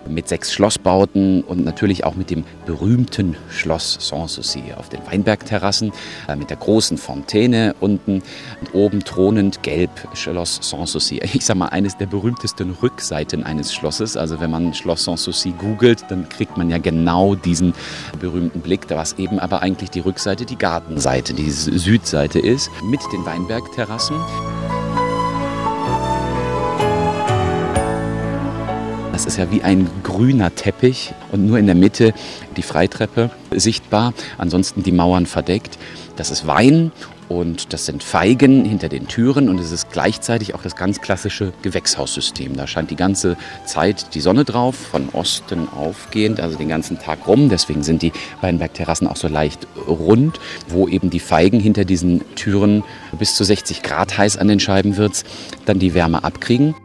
mit 0.07 0.27
sechs 0.27 0.53
Schlossbauten 0.53 1.43
und 1.43 1.63
natürlich 1.65 2.03
auch 2.03 2.15
mit 2.15 2.29
dem 2.29 2.43
berühmten 2.65 3.35
Schloss 3.49 3.97
Sanssouci 3.99 4.73
auf 4.77 4.89
den 4.89 5.05
Weinbergterrassen, 5.05 5.91
äh, 6.27 6.35
mit 6.35 6.49
der 6.49 6.57
großen 6.57 6.97
Fontäne 6.97 7.75
unten 7.79 8.21
und 8.59 8.73
oben 8.73 9.03
thronend 9.03 9.63
gelb 9.63 9.91
Schloss 10.13 10.59
Sanssouci. 10.61 11.21
Ich 11.33 11.45
sage 11.45 11.59
mal, 11.59 11.69
eines 11.69 11.97
der 11.97 12.05
berühmtesten 12.05 12.71
Rückseiten 12.71 13.43
eines 13.43 13.73
Schlosses. 13.73 14.15
Also 14.17 14.39
wenn 14.39 14.51
man 14.51 14.73
Schloss 14.73 15.05
Sanssouci 15.05 15.53
googelt, 15.57 16.05
dann 16.09 16.29
kriegt 16.29 16.57
man 16.57 16.69
ja 16.69 16.77
genau 16.77 17.35
diesen 17.35 17.73
berühmten 18.19 18.61
Blick, 18.61 18.81
was 18.89 19.13
eben 19.13 19.39
aber 19.39 19.61
eigentlich 19.61 19.89
die 19.89 20.01
Rückseite, 20.01 20.45
die 20.45 20.57
Gartenseite, 20.57 21.33
die 21.33 21.49
Südseite 21.49 22.39
ist, 22.39 22.69
mit 22.83 23.01
den 23.11 23.25
Weinbergterrassen. 23.25 24.17
Ist 29.31 29.37
ja 29.37 29.49
wie 29.49 29.61
ein 29.61 29.89
grüner 30.03 30.53
Teppich 30.53 31.13
und 31.31 31.45
nur 31.45 31.57
in 31.57 31.65
der 31.65 31.73
Mitte 31.73 32.13
die 32.57 32.63
Freitreppe 32.63 33.29
sichtbar, 33.51 34.13
ansonsten 34.37 34.83
die 34.83 34.91
Mauern 34.91 35.25
verdeckt. 35.25 35.79
Das 36.17 36.31
ist 36.31 36.47
Wein 36.47 36.91
und 37.29 37.71
das 37.71 37.85
sind 37.85 38.03
Feigen 38.03 38.65
hinter 38.65 38.89
den 38.89 39.07
Türen 39.07 39.47
und 39.47 39.57
es 39.57 39.71
ist 39.71 39.89
gleichzeitig 39.89 40.53
auch 40.53 40.61
das 40.61 40.75
ganz 40.75 40.99
klassische 40.99 41.53
Gewächshaussystem. 41.61 42.57
Da 42.57 42.67
scheint 42.67 42.91
die 42.91 42.97
ganze 42.97 43.37
Zeit 43.65 44.15
die 44.15 44.19
Sonne 44.19 44.43
drauf, 44.43 44.75
von 44.75 45.07
Osten 45.13 45.69
aufgehend, 45.69 46.41
also 46.41 46.57
den 46.57 46.67
ganzen 46.67 46.99
Tag 46.99 47.25
rum. 47.25 47.47
Deswegen 47.47 47.83
sind 47.83 48.01
die 48.01 48.11
Weinbergterrassen 48.41 49.07
auch 49.07 49.15
so 49.15 49.29
leicht 49.29 49.65
rund, 49.87 50.41
wo 50.67 50.89
eben 50.89 51.09
die 51.09 51.21
Feigen 51.21 51.61
hinter 51.61 51.85
diesen 51.85 52.35
Türen 52.35 52.83
bis 53.17 53.35
zu 53.35 53.45
60 53.45 53.81
Grad 53.81 54.17
heiß 54.17 54.35
an 54.35 54.49
den 54.49 54.59
Scheiben 54.59 54.97
wird, 54.97 55.23
dann 55.63 55.79
die 55.79 55.93
Wärme 55.93 56.25
abkriegen. 56.25 56.75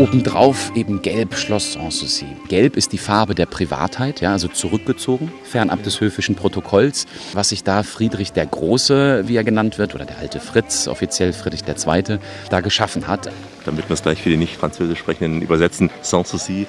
Obendrauf 0.00 0.72
eben 0.74 1.02
Gelb 1.02 1.34
Schloss 1.34 1.74
Sanssouci. 1.74 2.24
Gelb 2.48 2.78
ist 2.78 2.92
die 2.92 2.98
Farbe 2.98 3.34
der 3.34 3.44
Privatheit, 3.44 4.22
ja, 4.22 4.32
also 4.32 4.48
zurückgezogen, 4.48 5.30
fernab 5.44 5.82
des 5.82 6.00
höfischen 6.00 6.36
Protokolls, 6.36 7.04
was 7.34 7.50
sich 7.50 7.64
da 7.64 7.82
Friedrich 7.82 8.32
der 8.32 8.46
Große, 8.46 9.28
wie 9.28 9.36
er 9.36 9.44
genannt 9.44 9.76
wird, 9.76 9.94
oder 9.94 10.06
der 10.06 10.16
alte 10.16 10.40
Fritz, 10.40 10.88
offiziell 10.88 11.34
Friedrich 11.34 11.64
II., 11.68 12.18
da 12.48 12.60
geschaffen 12.62 13.08
hat 13.08 13.30
damit 13.64 13.88
wir 13.88 13.94
es 13.94 14.02
gleich 14.02 14.22
für 14.22 14.30
die 14.30 14.36
nicht 14.36 14.56
französisch 14.56 14.98
sprechenden 14.98 15.42
übersetzen. 15.42 15.90
Sans 16.02 16.28
souci 16.28 16.66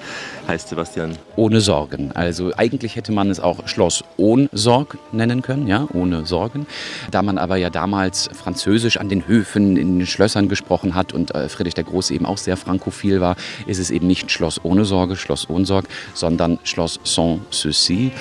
heißt 0.48 0.70
Sebastian. 0.70 1.18
Ohne 1.36 1.62
Sorgen. 1.62 2.12
Also 2.14 2.52
eigentlich 2.58 2.96
hätte 2.96 3.12
man 3.12 3.30
es 3.30 3.40
auch 3.40 3.68
Schloss 3.68 4.04
ohne 4.18 4.50
Sorg 4.52 4.98
nennen 5.12 5.42
können, 5.42 5.68
ja, 5.68 5.88
ohne 5.94 6.26
Sorgen. 6.26 6.68
Da 7.12 7.22
man 7.22 7.38
aber 7.38 7.58
ja 7.58 7.70
damals 7.70 8.30
Französisch 8.34 8.98
an 8.98 9.10
den 9.10 9.28
Höfen, 9.28 9.78
in 9.78 10.00
den 10.00 10.08
Schlössern 10.08 10.50
gesprochen 10.50 10.96
hat 10.96 11.14
und 11.14 11.34
äh, 11.36 11.50
Friedrich 11.50 11.74
der 11.74 11.84
Große 11.84 12.14
eben 12.14 12.26
auch 12.26 12.38
sehr 12.38 12.58
frankophil 12.58 13.22
war, 13.22 13.36
ist 13.68 13.80
es 13.80 13.92
eben 13.92 14.08
nicht 14.08 14.32
Schloss 14.32 14.60
ohne 14.64 14.86
Sorge, 14.86 15.16
Schloss 15.16 15.50
ohne 15.50 15.66
Sorg, 15.66 15.86
sondern 16.14 16.60
Schloss 16.64 17.00
sans 17.04 17.42
souci. 17.50 18.12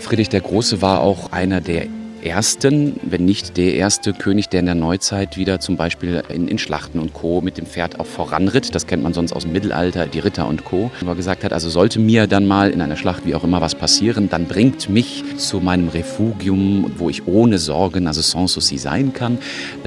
Friedrich 0.00 0.28
der 0.28 0.42
Große 0.42 0.82
war 0.82 1.00
auch 1.00 1.32
einer 1.32 1.62
der 1.62 1.86
ersten, 2.24 3.00
wenn 3.02 3.24
nicht 3.24 3.56
der 3.56 3.74
erste 3.74 4.12
König, 4.12 4.48
der 4.48 4.60
in 4.60 4.66
der 4.66 4.74
Neuzeit 4.74 5.36
wieder 5.36 5.60
zum 5.60 5.76
Beispiel 5.76 6.22
in, 6.28 6.48
in, 6.48 6.58
Schlachten 6.58 6.98
und 6.98 7.12
Co. 7.12 7.40
mit 7.40 7.58
dem 7.58 7.66
Pferd 7.66 8.00
auch 8.00 8.06
voranritt. 8.06 8.74
Das 8.74 8.86
kennt 8.86 9.02
man 9.02 9.14
sonst 9.14 9.32
aus 9.32 9.42
dem 9.42 9.52
Mittelalter, 9.52 10.06
die 10.06 10.18
Ritter 10.18 10.46
und 10.46 10.64
Co. 10.64 10.90
Wo 11.00 11.10
er 11.10 11.14
gesagt 11.14 11.44
hat, 11.44 11.52
also 11.52 11.68
sollte 11.68 11.98
mir 11.98 12.26
dann 12.26 12.46
mal 12.46 12.70
in 12.70 12.80
einer 12.80 12.96
Schlacht 12.96 13.26
wie 13.26 13.34
auch 13.34 13.44
immer 13.44 13.60
was 13.60 13.74
passieren, 13.74 14.28
dann 14.28 14.46
bringt 14.46 14.88
mich 14.88 15.24
zu 15.36 15.60
meinem 15.60 15.88
Refugium, 15.88 16.92
wo 16.96 17.10
ich 17.10 17.26
ohne 17.26 17.58
Sorgen, 17.58 18.06
also 18.06 18.20
sans 18.20 18.52
souci 18.52 18.78
sein 18.78 19.12
kann. 19.12 19.38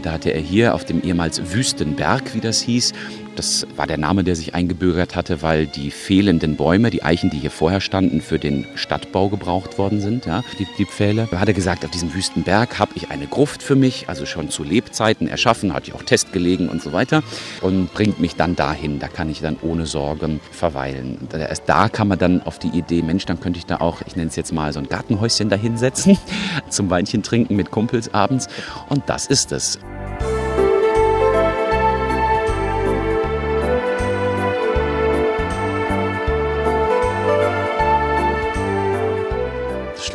Da 0.01 0.11
hatte 0.11 0.31
er 0.31 0.41
hier 0.41 0.75
auf 0.75 0.85
dem 0.85 1.01
ehemals 1.03 1.53
Wüstenberg, 1.53 2.33
wie 2.33 2.41
das 2.41 2.61
hieß, 2.61 2.93
das 3.35 3.67
war 3.75 3.87
der 3.87 3.97
Name, 3.97 4.23
der 4.23 4.35
sich 4.35 4.55
eingebürgert 4.55 5.15
hatte, 5.15 5.41
weil 5.41 5.67
die 5.67 5.91
fehlenden 5.91 6.55
Bäume, 6.55 6.89
die 6.89 7.03
Eichen, 7.03 7.29
die 7.29 7.37
hier 7.37 7.51
vorher 7.51 7.81
standen, 7.81 8.21
für 8.21 8.39
den 8.39 8.65
Stadtbau 8.75 9.29
gebraucht 9.29 9.77
worden 9.77 10.01
sind, 10.01 10.25
ja, 10.25 10.43
die, 10.59 10.67
die 10.77 10.85
Pfähle. 10.85 11.27
Da 11.29 11.39
hat 11.39 11.47
er 11.47 11.53
gesagt, 11.53 11.85
auf 11.85 11.91
diesem 11.91 12.13
Wüstenberg 12.13 12.79
habe 12.79 12.93
ich 12.95 13.11
eine 13.11 13.27
Gruft 13.27 13.61
für 13.61 13.75
mich, 13.75 14.07
also 14.07 14.25
schon 14.25 14.49
zu 14.49 14.63
Lebzeiten 14.63 15.27
erschaffen, 15.27 15.73
hatte 15.73 15.89
ich 15.89 15.95
auch 15.95 16.03
Test 16.03 16.33
gelegen 16.33 16.69
und 16.69 16.81
so 16.81 16.93
weiter 16.93 17.23
und 17.61 17.93
bringt 17.93 18.19
mich 18.19 18.35
dann 18.35 18.55
dahin. 18.55 18.99
Da 18.99 19.07
kann 19.07 19.29
ich 19.29 19.41
dann 19.41 19.57
ohne 19.61 19.85
Sorgen 19.85 20.39
verweilen. 20.51 21.27
Erst 21.33 21.63
da 21.67 21.89
kam 21.89 22.09
man 22.09 22.19
dann 22.19 22.41
auf 22.41 22.59
die 22.59 22.69
Idee, 22.69 23.01
Mensch, 23.01 23.25
dann 23.25 23.39
könnte 23.39 23.59
ich 23.59 23.65
da 23.65 23.77
auch, 23.77 24.01
ich 24.05 24.15
nenne 24.15 24.29
es 24.29 24.35
jetzt 24.35 24.53
mal 24.53 24.71
so 24.73 24.79
ein 24.79 24.87
Gartenhäuschen 24.87 25.49
dahinsetzen, 25.49 26.17
zum 26.69 26.89
Weinchen 26.89 27.23
trinken 27.23 27.55
mit 27.55 27.71
Kumpels 27.71 28.13
abends. 28.13 28.47
Und 28.89 29.03
das 29.07 29.27
ist 29.27 29.51
es. 29.51 29.79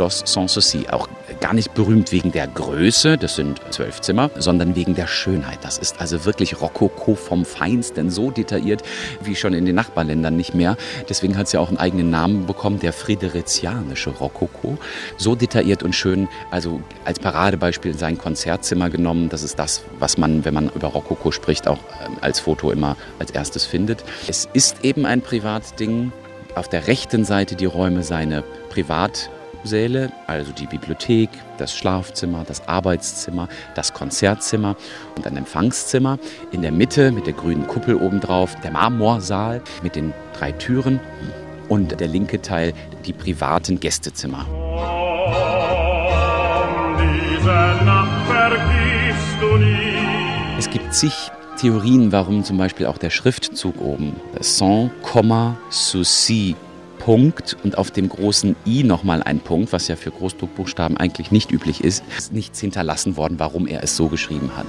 Schloss 0.01 0.23
Sanssouci. 0.25 0.87
Auch 0.91 1.09
gar 1.41 1.53
nicht 1.53 1.75
berühmt 1.75 2.11
wegen 2.11 2.33
der 2.33 2.47
Größe, 2.47 3.19
das 3.19 3.37
sind 3.37 3.61
zwölf 3.69 4.01
Zimmer, 4.01 4.31
sondern 4.35 4.75
wegen 4.75 4.95
der 4.95 5.07
Schönheit. 5.07 5.59
Das 5.61 5.77
ist 5.77 6.01
also 6.01 6.25
wirklich 6.25 6.63
Rokoko 6.63 7.17
vom 7.17 7.45
Feinsten, 7.45 8.11
so 8.11 8.31
detailliert 8.31 8.83
wie 9.23 9.37
schon 9.37 9.53
in 9.53 9.67
den 9.67 9.75
Nachbarländern 9.75 10.39
nicht 10.39 10.55
mehr. 10.55 10.79
Deswegen 11.11 11.37
hat 11.37 11.49
es 11.49 11.53
ja 11.53 11.61
auch 11.61 11.69
einen 11.69 11.77
eigenen 11.77 12.09
Namen 12.09 12.47
bekommen, 12.47 12.81
der 12.81 12.95
friederizianische 12.95 14.09
Rokoko. 14.09 14.79
So 15.19 15.35
detailliert 15.35 15.83
und 15.83 15.95
schön, 15.95 16.29
also 16.51 16.81
als 17.05 17.19
Paradebeispiel 17.19 17.99
sein 17.99 18.17
Konzertzimmer 18.17 18.89
genommen. 18.89 19.29
Das 19.29 19.43
ist 19.43 19.59
das, 19.59 19.83
was 19.99 20.17
man, 20.17 20.47
wenn 20.47 20.55
man 20.55 20.71
über 20.71 20.89
Rokoko 20.89 21.31
spricht, 21.31 21.69
auch 21.69 21.81
ähm, 22.07 22.17
als 22.23 22.41
Foto 22.41 22.71
immer 22.71 22.97
als 23.19 23.33
erstes 23.33 23.67
findet. 23.67 24.03
Es 24.27 24.49
ist 24.55 24.83
eben 24.83 25.05
ein 25.05 25.21
Privatding. 25.21 26.11
Auf 26.55 26.69
der 26.69 26.87
rechten 26.87 27.27
Seite 27.27 27.55
die 27.55 27.67
Räume 27.67 28.03
seine 28.03 28.45
Privat- 28.71 29.29
Säle, 29.65 30.11
also 30.27 30.53
die 30.53 30.67
Bibliothek, 30.67 31.29
das 31.59 31.75
Schlafzimmer, 31.77 32.45
das 32.47 32.67
Arbeitszimmer, 32.67 33.49
das 33.75 33.93
Konzertzimmer 33.93 34.77
und 35.17 35.27
ein 35.27 35.37
Empfangszimmer. 35.37 36.19
In 36.53 36.63
der 36.63 36.73
Mitte 36.73 37.13
mit 37.13 37.27
der 37.27 37.35
grünen 37.35 37.67
Kuppel 37.67 37.97
obendrauf 37.97 38.55
der 38.57 38.71
Marmorsaal 38.71 39.63
mit 39.83 39.97
den 39.97 40.13
drei 40.39 40.53
Türen 40.53 41.01
und 41.69 42.01
der 42.01 42.09
linke 42.09 42.41
Teil 42.41 42.73
die 43.05 43.13
privaten 43.13 43.79
Gästezimmer. 43.79 44.47
Es 50.59 50.71
gibt 50.71 50.95
zig 50.95 51.31
Theorien, 51.59 52.13
warum 52.13 52.45
zum 52.45 52.57
Beispiel 52.57 52.87
auch 52.87 52.99
der 52.99 53.11
Schriftzug 53.11 53.81
oben 53.81 54.17
Sans, 54.41 54.91
Souci 55.71 56.57
Punkt 57.11 57.57
und 57.65 57.77
auf 57.77 57.91
dem 57.91 58.09
großen 58.09 58.55
I 58.65 58.85
nochmal 58.85 59.21
ein 59.21 59.41
Punkt, 59.41 59.73
was 59.73 59.89
ja 59.89 59.97
für 59.97 60.13
Großdruckbuchstaben 60.13 60.97
eigentlich 60.97 61.33
nicht 61.33 61.51
üblich 61.51 61.83
ist, 61.83 62.05
ist 62.17 62.33
nichts 62.33 62.61
hinterlassen 62.61 63.17
worden, 63.17 63.41
warum 63.41 63.67
er 63.67 63.83
es 63.83 63.97
so 63.97 64.07
geschrieben 64.07 64.53
hat. 64.57 64.67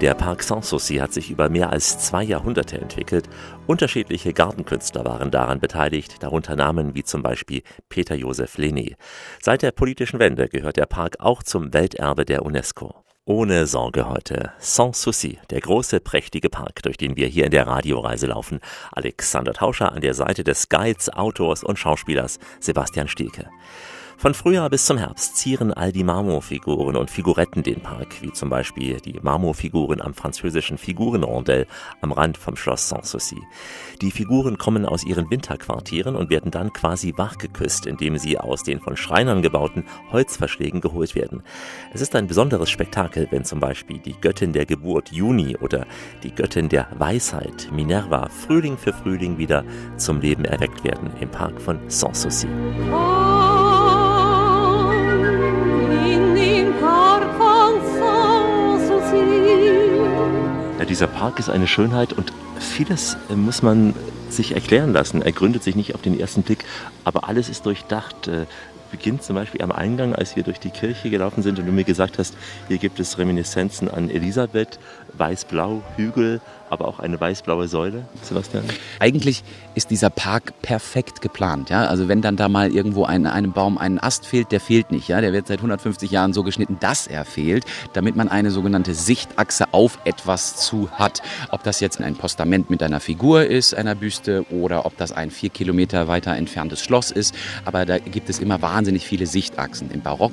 Der 0.00 0.14
Park 0.14 0.42
Sanssouci 0.42 0.96
hat 0.96 1.12
sich 1.12 1.30
über 1.30 1.48
mehr 1.50 1.70
als 1.70 2.00
zwei 2.00 2.24
Jahrhunderte 2.24 2.80
entwickelt. 2.80 3.28
Unterschiedliche 3.68 4.32
Gartenkünstler 4.32 5.04
waren 5.04 5.30
daran 5.30 5.60
beteiligt, 5.60 6.20
darunter 6.24 6.56
Namen 6.56 6.96
wie 6.96 7.04
zum 7.04 7.22
Beispiel 7.22 7.62
Peter 7.88 8.16
Josef 8.16 8.56
Lené. 8.58 8.96
Seit 9.40 9.62
der 9.62 9.70
politischen 9.70 10.18
Wende 10.18 10.48
gehört 10.48 10.78
der 10.78 10.86
Park 10.86 11.20
auch 11.20 11.44
zum 11.44 11.72
Welterbe 11.72 12.24
der 12.24 12.44
UNESCO. 12.44 13.04
Ohne 13.26 13.66
Sorge 13.66 14.06
heute. 14.06 14.52
Sans 14.58 15.00
Souci, 15.00 15.38
der 15.48 15.62
große, 15.62 15.98
prächtige 16.00 16.50
Park, 16.50 16.82
durch 16.82 16.98
den 16.98 17.16
wir 17.16 17.26
hier 17.26 17.46
in 17.46 17.52
der 17.52 17.66
Radioreise 17.66 18.26
laufen. 18.26 18.60
Alexander 18.92 19.54
Tauscher 19.54 19.92
an 19.92 20.02
der 20.02 20.12
Seite 20.12 20.44
des 20.44 20.68
Guides, 20.68 21.08
Autors 21.08 21.64
und 21.64 21.78
Schauspielers 21.78 22.38
Sebastian 22.60 23.08
Stielke. 23.08 23.48
Von 24.16 24.32
Frühjahr 24.32 24.70
bis 24.70 24.86
zum 24.86 24.96
Herbst 24.96 25.36
zieren 25.36 25.72
all 25.72 25.92
die 25.92 26.04
Marmorfiguren 26.04 26.96
und 26.96 27.10
Figuretten 27.10 27.62
den 27.62 27.80
Park, 27.80 28.22
wie 28.22 28.32
zum 28.32 28.48
Beispiel 28.48 29.00
die 29.00 29.18
Marmorfiguren 29.20 30.00
am 30.00 30.14
französischen 30.14 30.78
Figurenrondell 30.78 31.66
am 32.00 32.12
Rand 32.12 32.38
vom 32.38 32.56
Schloss 32.56 32.88
Sanssouci. 32.88 33.42
Die 34.00 34.10
Figuren 34.10 34.56
kommen 34.56 34.86
aus 34.86 35.04
ihren 35.04 35.30
Winterquartieren 35.30 36.16
und 36.16 36.30
werden 36.30 36.50
dann 36.50 36.72
quasi 36.72 37.12
wachgeküsst, 37.16 37.86
indem 37.86 38.16
sie 38.16 38.38
aus 38.38 38.62
den 38.62 38.80
von 38.80 38.96
Schreinern 38.96 39.42
gebauten 39.42 39.84
Holzverschlägen 40.10 40.80
geholt 40.80 41.14
werden. 41.14 41.42
Es 41.92 42.00
ist 42.00 42.14
ein 42.14 42.26
besonderes 42.26 42.70
Spektakel, 42.70 43.28
wenn 43.30 43.44
zum 43.44 43.60
Beispiel 43.60 43.98
die 43.98 44.14
Göttin 44.20 44.52
der 44.52 44.64
Geburt 44.64 45.10
Juni 45.10 45.56
oder 45.56 45.86
die 46.22 46.34
Göttin 46.34 46.68
der 46.68 46.88
Weisheit 46.98 47.68
Minerva 47.72 48.28
Frühling 48.28 48.78
für 48.78 48.92
Frühling 48.92 49.38
wieder 49.38 49.64
zum 49.96 50.20
Leben 50.20 50.44
erweckt 50.44 50.84
werden 50.84 51.10
im 51.20 51.30
Park 51.30 51.60
von 51.60 51.78
Sanssouci. 51.88 52.46
Ja, 52.90 53.53
dieser 60.94 61.08
Park 61.08 61.40
ist 61.40 61.50
eine 61.50 61.66
Schönheit 61.66 62.12
und 62.12 62.32
vieles 62.60 63.16
äh, 63.28 63.34
muss 63.34 63.62
man 63.62 63.96
sich 64.30 64.54
erklären 64.54 64.92
lassen. 64.92 65.22
Er 65.22 65.32
gründet 65.32 65.64
sich 65.64 65.74
nicht 65.74 65.92
auf 65.96 66.02
den 66.02 66.16
ersten 66.20 66.44
Blick, 66.44 66.64
aber 67.02 67.28
alles 67.28 67.48
ist 67.48 67.66
durchdacht. 67.66 68.28
Äh, 68.28 68.46
beginnt 68.92 69.24
zum 69.24 69.34
Beispiel 69.34 69.60
am 69.60 69.72
Eingang, 69.72 70.14
als 70.14 70.36
wir 70.36 70.44
durch 70.44 70.60
die 70.60 70.70
Kirche 70.70 71.10
gelaufen 71.10 71.42
sind 71.42 71.58
und 71.58 71.66
du 71.66 71.72
mir 71.72 71.82
gesagt 71.82 72.16
hast, 72.20 72.36
hier 72.68 72.78
gibt 72.78 73.00
es 73.00 73.18
Reminiszenzen 73.18 73.90
an 73.90 74.08
Elisabeth, 74.08 74.78
weiß-blau, 75.14 75.82
Hügel, 75.96 76.40
aber 76.70 76.86
auch 76.86 77.00
eine 77.00 77.20
weiß-blaue 77.20 77.66
Säule, 77.66 78.04
Sebastian? 78.22 78.62
Eigentlich 79.00 79.42
ist 79.74 79.90
dieser 79.90 80.10
Park 80.10 80.60
perfekt 80.62 81.20
geplant. 81.20 81.70
Ja? 81.70 81.86
Also 81.86 82.08
wenn 82.08 82.22
dann 82.22 82.36
da 82.36 82.48
mal 82.48 82.72
irgendwo 82.72 83.04
ein, 83.04 83.26
einem 83.26 83.52
Baum 83.52 83.78
ein 83.78 83.98
Ast 83.98 84.26
fehlt, 84.26 84.52
der 84.52 84.60
fehlt 84.60 84.90
nicht. 84.90 85.08
Ja? 85.08 85.20
Der 85.20 85.32
wird 85.32 85.46
seit 85.46 85.58
150 85.58 86.10
Jahren 86.10 86.32
so 86.32 86.42
geschnitten, 86.42 86.78
dass 86.80 87.06
er 87.06 87.24
fehlt, 87.24 87.64
damit 87.92 88.16
man 88.16 88.28
eine 88.28 88.50
sogenannte 88.50 88.94
Sichtachse 88.94 89.72
auf 89.72 89.98
etwas 90.04 90.56
zu 90.56 90.90
hat. 90.92 91.22
Ob 91.50 91.62
das 91.62 91.80
jetzt 91.80 92.00
ein 92.00 92.16
Postament 92.16 92.70
mit 92.70 92.82
einer 92.82 93.00
Figur 93.00 93.44
ist, 93.46 93.74
einer 93.74 93.94
Büste, 93.94 94.44
oder 94.50 94.86
ob 94.86 94.96
das 94.96 95.12
ein 95.12 95.30
vier 95.30 95.50
Kilometer 95.50 96.08
weiter 96.08 96.36
entferntes 96.36 96.80
Schloss 96.80 97.10
ist. 97.10 97.34
Aber 97.64 97.86
da 97.86 97.98
gibt 97.98 98.28
es 98.30 98.38
immer 98.38 98.62
wahnsinnig 98.62 99.06
viele 99.06 99.26
Sichtachsen. 99.26 99.90
Im 99.90 100.02
Barock 100.02 100.32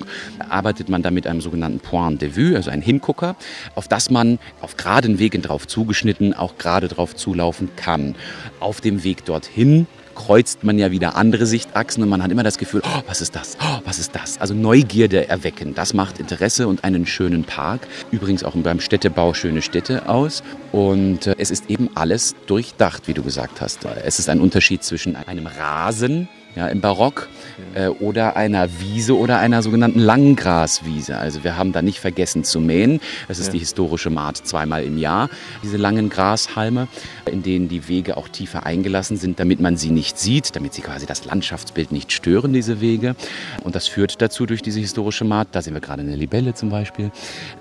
arbeitet 0.50 0.90
man 0.90 1.02
da 1.02 1.12
mit 1.12 1.28
einem 1.28 1.42
sogenannten 1.42 1.80
Point 1.80 2.22
de 2.22 2.36
vue, 2.36 2.56
also 2.56 2.70
ein 2.70 2.82
Hingucker, 2.82 3.36
auf 3.76 3.88
das 3.88 4.10
man 4.10 4.40
auf 4.62 4.78
geraden 4.78 5.20
Wegen 5.20 5.42
drauf 5.42 5.68
zugeschnitten 5.68 6.34
auch 6.34 6.58
gerade 6.58 6.88
drauf 6.88 7.16
zulaufen 7.16 7.70
kann. 7.76 8.16
Auf 8.60 8.82
dem 8.82 9.04
Weg 9.04 9.26
dorthin 9.32 9.88
kreuzt 10.14 10.66
man 10.66 10.78
ja 10.78 10.92
wieder 10.92 11.16
andere 11.16 11.46
Sichtachsen 11.46 12.04
und 12.04 12.10
man 12.10 12.22
hat 12.22 12.32
immer 12.32 12.44
das 12.44 12.58
Gefühl, 12.58 12.82
oh, 12.84 13.02
was 13.08 13.22
ist 13.22 13.34
das? 13.34 13.58
Oh, 13.62 13.80
was 13.86 13.98
ist 13.98 14.14
das? 14.14 14.40
Also 14.42 14.54
Neugierde 14.54 15.30
erwecken, 15.30 15.74
das 15.74 15.94
macht 15.94 16.20
Interesse 16.20 16.68
und 16.68 16.84
einen 16.84 17.06
schönen 17.06 17.46
Park. 17.46 17.88
Übrigens 18.12 18.44
auch 18.44 18.54
beim 18.56 18.82
Städtebau 18.82 19.34
schöne 19.34 19.62
Städte 19.62 20.10
aus. 20.10 20.44
Und 20.74 21.28
äh, 21.28 21.36
es 21.38 21.50
ist 21.50 21.70
eben 21.70 21.90
alles 21.96 22.36
durchdacht, 22.46 23.08
wie 23.08 23.14
du 23.14 23.24
gesagt 23.24 23.62
hast. 23.62 23.86
Es 24.04 24.20
ist 24.20 24.28
ein 24.28 24.42
Unterschied 24.42 24.84
zwischen 24.84 25.16
einem 25.16 25.48
Rasen, 25.48 26.28
ja, 26.56 26.68
im 26.68 26.82
Barock 26.82 27.30
äh, 27.74 27.88
oder 27.88 28.36
einer 28.36 28.68
Wiese 28.80 29.18
oder 29.18 29.40
einer 29.40 29.62
sogenannten 29.62 30.00
Langgraswiese. 30.00 31.18
Also 31.18 31.44
wir 31.44 31.58
haben 31.58 31.72
da 31.72 31.82
nicht 31.82 32.00
vergessen 32.00 32.44
zu 32.44 32.60
mähen. 32.60 33.00
Das 33.28 33.40
ist 33.40 33.48
ja. 33.48 33.54
die 33.54 33.60
historische 33.60 34.10
Maat 34.10 34.38
zweimal 34.38 34.84
im 34.84 34.98
Jahr, 34.98 35.30
diese 35.64 35.78
langen 35.78 36.10
Grashalme, 36.10 36.88
in 37.26 37.44
denen 37.44 37.70
die 37.70 37.88
Wege 37.88 38.18
auch 38.18 38.28
tiefer 38.28 38.66
eingelassen 38.66 39.18
sind, 39.18 39.40
damit 39.40 39.60
man 39.60 39.78
sie 39.78 39.90
nicht 39.90 40.18
sieht, 40.18 40.56
damit 40.56 40.74
sie 40.74 40.82
quasi 40.82 41.06
das 41.06 41.26
Landschaftsbild 41.26 41.92
nicht 41.92 42.12
stören, 42.12 42.54
diese 42.54 42.82
Wege. 42.82 43.16
Und 43.64 43.76
das 43.76 43.88
führt 43.88 44.22
dazu 44.22 44.46
durch 44.46 44.62
diese 44.62 44.80
historische 44.80 45.26
Maat, 45.26 45.50
da 45.52 45.62
sehen 45.62 45.74
wir 45.74 45.82
gerade 45.82 46.02
eine 46.02 46.16
Libelle 46.16 46.54
zum 46.54 46.70
Beispiel, 46.70 47.12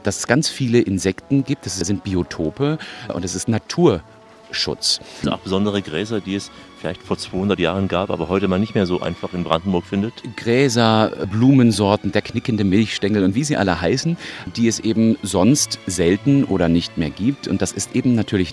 dass 0.02 0.18
es 0.18 0.26
ganz 0.26 0.48
viele 0.48 0.80
Insekten 0.80 1.44
gibt. 1.44 1.66
Das 1.66 1.78
sind 1.78 2.04
Biotope 2.04 2.78
und 3.12 3.24
es 3.24 3.34
ist 3.34 3.48
Natur. 3.48 4.02
Schutz. 4.52 5.00
Auch 5.28 5.38
besondere 5.38 5.80
Gräser, 5.82 6.20
die 6.20 6.34
es 6.34 6.50
vielleicht 6.80 7.02
vor 7.02 7.18
200 7.18 7.58
Jahren 7.58 7.88
gab, 7.88 8.10
aber 8.10 8.28
heute 8.28 8.48
man 8.48 8.60
nicht 8.60 8.74
mehr 8.74 8.86
so 8.86 9.00
einfach 9.00 9.34
in 9.34 9.44
Brandenburg 9.44 9.84
findet? 9.84 10.14
Gräser, 10.36 11.12
Blumensorten, 11.30 12.12
der 12.12 12.22
knickende 12.22 12.64
Milchstängel 12.64 13.22
und 13.22 13.34
wie 13.34 13.44
sie 13.44 13.56
alle 13.56 13.80
heißen, 13.80 14.16
die 14.56 14.66
es 14.66 14.80
eben 14.80 15.16
sonst 15.22 15.78
selten 15.86 16.44
oder 16.44 16.68
nicht 16.68 16.96
mehr 16.96 17.10
gibt. 17.10 17.48
Und 17.48 17.62
das 17.62 17.72
ist 17.72 17.94
eben 17.94 18.14
natürlich 18.14 18.52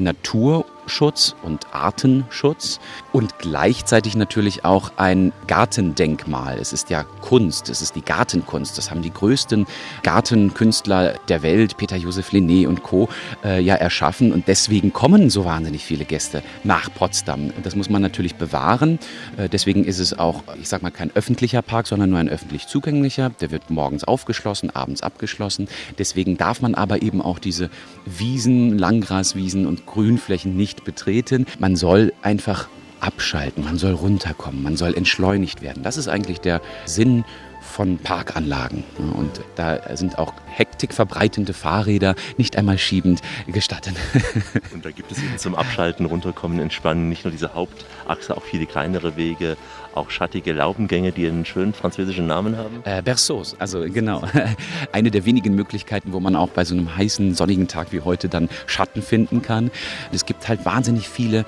Naturschutz 0.88 1.36
und 1.44 1.74
Artenschutz 1.74 2.80
und 3.12 3.40
gleichzeitig 3.40 4.16
natürlich 4.16 4.64
auch 4.64 4.94
ein 4.96 5.34
Gartendenkmal. 5.46 6.58
Es 6.60 6.72
ist 6.72 6.90
ja 6.90 7.04
Kunst, 7.04 7.68
es 7.68 7.82
ist 7.82 7.96
die 7.98 8.02
Gartenkunst. 8.02 8.78
Das 8.78 8.90
haben 8.90 9.02
die 9.02 9.12
größten 9.12 9.68
Gartenkünstler 10.04 11.16
der 11.28 11.42
Welt, 11.42 11.76
Peter 11.76 11.98
Josef 11.98 12.32
Linné 12.32 12.68
und 12.68 12.84
Co., 12.84 13.10
äh, 13.44 13.60
ja 13.62 13.76
erschaffen. 13.76 14.32
Und 14.32 14.48
deswegen 14.48 14.94
kommen 14.94 15.30
so 15.30 15.44
wahnsinnig 15.44 15.84
viele 15.84 16.06
Gäste 16.06 16.42
nach 16.64 16.90
Potsdam. 16.94 17.52
Das 17.64 17.76
muss 17.76 17.90
man 17.90 18.02
natürlich 18.02 18.36
bewahren. 18.36 18.98
Äh, 19.36 19.50
deswegen 19.50 19.84
ist 19.84 20.00
es 20.00 20.18
auch, 20.18 20.44
ich 20.62 20.70
sag 20.70 20.84
mal, 20.84 20.92
kein 20.92 21.14
öffentlicher 21.16 21.62
Park, 21.62 21.88
sondern 21.88 22.12
nur 22.12 22.20
ein 22.20 22.30
öffentlich 22.30 22.68
zugänglicher. 22.68 23.32
Der 23.42 23.52
wird 23.52 23.70
morgens 23.70 24.06
aufgeschlossen, 24.06 24.70
abends 24.70 25.02
abgeschlossen. 25.02 25.68
Deswegen 25.98 26.38
darf 26.38 26.62
man 26.62 26.76
aber 26.76 27.02
eben 27.02 27.22
auch 27.22 27.40
diese 27.40 27.70
Wiesen, 28.06 28.78
Langgraswiesen 28.78 29.66
und 29.66 29.86
Grünflächen 29.86 30.56
nicht 30.56 30.77
betreten. 30.84 31.46
Man 31.60 31.76
soll 31.76 32.14
einfach 32.22 32.68
abschalten, 33.00 33.64
man 33.64 33.78
soll 33.78 33.94
runterkommen, 33.94 34.64
man 34.64 34.78
soll 34.78 34.96
entschleunigt 34.96 35.62
werden. 35.62 35.84
Das 35.84 35.98
ist 35.98 36.08
eigentlich 36.08 36.40
der 36.40 36.62
Sinn 36.86 37.24
von 37.62 37.98
Parkanlagen. 37.98 38.84
Und 38.98 39.42
da 39.56 39.96
sind 39.96 40.18
auch 40.18 40.34
hektikverbreitende 40.48 41.54
Fahrräder 41.54 42.16
nicht 42.38 42.58
einmal 42.58 42.78
schiebend 42.78 43.22
gestattet. 43.48 43.96
Und 44.74 44.86
da 44.86 44.92
gibt 44.92 45.12
es 45.12 45.20
eben 45.20 45.38
zum 45.38 45.54
Abschalten, 45.54 46.06
runterkommen, 46.06 46.60
entspannen 46.60 47.10
nicht 47.10 47.26
nur 47.26 47.32
diese 47.32 47.54
Hauptachse, 47.54 48.36
auch 48.36 48.44
viele 48.44 48.66
kleinere 48.66 49.16
Wege, 49.18 49.58
auch 49.98 50.10
schattige 50.10 50.54
Laubengänge, 50.54 51.12
die 51.12 51.28
einen 51.28 51.46
schönen 51.46 51.74
französischen 51.74 52.28
Namen 52.28 52.58
haben? 52.58 52.82
Äh, 52.84 53.02
Berceaus, 53.02 53.56
also 53.60 53.82
genau. 53.82 54.24
Eine 54.92 55.12
der 55.12 55.26
wenigen 55.26 55.56
Möglichkeiten, 55.56 56.14
wo 56.14 56.20
man 56.20 56.36
auch 56.36 56.50
bei 56.50 56.64
so 56.66 56.76
einem 56.76 56.96
heißen, 56.96 57.36
sonnigen 57.36 57.68
Tag 57.68 57.92
wie 57.92 58.02
heute 58.02 58.30
dann 58.30 58.50
Schatten 58.66 59.02
finden 59.02 59.42
kann. 59.42 59.72
Es 60.12 60.26
gibt 60.26 60.48
halt 60.48 60.66
wahnsinnig 60.66 61.10
viele 61.10 61.46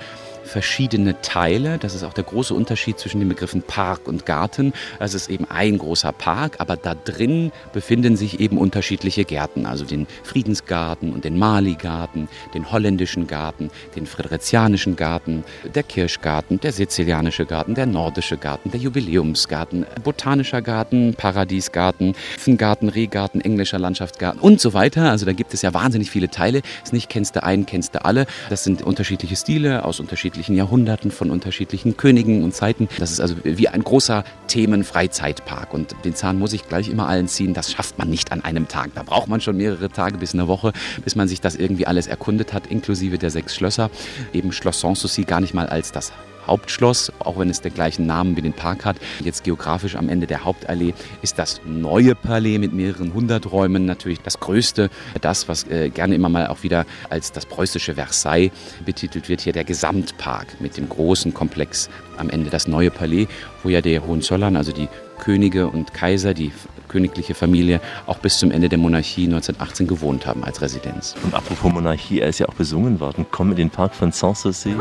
verschiedene 0.50 1.20
Teile. 1.22 1.78
Das 1.78 1.94
ist 1.94 2.02
auch 2.02 2.12
der 2.12 2.24
große 2.24 2.52
Unterschied 2.52 2.98
zwischen 2.98 3.20
den 3.20 3.28
Begriffen 3.28 3.62
Park 3.62 4.08
und 4.08 4.26
Garten. 4.26 4.72
Es 4.98 5.14
ist 5.14 5.30
eben 5.30 5.46
ein 5.48 5.78
großer 5.78 6.12
Park, 6.12 6.56
aber 6.58 6.76
da 6.76 6.94
drin 6.94 7.52
befinden 7.72 8.16
sich 8.16 8.40
eben 8.40 8.58
unterschiedliche 8.58 9.24
Gärten, 9.24 9.64
also 9.64 9.84
den 9.84 10.06
Friedensgarten 10.24 11.12
und 11.12 11.24
den 11.24 11.38
Mali-Garten, 11.38 12.28
den 12.52 12.70
holländischen 12.70 13.26
Garten, 13.26 13.70
den 13.94 14.06
friedrichianischen 14.06 14.96
Garten, 14.96 15.44
der 15.74 15.84
Kirschgarten, 15.84 16.58
der 16.60 16.72
sizilianische 16.72 17.46
Garten, 17.46 17.74
der 17.74 17.86
nordische 17.86 18.36
Garten, 18.36 18.72
der 18.72 18.80
Jubiläumsgarten, 18.80 19.86
botanischer 20.02 20.62
Garten, 20.62 21.14
Paradiesgarten, 21.14 22.14
Garten, 22.58 22.88
Rehgarten, 22.88 23.40
englischer 23.40 23.78
Landschaftsgarten 23.78 24.40
und 24.40 24.60
so 24.60 24.74
weiter. 24.74 25.10
Also 25.10 25.24
da 25.24 25.32
gibt 25.32 25.54
es 25.54 25.62
ja 25.62 25.72
wahnsinnig 25.72 26.10
viele 26.10 26.28
Teile. 26.28 26.62
Es 26.84 26.92
nicht 26.92 27.08
kennst 27.08 27.36
du 27.36 27.44
einen, 27.44 27.64
kennst 27.64 27.94
du 27.94 28.04
alle. 28.04 28.26
Das 28.48 28.64
sind 28.64 28.82
unterschiedliche 28.82 29.36
Stile 29.36 29.84
aus 29.84 30.00
unterschiedlichen 30.00 30.39
unterschiedlichen 30.40 30.56
Jahrhunderten, 30.56 31.10
von 31.10 31.30
unterschiedlichen 31.30 31.96
Königen 31.98 32.42
und 32.42 32.54
Zeiten. 32.54 32.88
Das 32.98 33.10
ist 33.10 33.20
also 33.20 33.36
wie 33.44 33.68
ein 33.68 33.84
großer 33.84 34.24
Themenfreizeitpark. 34.46 35.74
Und 35.74 35.94
den 36.04 36.14
Zahn 36.14 36.38
muss 36.38 36.54
ich 36.54 36.66
gleich 36.66 36.88
immer 36.88 37.08
allen 37.08 37.28
ziehen. 37.28 37.52
Das 37.52 37.70
schafft 37.70 37.98
man 37.98 38.08
nicht 38.08 38.32
an 38.32 38.42
einem 38.42 38.66
Tag. 38.66 38.94
Da 38.94 39.02
braucht 39.02 39.28
man 39.28 39.42
schon 39.42 39.58
mehrere 39.58 39.90
Tage 39.90 40.16
bis 40.16 40.32
eine 40.32 40.48
Woche, 40.48 40.72
bis 41.04 41.14
man 41.14 41.28
sich 41.28 41.42
das 41.42 41.56
irgendwie 41.56 41.86
alles 41.86 42.06
erkundet 42.06 42.54
hat, 42.54 42.68
inklusive 42.68 43.18
der 43.18 43.30
sechs 43.30 43.54
Schlösser. 43.54 43.90
Eben 44.32 44.50
Schloss 44.52 44.80
Sanssouci 44.80 45.24
gar 45.24 45.40
nicht 45.40 45.52
mal 45.52 45.66
als 45.66 45.92
das 45.92 46.10
Hauptschloss, 46.50 47.12
auch 47.20 47.38
wenn 47.38 47.48
es 47.48 47.60
den 47.62 47.72
gleichen 47.72 48.06
Namen 48.06 48.36
wie 48.36 48.42
den 48.42 48.52
Park 48.52 48.84
hat. 48.84 48.96
Jetzt 49.24 49.44
geografisch 49.44 49.94
am 49.94 50.08
Ende 50.08 50.26
der 50.26 50.44
Hauptallee 50.44 50.92
ist 51.22 51.38
das 51.38 51.60
neue 51.64 52.14
Palais 52.14 52.58
mit 52.58 52.72
mehreren 52.72 53.14
hundert 53.14 53.50
Räumen 53.50 53.86
natürlich 53.86 54.20
das 54.20 54.40
größte. 54.40 54.90
Das, 55.20 55.48
was 55.48 55.66
äh, 55.68 55.88
gerne 55.90 56.16
immer 56.16 56.28
mal 56.28 56.48
auch 56.48 56.62
wieder 56.62 56.84
als 57.08 57.32
das 57.32 57.46
preußische 57.46 57.94
Versailles 57.94 58.50
betitelt 58.84 59.28
wird, 59.28 59.40
hier 59.40 59.52
der 59.52 59.64
Gesamtpark 59.64 60.60
mit 60.60 60.76
dem 60.76 60.88
großen 60.88 61.32
Komplex 61.32 61.88
am 62.16 62.28
Ende 62.28 62.50
das 62.50 62.66
neue 62.66 62.90
Palais, 62.90 63.28
wo 63.62 63.68
ja 63.68 63.80
der 63.80 64.04
Hohenzollern, 64.04 64.56
also 64.56 64.72
die 64.72 64.88
Könige 65.18 65.68
und 65.68 65.94
Kaiser, 65.94 66.34
die 66.34 66.50
königliche 66.88 67.34
Familie, 67.34 67.80
auch 68.06 68.18
bis 68.18 68.38
zum 68.38 68.50
Ende 68.50 68.68
der 68.68 68.78
Monarchie 68.78 69.24
1918 69.24 69.86
gewohnt 69.86 70.26
haben 70.26 70.42
als 70.42 70.60
Residenz. 70.60 71.14
Und 71.22 71.34
apropos 71.34 71.72
Monarchie, 71.72 72.20
er 72.20 72.28
ist 72.28 72.40
ja 72.40 72.48
auch 72.48 72.54
besungen 72.54 72.98
worden. 72.98 73.26
Komm 73.30 73.50
in 73.50 73.56
den 73.56 73.70
Park 73.70 73.94
von 73.94 74.10
Sanssouci. 74.10 74.74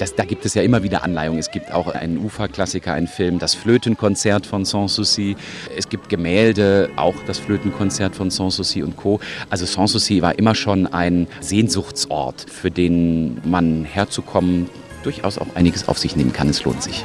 Das, 0.00 0.14
da 0.14 0.24
gibt 0.24 0.46
es 0.46 0.54
ja 0.54 0.62
immer 0.62 0.82
wieder 0.82 1.02
Anleihungen. 1.04 1.38
Es 1.38 1.50
gibt 1.50 1.72
auch 1.72 1.88
einen 1.88 2.16
Uferklassiker, 2.16 2.94
einen 2.94 3.06
Film, 3.06 3.38
das 3.38 3.54
Flötenkonzert 3.54 4.46
von 4.46 4.64
Sanssouci. 4.64 5.36
Es 5.76 5.90
gibt 5.90 6.08
Gemälde, 6.08 6.88
auch 6.96 7.16
das 7.26 7.38
Flötenkonzert 7.38 8.16
von 8.16 8.30
Sanssouci 8.30 8.82
und 8.82 8.96
Co. 8.96 9.20
Also 9.50 9.66
Sanssouci 9.66 10.22
war 10.22 10.38
immer 10.38 10.54
schon 10.54 10.86
ein 10.86 11.26
Sehnsuchtsort, 11.40 12.46
für 12.48 12.70
den 12.70 13.42
man 13.44 13.84
herzukommen 13.84 14.70
durchaus 15.02 15.36
auch 15.36 15.54
einiges 15.54 15.86
auf 15.86 15.98
sich 15.98 16.16
nehmen 16.16 16.32
kann. 16.32 16.48
Es 16.48 16.64
lohnt 16.64 16.82
sich. 16.82 17.04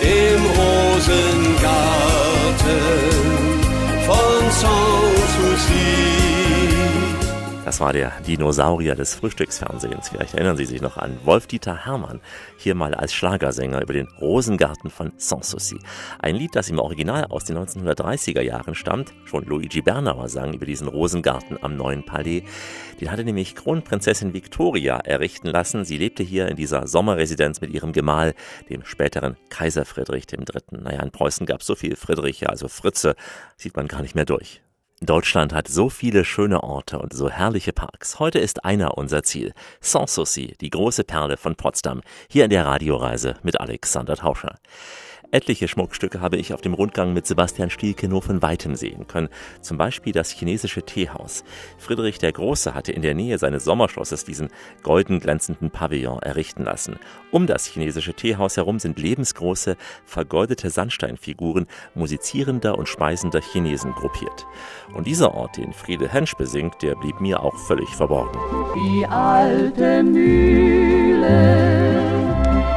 Im 0.00 0.42
Rosengarten 0.58 1.52
von 4.06 4.50
Sanssouci 4.50 6.01
das 7.72 7.80
war 7.80 7.94
der 7.94 8.12
Dinosaurier 8.26 8.94
des 8.94 9.14
Frühstücksfernsehens. 9.14 10.10
Vielleicht 10.10 10.34
erinnern 10.34 10.58
Sie 10.58 10.66
sich 10.66 10.82
noch 10.82 10.98
an 10.98 11.18
Wolf-Dieter 11.24 11.86
Hermann, 11.86 12.20
hier 12.58 12.74
mal 12.74 12.94
als 12.94 13.14
Schlagersänger 13.14 13.80
über 13.80 13.94
den 13.94 14.08
Rosengarten 14.20 14.90
von 14.90 15.12
Sanssouci. 15.16 15.78
Ein 16.18 16.36
Lied, 16.36 16.54
das 16.54 16.68
im 16.68 16.78
Original 16.78 17.24
aus 17.30 17.46
den 17.46 17.56
1930er 17.56 18.42
Jahren 18.42 18.74
stammt. 18.74 19.14
Schon 19.24 19.46
Luigi 19.46 19.80
Bernauer 19.80 20.28
sang 20.28 20.52
über 20.52 20.66
diesen 20.66 20.86
Rosengarten 20.86 21.56
am 21.62 21.78
Neuen 21.78 22.04
Palais. 22.04 22.42
Den 23.00 23.10
hatte 23.10 23.24
nämlich 23.24 23.54
Kronprinzessin 23.54 24.34
Victoria 24.34 24.98
errichten 24.98 25.48
lassen. 25.48 25.86
Sie 25.86 25.96
lebte 25.96 26.22
hier 26.22 26.48
in 26.48 26.56
dieser 26.56 26.86
Sommerresidenz 26.86 27.62
mit 27.62 27.70
ihrem 27.70 27.94
Gemahl, 27.94 28.34
dem 28.68 28.84
späteren 28.84 29.38
Kaiser 29.48 29.86
Friedrich 29.86 30.26
III. 30.30 30.82
Naja, 30.82 31.02
in 31.02 31.10
Preußen 31.10 31.46
gab 31.46 31.62
es 31.62 31.66
so 31.68 31.74
viel 31.74 31.96
Friedriche, 31.96 32.50
also 32.50 32.68
Fritze, 32.68 33.16
sieht 33.56 33.76
man 33.76 33.88
gar 33.88 34.02
nicht 34.02 34.14
mehr 34.14 34.26
durch. 34.26 34.60
Deutschland 35.06 35.52
hat 35.52 35.68
so 35.68 35.88
viele 35.88 36.24
schöne 36.24 36.62
Orte 36.62 36.98
und 36.98 37.12
so 37.12 37.28
herrliche 37.28 37.72
Parks. 37.72 38.18
Heute 38.18 38.38
ist 38.38 38.64
einer 38.64 38.96
unser 38.98 39.22
Ziel. 39.22 39.52
Sanssouci, 39.80 40.54
die 40.60 40.70
große 40.70 41.04
Perle 41.04 41.36
von 41.36 41.56
Potsdam, 41.56 42.02
hier 42.28 42.44
in 42.44 42.50
der 42.50 42.66
Radioreise 42.66 43.36
mit 43.42 43.60
Alexander 43.60 44.16
Tauscher. 44.16 44.58
Etliche 45.32 45.66
Schmuckstücke 45.66 46.20
habe 46.20 46.36
ich 46.36 46.52
auf 46.52 46.60
dem 46.60 46.74
Rundgang 46.74 47.14
mit 47.14 47.26
Sebastian 47.26 47.70
Stielke 47.70 48.06
nur 48.06 48.20
von 48.20 48.42
weitem 48.42 48.74
sehen 48.74 49.06
können. 49.06 49.30
Zum 49.62 49.78
Beispiel 49.78 50.12
das 50.12 50.28
chinesische 50.30 50.82
Teehaus. 50.82 51.42
Friedrich 51.78 52.18
der 52.18 52.32
Große 52.32 52.74
hatte 52.74 52.92
in 52.92 53.00
der 53.00 53.14
Nähe 53.14 53.38
seines 53.38 53.64
Sommerschlosses 53.64 54.26
diesen 54.26 54.50
golden 54.82 55.20
glänzenden 55.20 55.70
Pavillon 55.70 56.18
errichten 56.18 56.64
lassen. 56.64 56.98
Um 57.30 57.46
das 57.46 57.64
chinesische 57.64 58.12
Teehaus 58.12 58.58
herum 58.58 58.78
sind 58.78 58.98
lebensgroße, 58.98 59.78
vergoldete 60.04 60.68
Sandsteinfiguren 60.68 61.66
musizierender 61.94 62.76
und 62.76 62.90
speisender 62.90 63.40
Chinesen 63.40 63.92
gruppiert. 63.92 64.44
Und 64.92 65.06
dieser 65.06 65.34
Ort, 65.34 65.56
den 65.56 65.72
Friede 65.72 66.10
Hensch 66.10 66.34
besingt, 66.34 66.82
der 66.82 66.94
blieb 66.94 67.22
mir 67.22 67.42
auch 67.42 67.56
völlig 67.56 67.88
verborgen. 67.88 68.38
Die 68.74 69.06
alte 69.06 70.02
Mühle 70.02 71.72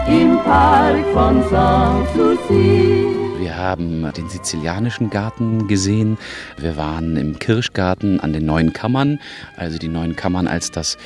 im 0.08 0.38
Park 0.44 1.04
von 1.14 1.42
Sanssouci. 1.50 3.08
Wir 3.40 3.58
haben 3.58 4.12
den 4.16 4.30
sizilianischen 4.30 5.10
Garten 5.10 5.68
gesehen. 5.68 6.18
Wir 6.58 6.78
waren 6.78 7.18
im 7.18 7.40
Kirschgarten 7.40 8.20
an 8.20 8.34
den 8.34 8.46
Neuen 8.46 8.74
Kammern, 8.74 9.20
also 9.56 9.78
die 9.78 9.88
Neuen 9.88 10.16
Kammern 10.16 10.48
als 10.48 10.72
das 10.72 10.98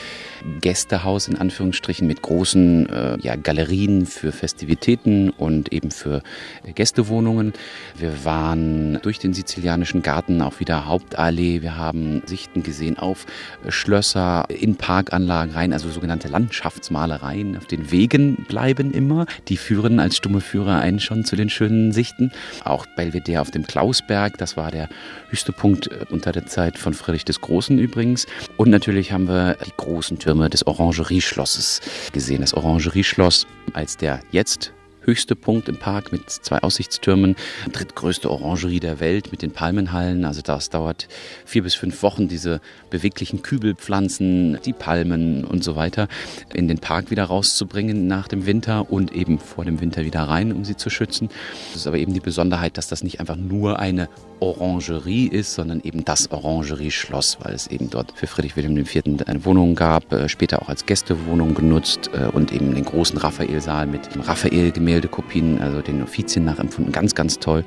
Gästehaus 0.62 1.28
in 1.28 1.38
Anführungsstrichen 1.38 2.08
mit 2.08 2.22
großen 2.22 2.90
äh, 2.90 3.18
ja, 3.22 3.36
Galerien 3.36 4.06
für 4.06 4.32
Festivitäten 4.32 5.30
und 5.30 5.72
eben 5.74 5.92
für 5.92 6.22
äh, 6.64 6.72
Gästewohnungen. 6.72 7.54
Wir 7.98 8.26
waren 8.26 9.00
durch 9.02 9.20
den 9.20 9.34
sizilianischen 9.34 10.02
Garten 10.02 10.42
auch 10.42 10.60
wieder 10.60 10.86
Hauptallee. 10.86 11.62
Wir 11.62 11.78
haben 11.78 12.22
Sichten 12.26 12.64
gesehen 12.64 12.98
auf 12.98 13.26
äh, 13.66 13.72
Schlösser, 13.72 14.46
in 14.50 14.76
Parkanlagen 14.76 15.54
rein, 15.54 15.74
also 15.74 15.90
sogenannte 15.90 16.28
Landschaftsmalereien. 16.28 17.58
Auf 17.58 17.66
den 17.66 17.92
Wegen 17.92 18.46
bleiben 18.48 18.92
immer. 18.92 19.26
Die 19.48 19.58
führen 19.58 20.00
als 20.00 20.18
stumme 20.18 20.42
Führer 20.42 20.80
einen 20.80 21.00
schon 21.00 21.26
zu 21.26 21.36
den 21.36 21.50
schönen 21.50 21.92
Sichten. 21.92 22.32
Auch 22.64 22.86
Belvedere 22.96 23.42
auf 23.42 23.52
dem 23.52 23.66
Klausberg, 23.66 24.38
das 24.38 24.58
war 24.58 24.72
der 24.72 24.90
höchste 25.30 25.52
Punkt 25.52 25.92
äh, 25.92 26.06
unter 26.10 26.32
der 26.32 26.46
Zeit 26.46 26.78
von 26.78 26.94
Friedrich 26.94 27.26
des 27.26 27.42
Großen 27.42 27.78
übrigens. 27.78 28.26
Und 28.58 28.70
natürlich 28.70 29.12
haben 29.12 29.28
wir 29.28 29.58
die 29.66 29.74
großen 29.76 30.18
Türme 30.20 30.29
Türme 30.30 30.48
des 30.48 30.68
Orangerieschlosses 30.68 31.82
gesehen. 32.14 32.42
Das 32.42 32.54
Orangerieschloss 32.54 33.48
als 33.74 33.98
der 33.98 34.20
jetzt 34.32 34.74
höchste 35.02 35.36
Punkt 35.36 35.68
im 35.68 35.78
Park 35.78 36.12
mit 36.12 36.30
zwei 36.30 36.60
Aussichtstürmen, 36.60 37.36
drittgrößte 37.72 38.30
Orangerie 38.30 38.80
der 38.80 39.00
Welt 39.00 39.32
mit 39.32 39.42
den 39.42 39.50
Palmenhallen. 39.50 40.26
Also 40.26 40.44
das 40.44 40.70
dauert 40.70 41.08
vier 41.46 41.64
bis 41.64 41.74
fünf 41.74 42.04
Wochen, 42.04 42.28
diese 42.28 42.62
beweglichen 42.90 43.42
Kübelpflanzen, 43.42 44.60
die 44.66 44.74
Palmen 44.74 45.44
und 45.46 45.64
so 45.64 45.76
weiter 45.76 46.08
in 46.54 46.68
den 46.68 46.80
Park 46.80 47.12
wieder 47.12 47.26
rauszubringen 47.26 48.08
nach 48.08 48.28
dem 48.28 48.46
Winter 48.46 48.92
und 48.92 49.14
eben 49.14 49.40
vor 49.40 49.66
dem 49.66 49.82
Winter 49.82 50.04
wieder 50.06 50.22
rein, 50.24 50.52
um 50.52 50.66
sie 50.66 50.76
zu 50.76 50.90
schützen. 50.90 51.30
Das 51.74 51.82
ist 51.82 51.88
aber 51.88 51.98
eben 51.98 52.14
die 52.14 52.20
Besonderheit, 52.20 52.78
dass 52.78 52.88
das 52.88 53.04
nicht 53.04 53.20
einfach 53.20 53.36
nur 53.36 53.80
eine 53.80 54.10
Orangerie 54.40 55.28
ist, 55.28 55.54
sondern 55.54 55.82
eben 55.82 56.06
das 56.06 56.32
Orangerieschloss, 56.32 57.38
weil 57.42 57.54
es 57.54 57.68
eben 57.68 57.90
dort 57.90 58.14
für 58.16 58.28
Friedrich 58.28 58.56
Wilhelm 58.56 58.78
IV. 58.78 59.04
eine 59.26 59.46
Wohnung 59.46 59.76
gab, 59.76 60.12
äh, 60.14 60.30
später 60.30 60.62
auch 60.62 60.70
als 60.70 60.86
Gästewohnung 60.86 61.54
genutzt 61.54 62.10
äh, 62.14 62.28
und 62.28 62.52
eben 62.52 62.74
den 62.74 62.86
großen 62.86 63.18
Raphaelsaal 63.18 63.88
mit 63.88 64.02
Raphael-Gemäldekopien, 64.28 65.60
also 65.60 65.82
den 65.82 66.04
Offizien 66.04 66.46
nachempfunden. 66.46 66.92
Ganz, 66.92 67.16
ganz 67.16 67.40
toll. 67.40 67.66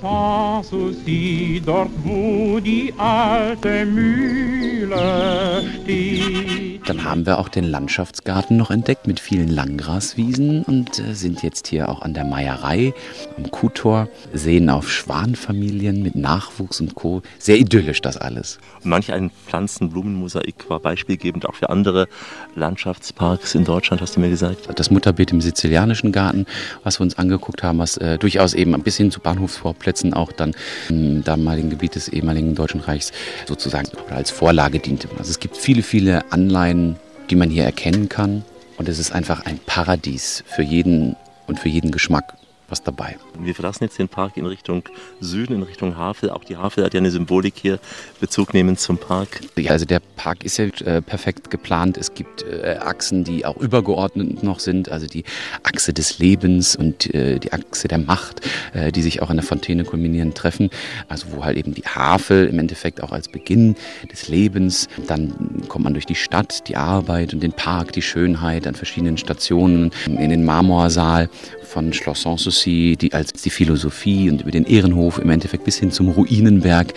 Sans 0.00 0.62
souci, 0.62 1.60
dort 1.64 1.90
wo 2.04 2.60
die 2.60 2.92
alte 2.96 3.84
Mühle 3.84 5.62
steht. 5.82 6.88
Dann 6.88 7.04
haben 7.04 7.26
wir 7.26 7.38
auch 7.38 7.48
den 7.48 7.64
Landschaftsgarten 7.64 8.56
noch 8.56 8.70
entdeckt 8.70 9.06
mit 9.06 9.20
vielen 9.20 9.48
Langgraswiesen 9.48 10.62
und 10.62 10.98
äh, 10.98 11.14
sind 11.14 11.42
jetzt 11.42 11.66
hier 11.66 11.88
auch 11.88 12.02
an 12.02 12.14
der 12.14 12.24
Meierei 12.24 12.94
am 13.36 13.50
Kuhtor, 13.50 14.08
sehen 14.32 14.70
auf 14.70 14.90
Schwanfamilien 14.90 16.02
mit 16.02 16.16
Nachwuchs 16.16 16.80
und 16.80 16.94
Co. 16.94 17.22
Sehr 17.38 17.58
idyllisch 17.58 18.00
das 18.00 18.16
alles. 18.16 18.58
Manch 18.82 19.12
ein 19.12 19.30
Pflanzen-Blumenmosaik 19.46 20.70
war 20.70 20.80
beispielgebend 20.80 21.46
auch 21.46 21.54
für 21.54 21.68
andere 21.68 22.08
Landschaftsparks 22.54 23.54
in 23.54 23.64
Deutschland, 23.64 24.00
hast 24.00 24.16
du 24.16 24.20
mir 24.20 24.30
gesagt. 24.30 24.68
Das 24.74 24.90
Mutterbeet 24.90 25.32
im 25.32 25.40
sizilianischen 25.40 26.12
Garten, 26.12 26.46
was 26.82 26.98
wir 26.98 27.04
uns 27.04 27.18
angeguckt 27.18 27.62
haben, 27.62 27.78
was 27.78 27.98
äh, 27.98 28.18
durchaus 28.18 28.54
eben 28.54 28.74
ein 28.74 28.82
bisschen 28.82 29.10
zu 29.10 29.20
Bahnhofsvorplätzen 29.50 30.14
auch 30.14 30.32
dann 30.32 30.52
im 30.88 31.24
damaligen 31.24 31.70
Gebiet 31.70 31.94
des 31.94 32.08
ehemaligen 32.08 32.54
Deutschen 32.54 32.80
Reichs 32.80 33.12
sozusagen 33.46 33.88
als 34.10 34.30
Vorlage 34.30 34.78
diente. 34.78 35.08
Also 35.18 35.30
es 35.30 35.40
gibt 35.40 35.56
viele, 35.56 35.82
viele 35.82 36.30
Anleihen 36.32 36.96
die 37.30 37.36
man 37.36 37.48
hier 37.48 37.64
erkennen 37.64 38.08
kann. 38.08 38.44
Und 38.76 38.88
es 38.88 38.98
ist 38.98 39.12
einfach 39.12 39.46
ein 39.46 39.60
Paradies 39.66 40.42
für 40.48 40.62
jeden 40.62 41.14
und 41.46 41.60
für 41.60 41.68
jeden 41.68 41.92
Geschmack 41.92 42.34
was 42.70 42.82
dabei. 42.82 43.16
Wir 43.38 43.54
verlassen 43.54 43.84
jetzt 43.84 43.98
den 43.98 44.08
Park 44.08 44.36
in 44.36 44.46
Richtung 44.46 44.84
Süden, 45.20 45.54
in 45.54 45.62
Richtung 45.62 45.96
Havel. 45.96 46.30
Auch 46.30 46.44
die 46.44 46.56
Havel 46.56 46.84
hat 46.84 46.94
ja 46.94 46.98
eine 46.98 47.10
Symbolik 47.10 47.54
hier, 47.56 47.78
Bezug 48.20 48.54
nehmen 48.54 48.76
zum 48.76 48.98
Park. 48.98 49.40
Ja, 49.56 49.72
also 49.72 49.84
der 49.84 50.00
Park 50.16 50.44
ist 50.44 50.58
ja 50.58 50.66
äh, 50.66 51.02
perfekt 51.02 51.50
geplant. 51.50 51.96
Es 51.96 52.14
gibt 52.14 52.42
äh, 52.42 52.76
Achsen, 52.80 53.24
die 53.24 53.44
auch 53.44 53.56
übergeordnet 53.56 54.42
noch 54.42 54.60
sind, 54.60 54.90
also 54.90 55.06
die 55.06 55.24
Achse 55.62 55.92
des 55.92 56.18
Lebens 56.18 56.76
und 56.76 57.12
äh, 57.14 57.38
die 57.38 57.52
Achse 57.52 57.88
der 57.88 57.98
Macht, 57.98 58.40
äh, 58.72 58.92
die 58.92 59.02
sich 59.02 59.22
auch 59.22 59.30
an 59.30 59.36
der 59.36 59.44
Fontäne 59.44 59.84
kulminieren, 59.84 60.34
treffen. 60.34 60.70
Also 61.08 61.26
wo 61.32 61.44
halt 61.44 61.56
eben 61.56 61.74
die 61.74 61.82
Havel 61.82 62.46
im 62.46 62.58
Endeffekt 62.58 63.02
auch 63.02 63.12
als 63.12 63.28
Beginn 63.28 63.76
des 64.10 64.28
Lebens, 64.28 64.88
dann 65.06 65.64
kommt 65.68 65.84
man 65.84 65.94
durch 65.94 66.06
die 66.06 66.14
Stadt, 66.14 66.68
die 66.68 66.76
Arbeit 66.76 67.34
und 67.34 67.42
den 67.42 67.52
Park, 67.52 67.92
die 67.92 68.02
Schönheit 68.02 68.66
an 68.66 68.74
verschiedenen 68.74 69.16
Stationen, 69.16 69.90
in 70.06 70.30
den 70.30 70.44
Marmorsaal 70.44 71.28
von 71.70 71.92
Schloss 71.92 72.22
Sanssouci, 72.22 72.96
die 73.00 73.12
als 73.12 73.32
die 73.32 73.50
Philosophie 73.50 74.28
und 74.28 74.42
über 74.42 74.50
den 74.50 74.64
Ehrenhof 74.64 75.18
im 75.18 75.30
Endeffekt 75.30 75.64
bis 75.64 75.78
hin 75.78 75.92
zum 75.92 76.08
Ruinenberg 76.08 76.92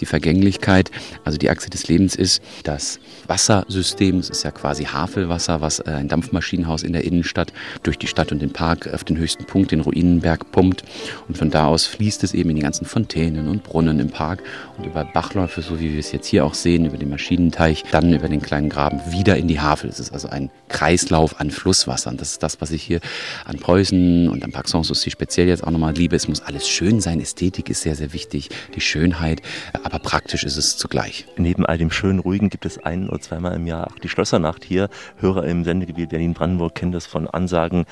die 0.00 0.06
Vergänglichkeit, 0.06 0.90
also 1.24 1.38
die 1.38 1.50
Achse 1.50 1.70
des 1.70 1.88
Lebens 1.88 2.14
ist. 2.14 2.42
Das 2.64 2.98
Wassersystem, 3.26 4.18
es 4.18 4.30
ist 4.30 4.42
ja 4.42 4.50
quasi 4.50 4.84
Havelwasser, 4.84 5.60
was 5.60 5.80
äh, 5.80 5.90
ein 5.90 6.08
Dampfmaschinenhaus 6.08 6.82
in 6.82 6.92
der 6.92 7.04
Innenstadt 7.04 7.52
durch 7.82 7.98
die 7.98 8.06
Stadt 8.06 8.32
und 8.32 8.40
den 8.40 8.52
Park 8.52 8.92
auf 8.92 9.04
den 9.04 9.18
höchsten 9.18 9.44
Punkt, 9.44 9.72
den 9.72 9.80
Ruinenberg, 9.80 10.52
pumpt. 10.52 10.84
Und 11.28 11.38
von 11.38 11.50
da 11.50 11.66
aus 11.66 11.86
fließt 11.86 12.24
es 12.24 12.34
eben 12.34 12.50
in 12.50 12.56
die 12.56 12.62
ganzen 12.62 12.86
Fontänen 12.86 13.48
und 13.48 13.62
Brunnen 13.62 14.00
im 14.00 14.10
Park 14.10 14.42
und 14.76 14.86
über 14.86 15.04
Bachläufe, 15.04 15.62
so 15.62 15.80
wie 15.80 15.92
wir 15.92 16.00
es 16.00 16.12
jetzt 16.12 16.26
hier 16.26 16.44
auch 16.44 16.54
sehen, 16.54 16.86
über 16.86 16.96
den 16.96 17.10
Maschinenteich, 17.10 17.84
dann 17.90 18.12
über 18.12 18.28
den 18.28 18.42
kleinen 18.42 18.68
Graben 18.68 19.00
wieder 19.10 19.36
in 19.36 19.48
die 19.48 19.60
Havel. 19.60 19.90
Es 19.90 20.00
ist 20.00 20.12
also 20.12 20.28
ein 20.28 20.50
Kreislauf 20.68 21.40
an 21.40 21.50
Flusswassern. 21.50 22.16
Das 22.16 22.32
ist 22.32 22.42
das, 22.42 22.60
was 22.60 22.70
ich 22.70 22.82
hier 22.82 23.00
an 23.44 23.58
Preußen 23.58 24.28
und 24.28 24.44
am 24.44 24.52
Park 24.52 24.68
Sanssouci 24.68 25.10
speziell 25.10 25.48
jetzt 25.48 25.64
auch 25.64 25.70
nochmal 25.70 25.94
liebe. 25.94 26.16
Es 26.16 26.28
muss 26.28 26.42
alles 26.42 26.68
schön 26.68 27.00
sein. 27.00 27.20
Ästhetik 27.20 27.70
ist 27.70 27.82
sehr, 27.82 27.94
sehr 27.94 28.12
wichtig. 28.12 28.50
Die 28.74 28.80
Schönheit. 28.80 29.42
Aber 29.86 30.00
praktisch 30.00 30.42
ist 30.42 30.56
es 30.56 30.76
zugleich. 30.76 31.26
Neben 31.36 31.64
all 31.64 31.78
dem 31.78 31.92
schönen 31.92 32.18
Ruhigen 32.18 32.50
gibt 32.50 32.66
es 32.66 32.76
ein 32.76 33.08
oder 33.08 33.20
zweimal 33.20 33.54
im 33.54 33.68
Jahr 33.68 33.86
auch 33.86 34.00
die 34.00 34.08
Schlössernacht 34.08 34.64
hier. 34.64 34.88
Hörer 35.20 35.44
im 35.44 35.62
Sendegebiet 35.62 36.08
Berlin-Brandenburg 36.08 36.74
kennen 36.74 36.90
das 36.90 37.06
von 37.06 37.28
Ansagen. 37.28 37.86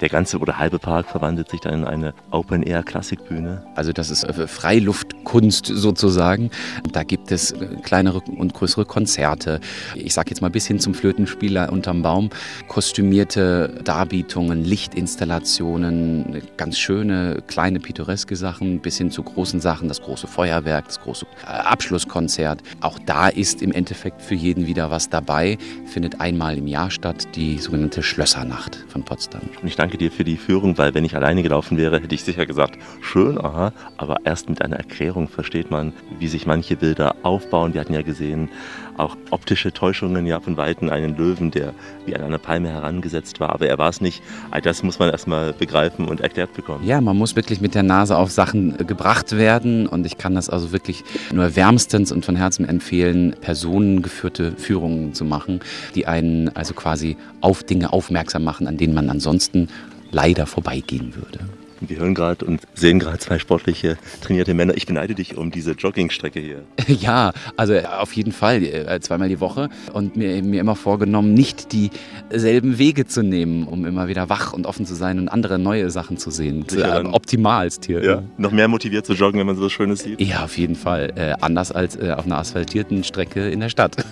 Der 0.00 0.08
ganze 0.08 0.38
oder 0.38 0.58
halbe 0.58 0.78
Park 0.78 1.06
verwandelt 1.06 1.50
sich 1.50 1.60
dann 1.60 1.74
in 1.74 1.84
eine 1.84 2.14
Open-Air-Klassikbühne. 2.30 3.64
Also 3.74 3.92
das 3.92 4.10
ist 4.10 4.24
äh, 4.24 4.46
Freiluftkunst 4.46 5.66
sozusagen. 5.66 6.50
Da 6.92 7.02
gibt 7.02 7.30
es 7.32 7.52
äh, 7.52 7.66
kleinere 7.82 8.20
und 8.20 8.54
größere 8.54 8.86
Konzerte. 8.86 9.60
Ich 9.94 10.14
sage 10.14 10.30
jetzt 10.30 10.40
mal 10.40 10.50
bis 10.50 10.66
hin 10.66 10.80
zum 10.80 10.94
Flötenspieler 10.94 11.70
unterm 11.70 12.02
Baum. 12.02 12.30
Kostümierte 12.68 13.80
Darbietungen, 13.84 14.64
Lichtinstallationen, 14.64 16.42
ganz 16.56 16.78
schöne 16.78 17.42
kleine 17.46 17.78
pittoreske 17.78 18.36
Sachen 18.36 18.80
bis 18.80 18.96
hin 18.96 19.10
zu 19.10 19.22
großen 19.22 19.60
Sachen. 19.60 19.88
Das 19.88 20.00
große 20.00 20.26
Feuerwerk, 20.26 20.86
das 20.86 21.00
große 21.00 21.26
äh, 21.42 21.46
Abschlusskonzert. 21.46 22.62
Auch 22.80 22.98
da 23.04 23.28
ist 23.28 23.60
im 23.60 23.72
Endeffekt 23.72 24.22
für 24.22 24.34
jeden 24.34 24.66
wieder 24.66 24.90
was 24.90 25.10
dabei. 25.10 25.58
Findet 25.84 26.20
einmal 26.22 26.56
im 26.56 26.66
Jahr 26.66 26.90
statt, 26.90 27.28
die 27.34 27.58
sogenannte 27.58 28.02
Schlössernacht 28.02 28.82
von 28.88 29.04
Potsdam. 29.04 29.42
Und 29.60 29.68
ich 29.68 29.76
danke 29.76 29.89
dir 29.98 30.10
für 30.10 30.24
die 30.24 30.36
Führung, 30.36 30.78
weil 30.78 30.94
wenn 30.94 31.04
ich 31.04 31.16
alleine 31.16 31.42
gelaufen 31.42 31.76
wäre, 31.76 32.00
hätte 32.00 32.14
ich 32.14 32.24
sicher 32.24 32.46
gesagt, 32.46 32.78
schön, 33.00 33.38
aha, 33.38 33.72
aber 33.96 34.18
erst 34.24 34.48
mit 34.48 34.62
einer 34.62 34.76
Erklärung 34.76 35.28
versteht 35.28 35.70
man, 35.70 35.92
wie 36.18 36.28
sich 36.28 36.46
manche 36.46 36.76
Bilder 36.76 37.16
aufbauen. 37.22 37.74
Wir 37.74 37.80
hatten 37.80 37.94
ja 37.94 38.02
gesehen, 38.02 38.48
auch 38.96 39.16
optische 39.30 39.72
Täuschungen, 39.72 40.26
ja, 40.26 40.40
von 40.40 40.56
Weitem 40.56 40.90
einen 40.90 41.16
Löwen, 41.16 41.50
der 41.50 41.72
wie 42.06 42.14
an 42.14 42.22
einer 42.22 42.38
Palme 42.38 42.68
herangesetzt 42.68 43.40
war, 43.40 43.50
aber 43.50 43.66
er 43.68 43.78
war 43.78 43.88
es 43.88 44.00
nicht. 44.00 44.22
Das 44.62 44.82
muss 44.82 44.98
man 44.98 45.10
erstmal 45.10 45.52
begreifen 45.52 46.08
und 46.08 46.20
erklärt 46.20 46.52
bekommen. 46.54 46.86
Ja, 46.86 47.00
man 47.00 47.16
muss 47.16 47.36
wirklich 47.36 47.60
mit 47.60 47.74
der 47.74 47.82
Nase 47.82 48.16
auf 48.16 48.30
Sachen 48.30 48.76
gebracht 48.86 49.36
werden 49.36 49.86
und 49.86 50.06
ich 50.06 50.18
kann 50.18 50.34
das 50.34 50.50
also 50.50 50.72
wirklich 50.72 51.04
nur 51.32 51.56
wärmstens 51.56 52.12
und 52.12 52.24
von 52.24 52.36
Herzen 52.36 52.68
empfehlen, 52.68 53.34
personengeführte 53.40 54.52
Führungen 54.52 55.14
zu 55.14 55.24
machen, 55.24 55.60
die 55.94 56.06
einen 56.06 56.54
also 56.56 56.74
quasi 56.74 57.16
auf 57.40 57.62
Dinge 57.62 57.92
aufmerksam 57.92 58.44
machen, 58.44 58.66
an 58.66 58.76
denen 58.76 58.94
man 58.94 59.10
ansonsten 59.10 59.68
leider 60.10 60.46
vorbeigehen 60.46 61.14
würde. 61.14 61.40
Wir 61.80 61.98
hören 61.98 62.14
gerade 62.14 62.44
und 62.44 62.60
sehen 62.74 62.98
gerade 62.98 63.18
zwei 63.18 63.38
sportliche, 63.38 63.96
trainierte 64.20 64.52
Männer. 64.54 64.74
Ich 64.76 64.86
beneide 64.86 65.14
dich 65.14 65.36
um 65.36 65.50
diese 65.50 65.72
Joggingstrecke 65.72 66.40
hier. 66.40 66.62
Ja, 67.00 67.32
also 67.56 67.78
auf 67.78 68.12
jeden 68.12 68.32
Fall 68.32 68.62
äh, 68.62 69.00
zweimal 69.00 69.28
die 69.28 69.40
Woche 69.40 69.68
und 69.92 70.16
mir, 70.16 70.42
mir 70.42 70.60
immer 70.60 70.76
vorgenommen, 70.76 71.32
nicht 71.32 71.68
dieselben 71.72 72.78
Wege 72.78 73.06
zu 73.06 73.22
nehmen, 73.22 73.66
um 73.66 73.86
immer 73.86 74.08
wieder 74.08 74.28
wach 74.28 74.52
und 74.52 74.66
offen 74.66 74.84
zu 74.84 74.94
sein 74.94 75.18
und 75.18 75.28
andere 75.28 75.58
neue 75.58 75.90
Sachen 75.90 76.18
zu 76.18 76.30
sehen. 76.30 76.64
Sicher 76.68 77.02
Äh, 77.02 77.06
optimalst 77.06 77.86
hier. 77.86 78.04
Ja, 78.04 78.22
noch 78.36 78.50
mehr 78.52 78.68
motiviert 78.68 79.06
zu 79.06 79.14
joggen, 79.14 79.38
wenn 79.40 79.46
man 79.46 79.56
so 79.56 79.64
was 79.64 79.72
Schönes 79.72 80.00
sieht. 80.00 80.20
Ja, 80.20 80.44
auf 80.44 80.58
jeden 80.58 80.74
Fall. 80.74 81.12
Äh, 81.16 81.34
anders 81.40 81.72
als 81.72 81.96
äh, 81.96 82.12
auf 82.12 82.26
einer 82.26 82.38
asphaltierten 82.38 83.02
Strecke 83.04 83.48
in 83.48 83.60
der 83.60 83.68
Stadt. 83.70 83.96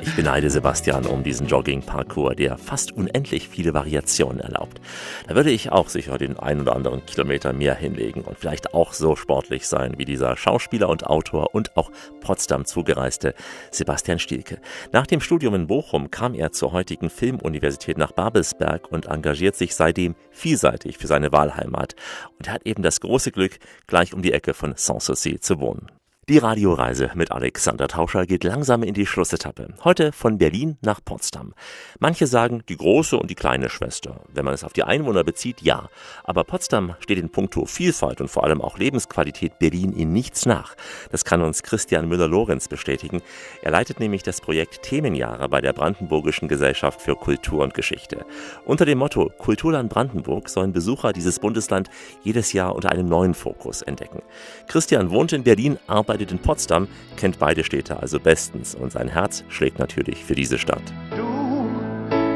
Ich 0.00 0.14
beneide 0.14 0.48
Sebastian 0.48 1.04
um 1.06 1.22
diesen 1.22 1.48
Jogging-Parcours, 1.48 2.36
der 2.36 2.56
fast 2.56 2.92
unendlich 2.92 3.48
viele 3.48 3.74
Variationen 3.74 4.40
erlaubt. 4.40 4.80
Da 5.26 5.34
würde 5.34 5.50
ich 5.50 5.70
auch 5.70 5.88
sicher 5.88 6.16
den 6.18 6.38
ein 6.58 6.62
oder 6.62 6.74
anderen 6.74 7.06
Kilometer 7.06 7.52
mehr 7.52 7.74
hinlegen 7.74 8.22
und 8.22 8.38
vielleicht 8.38 8.74
auch 8.74 8.92
so 8.92 9.16
sportlich 9.16 9.66
sein 9.66 9.94
wie 9.96 10.04
dieser 10.04 10.36
Schauspieler 10.36 10.88
und 10.88 11.06
Autor 11.06 11.54
und 11.54 11.76
auch 11.76 11.90
Potsdam 12.20 12.64
zugereiste 12.64 13.34
Sebastian 13.70 14.18
Stielke. 14.18 14.60
Nach 14.92 15.06
dem 15.06 15.20
Studium 15.20 15.54
in 15.54 15.66
Bochum 15.66 16.10
kam 16.10 16.34
er 16.34 16.52
zur 16.52 16.72
heutigen 16.72 17.10
Filmuniversität 17.10 17.98
nach 17.98 18.12
Babelsberg 18.12 18.90
und 18.90 19.06
engagiert 19.06 19.56
sich 19.56 19.74
seitdem 19.74 20.14
vielseitig 20.30 20.98
für 20.98 21.06
seine 21.06 21.32
Wahlheimat. 21.32 21.94
Und 22.38 22.50
hat 22.50 22.66
eben 22.66 22.82
das 22.82 23.00
große 23.00 23.32
Glück, 23.32 23.58
gleich 23.86 24.12
um 24.12 24.22
die 24.22 24.32
Ecke 24.32 24.54
von 24.54 24.74
Sanssouci 24.76 25.38
zu 25.40 25.60
wohnen. 25.60 25.97
Die 26.28 26.36
Radioreise 26.36 27.10
mit 27.14 27.32
Alexander 27.32 27.88
Tauscher 27.88 28.26
geht 28.26 28.44
langsam 28.44 28.82
in 28.82 28.92
die 28.92 29.06
Schlussetappe. 29.06 29.68
Heute 29.82 30.12
von 30.12 30.36
Berlin 30.36 30.76
nach 30.82 31.02
Potsdam. 31.02 31.54
Manche 32.00 32.26
sagen 32.26 32.62
die 32.68 32.76
große 32.76 33.16
und 33.16 33.30
die 33.30 33.34
kleine 33.34 33.70
Schwester. 33.70 34.20
Wenn 34.34 34.44
man 34.44 34.52
es 34.52 34.62
auf 34.62 34.74
die 34.74 34.82
Einwohner 34.82 35.24
bezieht, 35.24 35.62
ja. 35.62 35.88
Aber 36.24 36.44
Potsdam 36.44 36.96
steht 37.00 37.16
in 37.16 37.30
puncto 37.30 37.64
Vielfalt 37.64 38.20
und 38.20 38.28
vor 38.28 38.44
allem 38.44 38.60
auch 38.60 38.76
Lebensqualität 38.76 39.58
Berlin 39.58 39.94
in 39.94 40.12
nichts 40.12 40.44
nach. 40.44 40.74
Das 41.10 41.24
kann 41.24 41.40
uns 41.40 41.62
Christian 41.62 42.08
Müller-Lorenz 42.08 42.68
bestätigen. 42.68 43.22
Er 43.62 43.70
leitet 43.70 43.98
nämlich 43.98 44.22
das 44.22 44.42
Projekt 44.42 44.82
Themenjahre 44.82 45.48
bei 45.48 45.62
der 45.62 45.72
Brandenburgischen 45.72 46.46
Gesellschaft 46.46 47.00
für 47.00 47.16
Kultur 47.16 47.62
und 47.62 47.72
Geschichte. 47.72 48.26
Unter 48.66 48.84
dem 48.84 48.98
Motto 48.98 49.32
Kulturland 49.38 49.88
Brandenburg 49.88 50.50
sollen 50.50 50.74
Besucher 50.74 51.14
dieses 51.14 51.38
Bundesland 51.38 51.88
jedes 52.22 52.52
Jahr 52.52 52.74
unter 52.74 52.92
einem 52.92 53.08
neuen 53.08 53.32
Fokus 53.32 53.80
entdecken. 53.80 54.20
Christian 54.66 55.08
wohnt 55.08 55.32
in 55.32 55.42
Berlin, 55.42 55.78
arbeitet 55.86 56.17
in 56.20 56.38
Potsdam, 56.38 56.88
kennt 57.16 57.38
beide 57.38 57.64
Städte 57.64 58.00
also 58.00 58.20
bestens 58.20 58.74
und 58.74 58.92
sein 58.92 59.08
Herz 59.08 59.44
schlägt 59.48 59.78
natürlich 59.78 60.24
für 60.24 60.34
diese 60.34 60.58
Stadt. 60.58 60.82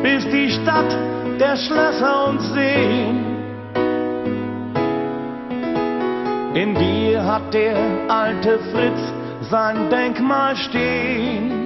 bist 0.03 0.27
die 0.33 0.51
Stadt 0.51 0.93
der 1.41 1.57
Schlösser 1.57 2.29
und 2.29 2.41
Seen. 2.55 3.33
In 6.55 6.75
dir 6.75 7.25
hat 7.25 7.55
der 7.55 7.77
alte 8.09 8.59
Fritz 8.73 9.01
sein 9.51 9.89
Denkmal 9.91 10.55
stehen. 10.57 11.62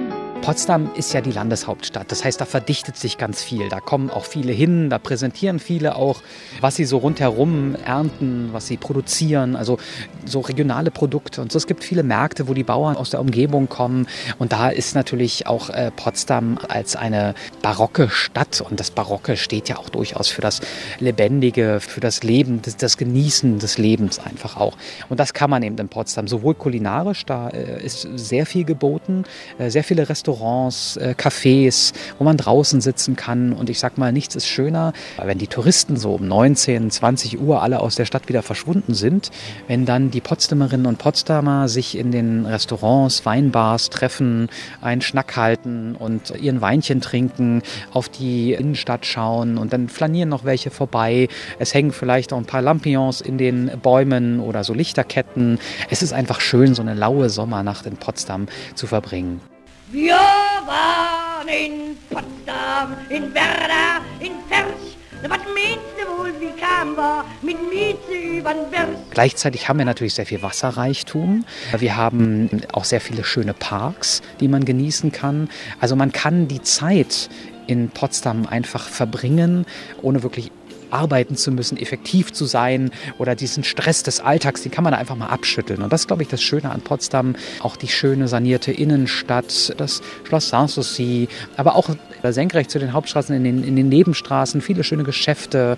Potsdam 0.47 0.91
ist 0.95 1.11
ja 1.11 1.19
die 1.19 1.33
Landeshauptstadt. 1.33 2.09
Das 2.09 2.23
heißt, 2.23 2.39
da 2.39 2.45
verdichtet 2.45 2.95
sich 2.95 3.17
ganz 3.17 3.43
viel. 3.43 3.67
Da 3.67 3.81
kommen 3.81 4.09
auch 4.09 4.23
viele 4.23 4.53
hin, 4.53 4.89
da 4.89 4.97
präsentieren 4.97 5.59
viele 5.59 5.97
auch, 5.97 6.21
was 6.61 6.77
sie 6.77 6.85
so 6.85 6.99
rundherum 6.99 7.75
ernten, 7.75 8.47
was 8.53 8.65
sie 8.65 8.77
produzieren, 8.77 9.57
also 9.57 9.77
so 10.23 10.39
regionale 10.39 10.89
Produkte. 10.89 11.41
Und 11.41 11.51
so, 11.51 11.57
es 11.57 11.67
gibt 11.67 11.83
viele 11.83 12.01
Märkte, 12.01 12.47
wo 12.47 12.53
die 12.53 12.63
Bauern 12.63 12.95
aus 12.95 13.09
der 13.09 13.19
Umgebung 13.19 13.67
kommen. 13.67 14.07
Und 14.39 14.53
da 14.53 14.69
ist 14.69 14.95
natürlich 14.95 15.47
auch 15.47 15.69
äh, 15.69 15.91
Potsdam 15.93 16.57
als 16.69 16.95
eine 16.95 17.35
barocke 17.61 18.07
Stadt. 18.07 18.61
Und 18.61 18.79
das 18.79 18.89
Barocke 18.89 19.35
steht 19.35 19.67
ja 19.67 19.75
auch 19.75 19.89
durchaus 19.89 20.29
für 20.29 20.39
das 20.39 20.61
Lebendige, 20.99 21.81
für 21.81 21.99
das 21.99 22.23
Leben, 22.23 22.61
das, 22.61 22.77
das 22.77 22.95
Genießen 22.95 23.59
des 23.59 23.77
Lebens 23.77 24.19
einfach 24.19 24.55
auch. 24.55 24.77
Und 25.09 25.19
das 25.19 25.33
kann 25.33 25.49
man 25.49 25.61
eben 25.61 25.77
in 25.77 25.89
Potsdam, 25.89 26.29
sowohl 26.29 26.55
kulinarisch, 26.55 27.25
da 27.25 27.49
äh, 27.49 27.83
ist 27.83 28.07
sehr 28.15 28.45
viel 28.45 28.63
geboten, 28.63 29.25
äh, 29.59 29.69
sehr 29.69 29.83
viele 29.83 30.07
Restaurants, 30.07 30.36
äh, 30.41 31.15
Cafés, 31.17 31.93
wo 32.17 32.23
man 32.23 32.37
draußen 32.37 32.81
sitzen 32.81 33.15
kann. 33.15 33.53
Und 33.53 33.69
ich 33.69 33.79
sag 33.79 33.97
mal, 33.97 34.11
nichts 34.11 34.35
ist 34.35 34.47
schöner, 34.47 34.93
wenn 35.21 35.37
die 35.37 35.47
Touristen 35.47 35.97
so 35.97 36.15
um 36.15 36.27
19, 36.27 36.91
20 36.91 37.39
Uhr 37.39 37.61
alle 37.61 37.79
aus 37.79 37.95
der 37.95 38.05
Stadt 38.05 38.29
wieder 38.29 38.43
verschwunden 38.43 38.93
sind, 38.93 39.31
wenn 39.67 39.85
dann 39.85 40.11
die 40.11 40.21
Potsdamerinnen 40.21 40.85
und 40.85 40.97
Potsdamer 40.97 41.67
sich 41.69 41.97
in 41.97 42.11
den 42.11 42.45
Restaurants, 42.45 43.25
Weinbars 43.25 43.89
treffen, 43.89 44.49
einen 44.81 45.01
Schnack 45.01 45.35
halten 45.35 45.95
und 45.95 46.31
ihren 46.39 46.61
Weinchen 46.61 47.01
trinken, 47.01 47.61
auf 47.93 48.09
die 48.09 48.53
Innenstadt 48.53 49.05
schauen 49.05 49.57
und 49.57 49.73
dann 49.73 49.89
flanieren 49.89 50.29
noch 50.29 50.43
welche 50.43 50.69
vorbei. 50.69 51.27
Es 51.59 51.73
hängen 51.73 51.91
vielleicht 51.91 52.33
auch 52.33 52.37
ein 52.37 52.45
paar 52.45 52.61
Lampions 52.61 53.21
in 53.21 53.37
den 53.37 53.71
Bäumen 53.81 54.39
oder 54.39 54.63
so 54.63 54.73
Lichterketten. 54.73 55.59
Es 55.89 56.01
ist 56.01 56.13
einfach 56.13 56.41
schön, 56.41 56.75
so 56.75 56.81
eine 56.81 56.93
laue 56.93 57.29
Sommernacht 57.29 57.85
in 57.85 57.97
Potsdam 57.97 58.47
zu 58.75 58.87
verbringen. 58.87 59.41
Wir 59.89 60.15
waren 60.15 61.47
in 61.47 61.95
Potsdam, 62.09 62.97
in 63.09 63.33
Werder, 63.33 64.01
in 64.19 64.33
Ferch. 64.49 64.97
Was 65.21 65.29
meinst 65.29 65.97
wohl, 66.17 66.33
wie 66.41 66.59
kamen 66.59 66.97
wir 66.97 67.23
mit 67.41 67.57
Mieze 67.69 68.37
übern 68.37 68.69
Berg? 68.69 68.89
Gleichzeitig 69.11 69.69
haben 69.69 69.77
wir 69.77 69.85
natürlich 69.85 70.13
sehr 70.13 70.25
viel 70.25 70.41
Wasserreichtum. 70.41 71.45
Wir 71.77 71.95
haben 71.95 72.49
auch 72.73 72.83
sehr 72.83 72.99
viele 72.99 73.23
schöne 73.23 73.53
Parks, 73.53 74.21
die 74.41 74.49
man 74.49 74.65
genießen 74.65 75.13
kann. 75.13 75.49
Also 75.79 75.95
man 75.95 76.11
kann 76.11 76.49
die 76.49 76.61
Zeit 76.61 77.29
in 77.67 77.89
Potsdam 77.89 78.45
einfach 78.45 78.89
verbringen, 78.89 79.65
ohne 80.01 80.21
wirklich 80.21 80.51
arbeiten 80.91 81.35
zu 81.35 81.51
müssen, 81.51 81.77
effektiv 81.77 82.31
zu 82.33 82.45
sein 82.45 82.91
oder 83.17 83.35
diesen 83.35 83.63
Stress 83.63 84.03
des 84.03 84.19
Alltags, 84.19 84.63
den 84.63 84.71
kann 84.71 84.83
man 84.83 84.93
einfach 84.93 85.15
mal 85.15 85.27
abschütteln. 85.27 85.81
Und 85.81 85.93
das 85.93 86.01
ist, 86.01 86.07
glaube 86.07 86.23
ich, 86.23 86.29
das 86.29 86.41
Schöne 86.41 86.71
an 86.71 86.81
Potsdam. 86.81 87.35
Auch 87.61 87.75
die 87.75 87.87
schöne 87.87 88.27
sanierte 88.27 88.71
Innenstadt, 88.71 89.73
das 89.77 90.01
Schloss 90.23 90.49
Sanssouci, 90.49 91.27
aber 91.55 91.75
auch 91.75 91.89
senkrecht 92.23 92.71
zu 92.71 92.79
den 92.79 92.93
Hauptstraßen 92.93 93.35
in 93.35 93.43
den, 93.43 93.63
in 93.63 93.75
den 93.75 93.89
Nebenstraßen, 93.89 94.61
viele 94.61 94.83
schöne 94.83 95.03
Geschäfte. 95.03 95.77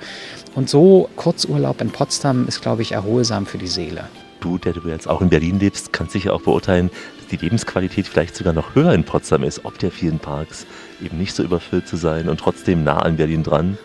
Und 0.56 0.70
so 0.70 1.10
Kurzurlaub 1.16 1.82
in 1.82 1.92
Potsdam 1.92 2.48
ist, 2.48 2.62
glaube 2.62 2.82
ich, 2.82 2.94
erholsam 2.94 3.46
für 3.46 3.58
die 3.58 3.68
Seele. 3.68 4.06
Du, 4.40 4.58
der 4.58 4.74
du 4.74 4.88
jetzt 4.88 5.08
auch 5.08 5.22
in 5.22 5.30
Berlin 5.30 5.60
lebst, 5.60 5.92
kannst 5.92 6.14
sicher 6.14 6.34
auch 6.34 6.42
beurteilen, 6.42 6.90
dass 7.18 7.28
die 7.28 7.38
Lebensqualität 7.38 8.08
vielleicht 8.08 8.36
sogar 8.36 8.54
noch 8.54 8.74
höher 8.74 8.94
in 8.94 9.04
Potsdam 9.04 9.44
ist, 9.44 9.66
ob 9.66 9.78
der 9.80 9.92
vielen 9.92 10.20
Parks 10.20 10.66
eben 11.04 11.18
nicht 11.18 11.36
so 11.36 11.44
überfüllt 11.44 11.88
zu 11.88 11.98
sein 11.98 12.30
und 12.30 12.40
trotzdem 12.40 12.84
nah 12.84 13.00
an 13.00 13.18
Berlin 13.18 13.44
dran. 13.44 13.78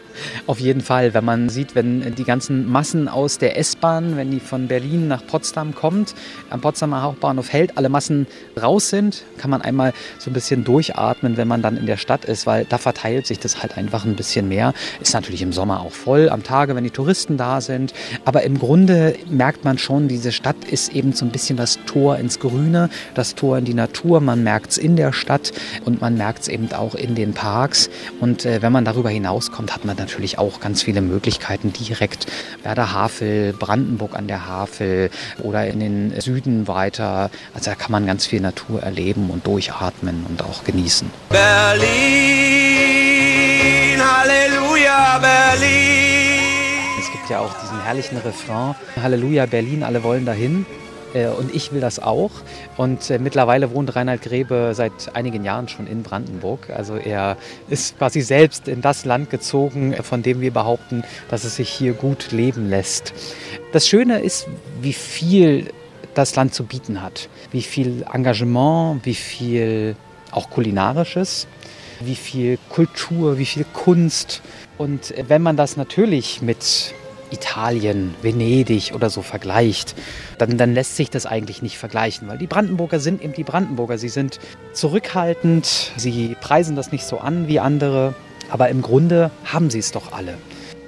Auf 0.46 0.60
jeden 0.60 0.80
Fall, 0.80 1.14
wenn 1.14 1.24
man 1.24 1.48
sieht, 1.48 1.74
wenn 1.74 2.14
die 2.14 2.24
ganzen 2.24 2.70
Massen 2.70 3.08
aus 3.08 3.38
der 3.38 3.58
S-Bahn, 3.58 4.16
wenn 4.16 4.30
die 4.30 4.40
von 4.40 4.68
Berlin 4.68 5.08
nach 5.08 5.26
Potsdam 5.26 5.74
kommt, 5.74 6.14
am 6.50 6.60
Potsdamer 6.60 7.02
Hauptbahnhof 7.02 7.52
hält, 7.52 7.76
alle 7.76 7.88
Massen 7.88 8.26
raus 8.60 8.90
sind, 8.90 9.24
kann 9.38 9.50
man 9.50 9.62
einmal 9.62 9.92
so 10.18 10.30
ein 10.30 10.34
bisschen 10.34 10.64
durchatmen, 10.64 11.36
wenn 11.36 11.48
man 11.48 11.62
dann 11.62 11.76
in 11.76 11.86
der 11.86 11.96
Stadt 11.96 12.24
ist, 12.24 12.46
weil 12.46 12.64
da 12.64 12.78
verteilt 12.78 13.26
sich 13.26 13.38
das 13.38 13.62
halt 13.62 13.76
einfach 13.76 14.04
ein 14.04 14.16
bisschen 14.16 14.48
mehr. 14.48 14.74
Ist 15.00 15.14
natürlich 15.14 15.42
im 15.42 15.52
Sommer 15.52 15.80
auch 15.80 15.92
voll, 15.92 16.28
am 16.28 16.42
Tage, 16.42 16.74
wenn 16.76 16.84
die 16.84 16.90
Touristen 16.90 17.36
da 17.36 17.60
sind. 17.60 17.92
Aber 18.24 18.42
im 18.42 18.58
Grunde 18.58 19.16
merkt 19.30 19.64
man 19.64 19.78
schon, 19.78 20.08
diese 20.08 20.32
Stadt 20.32 20.56
ist 20.70 20.92
eben 20.92 21.12
so 21.12 21.24
ein 21.24 21.30
bisschen 21.30 21.56
das 21.56 21.78
Tor 21.86 22.16
ins 22.18 22.38
Grüne, 22.38 22.90
das 23.14 23.34
Tor 23.34 23.58
in 23.58 23.64
die 23.64 23.74
Natur. 23.74 24.20
Man 24.20 24.42
merkt 24.42 24.72
es 24.72 24.78
in 24.78 24.96
der 24.96 25.12
Stadt 25.12 25.52
und 25.84 26.00
man 26.00 26.16
merkt 26.16 26.42
es 26.42 26.48
eben 26.48 26.72
auch 26.72 26.94
in 26.94 27.14
den 27.14 27.34
Parks. 27.34 27.90
Und 28.20 28.44
äh, 28.44 28.62
wenn 28.62 28.72
man 28.72 28.84
darüber 28.84 29.10
hinauskommt, 29.10 29.74
hat 29.74 29.84
man 29.84 29.96
natürlich 30.04 30.38
auch 30.38 30.60
ganz 30.60 30.82
viele 30.82 31.00
Möglichkeiten 31.00 31.72
direkt 31.72 32.26
Werder 32.62 32.92
Havel, 32.92 33.54
Brandenburg 33.54 34.16
an 34.16 34.28
der 34.28 34.46
Havel 34.46 35.10
oder 35.42 35.66
in 35.66 35.80
den 35.80 36.20
Süden 36.20 36.68
weiter. 36.68 37.30
Also 37.54 37.70
da 37.70 37.74
kann 37.74 37.90
man 37.90 38.04
ganz 38.06 38.26
viel 38.26 38.42
Natur 38.42 38.82
erleben 38.82 39.30
und 39.30 39.46
durchatmen 39.46 40.26
und 40.28 40.42
auch 40.42 40.64
genießen. 40.64 41.10
Berlin, 41.30 41.88
Halleluja, 43.98 45.18
Berlin. 45.18 46.44
Es 47.00 47.10
gibt 47.10 47.30
ja 47.30 47.38
auch 47.40 47.54
diesen 47.62 47.82
herrlichen 47.82 48.18
Refrain, 48.18 48.74
Halleluja 49.02 49.46
Berlin, 49.46 49.82
alle 49.82 50.02
wollen 50.02 50.26
dahin. 50.26 50.66
Äh, 51.14 51.28
Und 51.28 51.54
ich 51.54 51.72
will 51.72 51.80
das 51.80 51.98
auch. 51.98 52.30
Und 52.76 53.08
äh, 53.10 53.18
mittlerweile 53.18 53.72
wohnt 53.72 53.96
Reinhard 53.96 54.22
Grebe 54.22 54.72
seit 54.74 55.14
einigen 55.14 55.44
Jahren 55.44 55.68
schon 55.68 55.86
in 55.86 56.02
Brandenburg. 56.02 56.70
Also 56.70 56.96
er 56.96 57.36
ist 57.68 57.96
quasi 57.96 58.20
selbst 58.20 58.68
in 58.68 58.82
das 58.82 59.04
Land 59.04 59.30
gezogen, 59.30 59.94
von 60.02 60.22
dem 60.22 60.40
wir 60.40 60.52
behaupten, 60.52 61.04
dass 61.30 61.44
es 61.44 61.56
sich 61.56 61.70
hier 61.70 61.94
gut 61.94 62.32
leben 62.32 62.68
lässt. 62.68 63.14
Das 63.72 63.88
Schöne 63.88 64.20
ist, 64.20 64.46
wie 64.82 64.92
viel 64.92 65.70
das 66.14 66.36
Land 66.36 66.54
zu 66.54 66.64
bieten 66.64 67.02
hat. 67.02 67.28
Wie 67.50 67.62
viel 67.62 68.04
Engagement, 68.12 69.04
wie 69.04 69.14
viel 69.14 69.96
auch 70.30 70.50
kulinarisches, 70.50 71.46
wie 72.00 72.16
viel 72.16 72.58
Kultur, 72.68 73.38
wie 73.38 73.46
viel 73.46 73.64
Kunst. 73.72 74.42
Und 74.78 75.16
äh, 75.16 75.24
wenn 75.28 75.42
man 75.42 75.56
das 75.56 75.76
natürlich 75.76 76.42
mit 76.42 76.94
Italien, 77.34 78.14
Venedig 78.22 78.92
oder 78.94 79.10
so 79.10 79.22
vergleicht, 79.22 79.94
dann, 80.38 80.56
dann 80.56 80.72
lässt 80.72 80.96
sich 80.96 81.10
das 81.10 81.26
eigentlich 81.26 81.62
nicht 81.62 81.78
vergleichen, 81.78 82.28
weil 82.28 82.38
die 82.38 82.46
Brandenburger 82.46 83.00
sind 83.00 83.22
eben 83.22 83.34
die 83.34 83.44
Brandenburger. 83.44 83.98
Sie 83.98 84.08
sind 84.08 84.40
zurückhaltend, 84.72 85.92
sie 85.96 86.36
preisen 86.40 86.76
das 86.76 86.92
nicht 86.92 87.04
so 87.04 87.18
an 87.18 87.48
wie 87.48 87.60
andere, 87.60 88.14
aber 88.50 88.68
im 88.68 88.82
Grunde 88.82 89.30
haben 89.44 89.70
sie 89.70 89.80
es 89.80 89.92
doch 89.92 90.12
alle. 90.12 90.38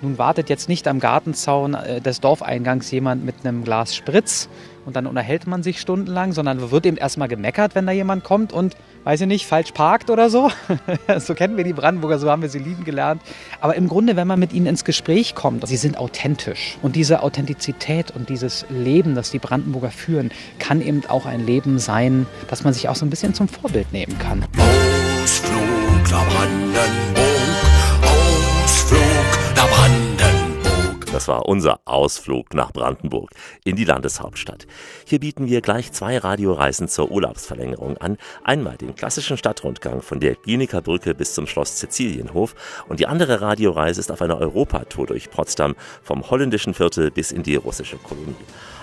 Nun 0.03 0.19
wartet 0.19 0.51
jetzt 0.51 0.69
nicht 0.69 0.89
am 0.89 1.01
Gartenzaun 1.01 1.75
äh, 1.75 2.01
des 2.01 2.21
Dorfeingangs 2.21 2.91
jemand 2.91 3.25
mit 3.25 3.35
einem 3.45 3.65
Glas 3.65 3.97
Spritz 3.97 4.49
und 4.87 4.97
dann 4.97 5.07
unterhält 5.07 5.47
man 5.47 5.63
sich 5.63 5.81
stundenlang, 5.81 6.33
sondern 6.33 6.71
wird 6.71 6.87
eben 6.87 6.97
erstmal 6.97 7.29
gemeckert, 7.29 7.75
wenn 7.75 7.87
da 7.87 7.93
jemand 7.93 8.25
kommt 8.25 8.53
und, 8.53 8.77
weiß 9.05 9.21
ich 9.21 9.27
nicht, 9.27 9.47
falsch 9.47 9.73
parkt 9.73 10.09
oder 10.09 10.31
so. 10.31 10.51
so 11.19 11.35
kennen 11.35 11.57
wir 11.57 11.65
die 11.65 11.73
Brandenburger, 11.73 12.19
so 12.19 12.31
haben 12.31 12.41
wir 12.41 12.49
sie 12.49 12.61
lieben 12.61 12.85
gelernt. 12.85 13.21
Aber 13.61 13.75
im 13.75 13.89
Grunde, 13.89 14.17
wenn 14.17 14.29
man 14.29 14.39
mit 14.39 14.53
ihnen 14.53 14.67
ins 14.67 14.85
Gespräch 14.85 15.35
kommt, 15.35 15.67
sie 15.67 15.77
sind 15.77 15.99
authentisch. 15.99 16.79
Und 16.83 16.97
diese 16.97 17.23
Authentizität 17.23 18.13
und 18.13 18.29
dieses 18.29 18.65
Leben, 18.71 19.15
das 19.15 19.31
die 19.31 19.41
Brandenburger 19.41 19.91
führen, 19.91 20.31
kann 20.59 20.81
eben 20.81 21.03
auch 21.09 21.27
ein 21.27 21.45
Leben 21.45 21.79
sein, 21.79 22.27
das 22.49 22.65
man 22.65 22.73
sich 22.73 22.89
auch 22.89 22.97
so 22.97 23.05
ein 23.05 23.11
bisschen 23.11 23.35
zum 23.35 23.49
Vorbild 23.49 23.93
nehmen 23.93 24.17
kann. 24.19 24.45
Ausflug 25.27 26.11
nach 26.11 26.29
Brandenburg, 26.29 27.26
Das 31.17 31.29
war 31.29 31.49
unser 31.49 31.81
Ausflug 31.87 32.53
nach 32.53 32.75
Brandenburg 32.75 33.31
in 33.65 33.75
die 33.75 33.87
Landeshauptstadt. 33.87 34.67
Hier 35.07 35.19
bieten 35.19 35.47
wir 35.47 35.63
gleich 35.63 35.91
zwei 35.91 36.19
Radioreisen 36.19 36.89
zur 36.89 37.11
Urlaubsverlängerung 37.11 37.97
an. 37.97 38.19
Einmal 38.45 38.77
den 38.77 38.95
klassischen 38.95 39.39
Stadtrundgang 39.39 40.03
von 40.03 40.21
der 40.21 40.35
Klinikerbrücke 40.35 41.15
bis 41.15 41.33
zum 41.33 41.47
Schloss 41.47 41.81
Sizilienhof 41.81 42.55
und 42.87 43.01
die 43.01 43.07
andere 43.07 43.41
Radioreise 43.41 43.99
ist 43.99 44.13
auf 44.13 44.21
einer 44.21 44.37
Europatour 44.37 45.07
durch 45.07 45.31
Potsdam 45.31 45.75
vom 46.03 46.29
holländischen 46.29 46.75
Viertel 46.75 47.11
bis 47.11 47.33
in 47.33 47.43
die 47.43 47.57
russische 47.57 47.97
Kolonie. 47.97 48.35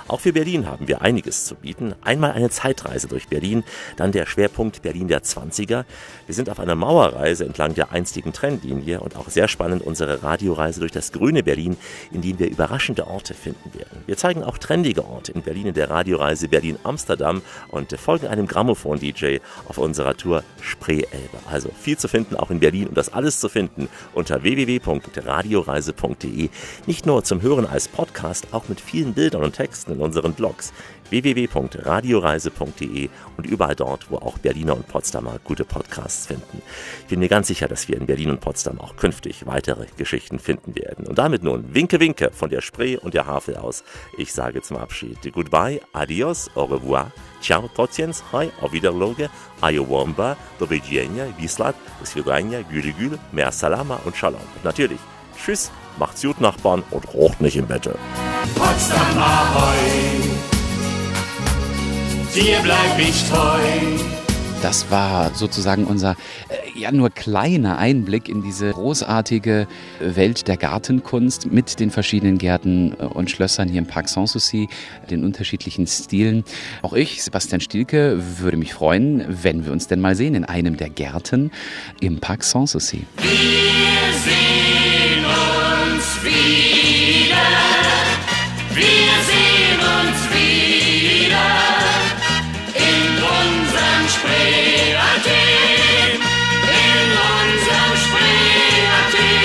Auch 0.08 0.20
für 0.20 0.34
Berlin 0.34 0.68
haben 0.68 0.88
wir 0.88 1.02
einiges 1.02 1.46
zu 1.46 1.56
bieten. 1.56 1.96
Einmal 2.02 2.32
eine 2.32 2.50
Zeitreise 2.50 3.08
durch 3.08 3.28
Berlin, 3.28 3.64
dann 3.96 4.12
der 4.12 4.26
Schwerpunkt 4.26 4.82
Berlin 4.82 5.08
der 5.08 5.24
20er. 5.24 5.86
Wir 6.26 6.36
sind 6.36 6.50
auf 6.50 6.60
einer 6.60 6.76
Mauerreise 6.76 7.46
entlang 7.46 7.74
der 7.74 7.92
einstigen 7.92 8.34
Trennlinie 8.34 9.00
und 9.00 9.16
auch 9.16 9.30
sehr 9.30 9.48
spannend 9.48 9.82
unsere 9.82 10.24
Radioreise 10.24 10.82
durch 10.82 10.92
das 10.92 11.12
grüne 11.12 11.44
Berlin, 11.44 11.78
in 12.12 12.22
dem 12.22 12.40
wir 12.40 12.50
überraschende 12.50 13.08
Orte 13.08 13.34
finden 13.34 13.74
werden. 13.74 14.04
Wir 14.06 14.18
zeigen 14.18 14.44
auch 14.44 14.58
trendige 14.58 15.06
Orte 15.06 15.32
in 15.32 15.42
Berlin 15.42 15.68
in 15.68 15.74
der 15.74 15.90
Radioreise 15.90 16.48
Berlin-Amsterdam 16.48 17.42
und 17.70 17.98
folgen 18.00 18.28
einem 18.28 18.48
Grammophon-DJ 18.48 19.38
auf 19.68 19.78
unserer 19.78 20.18
Tour 20.18 20.44
Spree-Elbe. 20.62 21.38
Also 21.50 21.70
viel 21.80 21.98
zu 21.98 22.08
finden 22.08 22.36
auch 22.36 22.52
in 22.52 22.60
Berlin 22.60 22.88
und 22.88 22.98
das 22.98 23.14
alles 23.14 23.40
zu 23.40 23.50
finden 23.50 23.88
unter 24.14 24.44
www.radioreise.de. 24.44 26.50
Nicht 26.86 27.06
nur 27.06 27.24
zum 27.24 27.42
Hören 27.42 27.66
als 27.66 27.88
Podcast, 27.88 28.48
auch 28.52 28.68
mit 28.68 28.82
vielen 28.82 29.14
Bildern 29.14 29.44
und 29.44 29.56
Texten 29.56 29.94
unseren 30.04 30.34
Blogs 30.34 30.74
www.radioreise.de 31.10 33.10
und 33.38 33.46
überall 33.46 33.76
dort, 33.76 34.10
wo 34.10 34.16
auch 34.18 34.40
Berliner 34.40 34.76
und 34.76 34.88
Potsdamer 34.88 35.40
gute 35.44 35.66
Podcasts 35.66 36.26
finden. 36.26 36.64
Ich 37.02 37.08
bin 37.08 37.20
mir 37.20 37.30
ganz 37.30 37.48
sicher, 37.48 37.68
dass 37.68 37.88
wir 37.88 37.98
in 37.98 38.08
Berlin 38.08 38.32
und 38.32 38.42
Potsdam 38.42 38.80
auch 38.80 38.96
künftig 38.96 39.46
weitere 39.46 39.86
Geschichten 39.98 40.40
finden 40.40 40.76
werden. 40.76 41.06
Und 41.06 41.20
damit 41.20 41.44
nun 41.44 41.76
Winke 41.76 42.00
Winke 42.00 42.32
von 42.34 42.50
der 42.50 42.62
Spree 42.62 42.98
und 42.98 43.14
der 43.14 43.28
Havel 43.28 43.58
aus. 43.58 43.84
Ich 44.18 44.34
sage 44.34 44.62
zum 44.62 44.78
Abschied 44.78 45.32
Goodbye, 45.32 45.82
adios, 45.94 46.50
au 46.56 46.66
revoir, 46.66 47.12
ciao, 47.42 47.68
Totiens, 47.68 48.24
hi, 48.32 48.50
auf 48.62 48.74
Wiederloge, 48.74 49.30
Ayowomba, 49.62 50.38
do 50.60 50.70
widzenia, 50.70 51.28
Wislat, 51.38 51.76
Svidania, 52.04 52.62
Gül 52.64 52.92
Gül, 52.94 53.20
mehr 53.32 53.52
Salama 53.52 54.00
und 54.06 54.16
Shalom. 54.16 54.42
Natürlich, 54.64 55.00
tschüss, 55.44 55.72
macht's 55.98 56.22
gut, 56.22 56.40
Nachbarn, 56.42 56.84
und 56.92 57.14
rocht 57.14 57.42
nicht 57.42 57.58
im 57.58 57.68
Bette. 57.68 57.98
Potsdam 58.56 59.18
Ahoi, 59.18 59.78
dir 62.36 62.60
bleib 62.62 63.00
ich 63.00 63.30
treu. 63.30 63.60
Das 64.62 64.90
war 64.90 65.34
sozusagen 65.34 65.84
unser 65.84 66.12
äh, 66.48 66.80
ja 66.80 66.94
nur 66.94 67.10
kleiner 67.10 67.80
Einblick 67.80 68.30
in 68.30 68.42
diese 68.42 68.72
großartige 68.72 69.68
Welt 70.00 70.48
der 70.48 70.56
Gartenkunst 70.56 71.52
mit 71.52 71.82
den 71.82 71.92
verschiedenen 71.92 72.38
Gärten 72.38 72.96
äh, 72.98 73.04
und 73.04 73.30
Schlössern 73.30 73.68
hier 73.68 73.80
im 73.80 73.88
Park 73.88 74.08
Sanssouci, 74.08 74.70
den 75.12 75.26
unterschiedlichen 75.26 75.86
Stilen. 75.86 76.46
Auch 76.82 76.94
ich, 76.94 77.22
Sebastian 77.22 77.60
Stielke, 77.60 78.24
würde 78.40 78.56
mich 78.56 78.74
freuen, 78.74 79.26
wenn 79.28 79.66
wir 79.66 79.74
uns 79.74 79.88
denn 79.88 80.00
mal 80.00 80.16
sehen 80.16 80.34
in 80.34 80.46
einem 80.46 80.78
der 80.78 80.90
Gärten 80.90 81.52
im 82.00 82.22
Park 82.22 82.46
Sanssouci. 82.46 83.06
Wir 83.18 84.14
sehen 84.14 84.64
uns 84.64 84.73
Wir 86.24 86.32
sehen 89.28 89.80
uns 89.80 90.20
wieder 90.32 91.48
in 92.76 93.12
unserem 93.18 94.08
Spreeathen. 94.08 95.34
In 96.70 97.10
unserem 97.42 97.94
Spreeathen. 98.06 99.36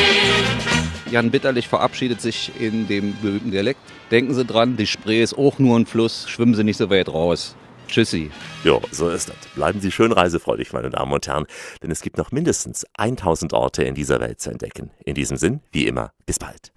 Jan 1.10 1.30
Bitterlich 1.30 1.66
verabschiedet 1.66 2.20
sich 2.20 2.52
in 2.60 2.86
dem 2.86 3.16
berühmten 3.20 3.50
Dialekt. 3.50 3.80
Denken 4.12 4.34
Sie 4.34 4.44
dran, 4.44 4.76
die 4.76 4.86
Spree 4.86 5.22
ist 5.22 5.36
auch 5.36 5.58
nur 5.58 5.76
ein 5.78 5.86
Fluss, 5.86 6.28
schwimmen 6.28 6.54
Sie 6.54 6.62
nicht 6.64 6.76
so 6.76 6.90
weit 6.90 7.08
raus. 7.08 7.56
Tschüssi. 7.88 8.30
Jo, 8.64 8.80
so 8.92 9.08
ist 9.08 9.28
das. 9.28 9.36
Bleiben 9.54 9.80
Sie 9.80 9.90
schön 9.90 10.12
reisefreudig, 10.12 10.72
meine 10.72 10.90
Damen 10.90 11.12
und 11.12 11.26
Herren, 11.26 11.46
denn 11.82 11.90
es 11.90 12.02
gibt 12.02 12.18
noch 12.18 12.32
mindestens 12.32 12.86
1000 12.96 13.52
Orte 13.52 13.82
in 13.82 13.94
dieser 13.94 14.20
Welt 14.20 14.40
zu 14.40 14.50
entdecken. 14.50 14.90
In 15.04 15.14
diesem 15.14 15.36
Sinn, 15.36 15.60
wie 15.72 15.86
immer, 15.86 16.12
bis 16.26 16.38
bald. 16.38 16.72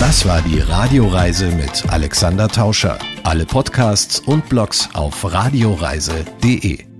Das 0.00 0.26
war 0.26 0.42
die 0.42 0.60
Radioreise 0.60 1.50
mit 1.50 1.90
Alexander 1.90 2.48
Tauscher. 2.48 2.98
Alle 3.24 3.46
Podcasts 3.46 4.20
und 4.20 4.48
Blogs 4.48 4.88
auf 4.94 5.24
radioreise.de. 5.24 6.95